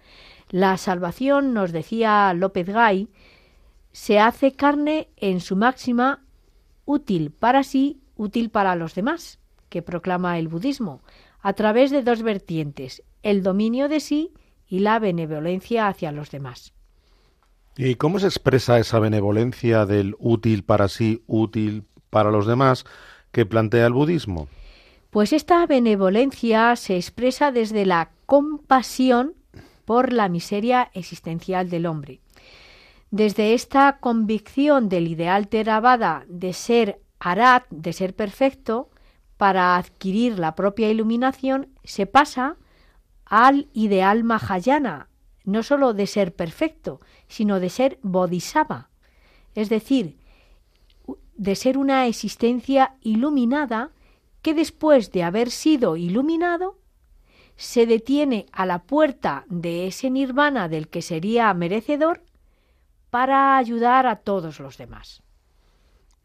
La 0.50 0.76
salvación, 0.76 1.54
nos 1.54 1.72
decía 1.72 2.34
López 2.34 2.66
Gay, 2.66 3.08
se 3.92 4.18
hace 4.18 4.52
carne 4.52 5.08
en 5.16 5.40
su 5.40 5.56
máxima 5.56 6.22
útil 6.84 7.30
para 7.30 7.62
sí, 7.62 8.02
útil 8.14 8.50
para 8.50 8.76
los 8.76 8.94
demás, 8.94 9.38
que 9.70 9.80
proclama 9.80 10.38
el 10.38 10.48
budismo, 10.48 11.00
a 11.40 11.54
través 11.54 11.90
de 11.90 12.02
dos 12.02 12.22
vertientes, 12.22 13.02
el 13.22 13.42
dominio 13.42 13.88
de 13.88 14.00
sí 14.00 14.34
y 14.70 14.78
la 14.78 14.98
benevolencia 15.00 15.88
hacia 15.88 16.12
los 16.12 16.30
demás. 16.30 16.72
¿Y 17.76 17.96
cómo 17.96 18.20
se 18.20 18.26
expresa 18.26 18.78
esa 18.78 19.00
benevolencia 19.00 19.84
del 19.84 20.14
útil 20.18 20.62
para 20.62 20.88
sí, 20.88 21.22
útil 21.26 21.84
para 22.08 22.30
los 22.30 22.46
demás 22.46 22.84
que 23.32 23.44
plantea 23.44 23.86
el 23.86 23.92
budismo? 23.92 24.48
Pues 25.10 25.32
esta 25.32 25.66
benevolencia 25.66 26.76
se 26.76 26.96
expresa 26.96 27.50
desde 27.50 27.84
la 27.84 28.12
compasión 28.26 29.34
por 29.84 30.12
la 30.12 30.28
miseria 30.28 30.90
existencial 30.94 31.68
del 31.68 31.86
hombre. 31.86 32.20
Desde 33.10 33.54
esta 33.54 33.98
convicción 33.98 34.88
del 34.88 35.08
ideal 35.08 35.48
Theravada 35.48 36.24
de 36.28 36.52
ser 36.52 37.00
Arat, 37.18 37.64
de 37.70 37.92
ser 37.92 38.14
perfecto, 38.14 38.88
para 39.36 39.76
adquirir 39.76 40.38
la 40.38 40.54
propia 40.54 40.90
iluminación, 40.90 41.68
se 41.82 42.06
pasa 42.06 42.56
al 43.30 43.68
ideal 43.72 44.24
Mahayana, 44.24 45.08
no 45.44 45.62
sólo 45.62 45.94
de 45.94 46.06
ser 46.06 46.34
perfecto, 46.34 47.00
sino 47.28 47.60
de 47.60 47.70
ser 47.70 47.98
bodhisattva, 48.02 48.90
es 49.54 49.68
decir, 49.68 50.18
de 51.36 51.54
ser 51.54 51.78
una 51.78 52.06
existencia 52.06 52.96
iluminada 53.00 53.90
que 54.42 54.52
después 54.52 55.12
de 55.12 55.22
haber 55.22 55.50
sido 55.50 55.96
iluminado 55.96 56.76
se 57.56 57.86
detiene 57.86 58.46
a 58.52 58.66
la 58.66 58.82
puerta 58.82 59.44
de 59.48 59.86
ese 59.86 60.10
nirvana 60.10 60.68
del 60.68 60.88
que 60.88 61.00
sería 61.00 61.54
merecedor 61.54 62.22
para 63.10 63.56
ayudar 63.56 64.06
a 64.06 64.16
todos 64.16 64.60
los 64.60 64.76
demás. 64.76 65.22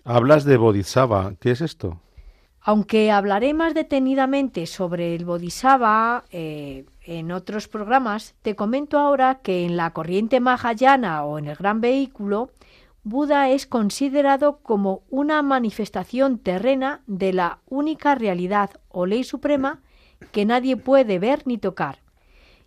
Hablas 0.03 0.43
de 0.43 0.57
bodhisattva, 0.57 1.33
¿qué 1.39 1.51
es 1.51 1.61
esto? 1.61 1.99
Aunque 2.67 3.11
hablaré 3.11 3.53
más 3.53 3.75
detenidamente 3.75 4.65
sobre 4.65 5.13
el 5.13 5.23
bodhisattva 5.23 6.23
eh, 6.31 6.85
en 7.03 7.31
otros 7.31 7.67
programas, 7.67 8.33
te 8.41 8.55
comento 8.55 8.97
ahora 8.97 9.35
que 9.43 9.65
en 9.65 9.77
la 9.77 9.93
corriente 9.93 10.39
Mahayana 10.39 11.23
o 11.25 11.37
en 11.37 11.45
el 11.45 11.55
gran 11.57 11.79
vehículo, 11.79 12.49
Buda 13.03 13.49
es 13.49 13.67
considerado 13.67 14.57
como 14.63 15.03
una 15.11 15.43
manifestación 15.43 16.39
terrena 16.39 17.03
de 17.05 17.33
la 17.33 17.59
única 17.67 18.15
realidad 18.15 18.71
o 18.89 19.05
ley 19.05 19.23
suprema 19.23 19.83
que 20.31 20.45
nadie 20.45 20.75
puede 20.75 21.19
ver 21.19 21.43
ni 21.45 21.59
tocar. 21.59 21.99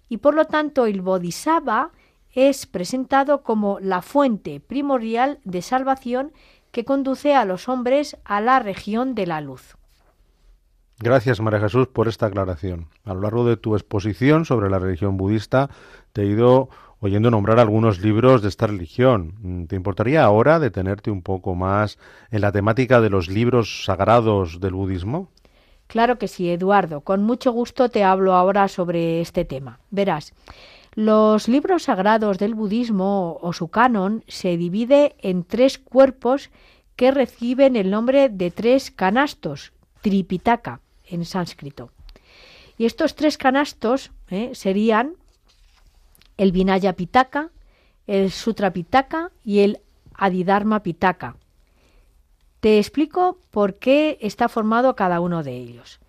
Y 0.09 0.19
por 0.19 0.37
lo 0.37 0.45
tanto 0.45 0.87
el 0.87 1.03
Bodhisattva 1.03 1.91
es 2.33 2.67
presentado 2.67 3.43
como 3.43 3.81
la 3.81 4.03
fuente 4.03 4.61
primordial 4.61 5.41
de 5.43 5.61
salvación 5.61 6.31
que 6.71 6.85
conduce 6.85 7.35
a 7.35 7.45
los 7.45 7.69
hombres 7.69 8.17
a 8.23 8.41
la 8.41 8.61
región 8.61 9.17
de 9.17 9.27
la 9.27 9.41
luz. 9.41 9.75
Gracias, 11.01 11.41
María 11.41 11.61
Jesús, 11.61 11.87
por 11.87 12.09
esta 12.09 12.27
aclaración. 12.27 12.89
A 13.05 13.15
lo 13.15 13.21
largo 13.21 13.45
de 13.45 13.57
tu 13.57 13.77
exposición 13.77 14.45
sobre 14.45 14.69
la 14.69 14.81
religión 14.81 15.17
budista, 15.17 15.71
te 16.13 16.23
he 16.23 16.27
ido 16.27 16.71
oyendo 16.99 17.31
nombrar 17.31 17.61
algunos 17.61 18.01
libros 18.01 18.43
de 18.43 18.49
esta 18.49 18.67
religión. 18.67 19.67
¿Te 19.69 19.77
importaría 19.77 20.25
ahora 20.25 20.59
detenerte 20.59 21.13
un 21.13 21.23
poco 21.23 21.55
más 21.55 21.99
en 22.33 22.41
la 22.41 22.51
temática 22.51 23.01
de 23.01 23.11
los 23.11 23.29
libros 23.29 23.85
sagrados 23.85 24.59
del 24.59 24.75
budismo? 24.75 25.31
Claro 25.87 26.19
que 26.19 26.27
sí, 26.27 26.51
Eduardo. 26.51 27.03
Con 27.03 27.23
mucho 27.23 27.53
gusto 27.53 27.89
te 27.91 28.03
hablo 28.03 28.35
ahora 28.35 28.67
sobre 28.67 29.21
este 29.21 29.45
tema. 29.45 29.79
Verás, 29.91 30.35
los 30.95 31.47
libros 31.47 31.85
sagrados 31.85 32.39
del 32.39 32.57
budismo 32.57 33.39
o 33.41 33.53
su 33.53 33.69
canon 33.69 34.25
se 34.27 34.57
divide 34.57 35.15
en 35.21 35.45
tres 35.45 35.79
cuerpos 35.79 36.51
que 36.97 37.13
reciben 37.13 37.77
el 37.77 37.89
nombre 37.89 38.29
de 38.29 38.51
tres 38.51 38.91
canastos, 38.91 39.73
Tripitaka 40.03 40.81
en 41.09 41.25
sánscrito. 41.25 41.91
Y 42.77 42.87
estos 42.87 43.15
tres 43.15 43.39
canastos 43.39 44.13
eh, 44.31 44.51
serían 44.55 45.15
el 46.37 46.53
Vinaya 46.53 46.95
Pitaka, 46.95 47.51
el 48.07 48.31
Sutra 48.31 48.73
Pitaka 48.73 49.33
y 49.45 49.61
el 49.61 49.81
Adidharma 50.15 50.83
Pitaka. 50.83 51.37
Te 52.61 52.79
explico 52.79 53.39
por 53.51 53.79
qué 53.79 54.19
está 54.21 54.49
formado 54.49 54.97
cada 54.97 55.21
uno 55.21 55.43
de 55.43 55.57
ellos. 55.57 56.01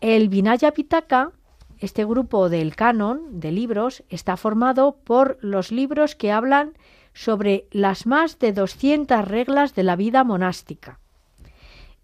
El 0.00 0.28
Vinaya 0.28 0.72
Pitaka, 0.72 1.32
este 1.78 2.04
grupo 2.04 2.48
del 2.48 2.76
canon 2.76 3.40
de 3.40 3.52
libros, 3.52 4.04
está 4.08 4.36
formado 4.36 4.96
por 5.04 5.38
los 5.40 5.72
libros 5.72 6.14
que 6.14 6.30
hablan 6.30 6.74
sobre 7.14 7.66
las 7.72 8.06
más 8.06 8.38
de 8.38 8.52
200 8.52 9.26
reglas 9.26 9.74
de 9.74 9.82
la 9.82 9.96
vida 9.96 10.22
monástica. 10.22 11.00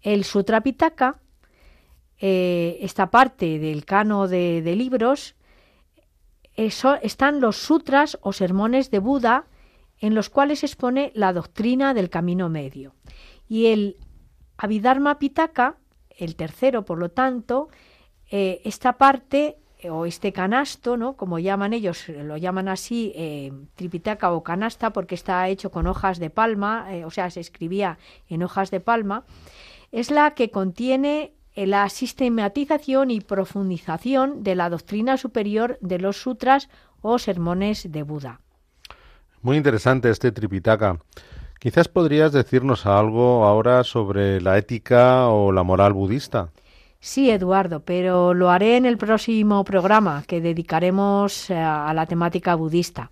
El 0.01 0.23
Sutra 0.23 0.61
Pitaka 0.61 1.19
eh, 2.27 2.79
esta 2.81 3.11
parte 3.11 3.59
del 3.59 3.85
cano 3.85 4.27
de, 4.27 4.75
libros 4.75 5.35
eso, 6.55 6.95
están 7.03 7.39
los 7.39 7.55
sutras 7.55 8.17
o 8.19 8.33
sermones 8.33 8.89
de 8.89 8.97
Buda 8.97 9.45
en 9.99 10.15
los 10.15 10.31
cuales 10.31 10.63
expone 10.63 11.11
la 11.13 11.33
doctrina 11.33 11.93
del 11.93 12.09
camino 12.09 12.49
medio. 12.49 12.95
Y 13.47 13.67
el 13.67 13.97
Abhidharma 14.57 15.19
Pitaka, 15.19 15.77
el 16.17 16.35
tercero, 16.35 16.83
por 16.83 16.97
lo 16.97 17.09
tanto, 17.09 17.67
eh, 18.31 18.59
esta 18.65 18.93
parte 18.93 19.59
eh, 19.77 19.91
o 19.91 20.07
este 20.07 20.33
canasto, 20.33 20.97
¿no? 20.97 21.17
como 21.17 21.37
llaman 21.37 21.73
ellos, 21.73 22.09
lo 22.09 22.37
llaman 22.37 22.69
así 22.69 23.13
tripitaka 23.75 24.31
o 24.31 24.41
canasta 24.41 24.91
porque 24.91 25.13
está 25.13 25.47
hecho 25.47 25.69
con 25.69 25.85
hojas 25.85 26.17
de 26.17 26.31
palma, 26.31 26.87
o 27.05 27.11
sea, 27.11 27.29
se 27.29 27.41
escribía 27.41 27.99
en 28.29 28.41
hojas 28.41 28.71
de 28.71 28.79
palma, 28.79 29.25
es 29.91 30.09
la 30.09 30.33
que 30.33 30.49
contiene 30.49 31.35
la 31.55 31.87
sistematización 31.89 33.11
y 33.11 33.21
profundización 33.21 34.43
de 34.43 34.55
la 34.55 34.69
doctrina 34.69 35.17
superior 35.17 35.77
de 35.81 35.99
los 35.99 36.17
sutras 36.21 36.69
o 37.01 37.17
sermones 37.19 37.91
de 37.91 38.03
Buda. 38.03 38.41
Muy 39.41 39.57
interesante 39.57 40.09
este 40.09 40.31
Tripitaka. 40.31 40.99
Quizás 41.59 41.87
podrías 41.87 42.31
decirnos 42.31 42.85
algo 42.85 43.45
ahora 43.45 43.83
sobre 43.83 44.41
la 44.41 44.57
ética 44.57 45.29
o 45.29 45.51
la 45.51 45.63
moral 45.63 45.93
budista. 45.93 46.49
Sí, 46.99 47.29
Eduardo, 47.29 47.81
pero 47.81 48.33
lo 48.33 48.49
haré 48.49 48.77
en 48.77 48.85
el 48.85 48.97
próximo 48.97 49.63
programa 49.63 50.23
que 50.27 50.41
dedicaremos 50.41 51.49
eh, 51.51 51.55
a 51.55 51.93
la 51.93 52.07
temática 52.07 52.55
budista. 52.55 53.11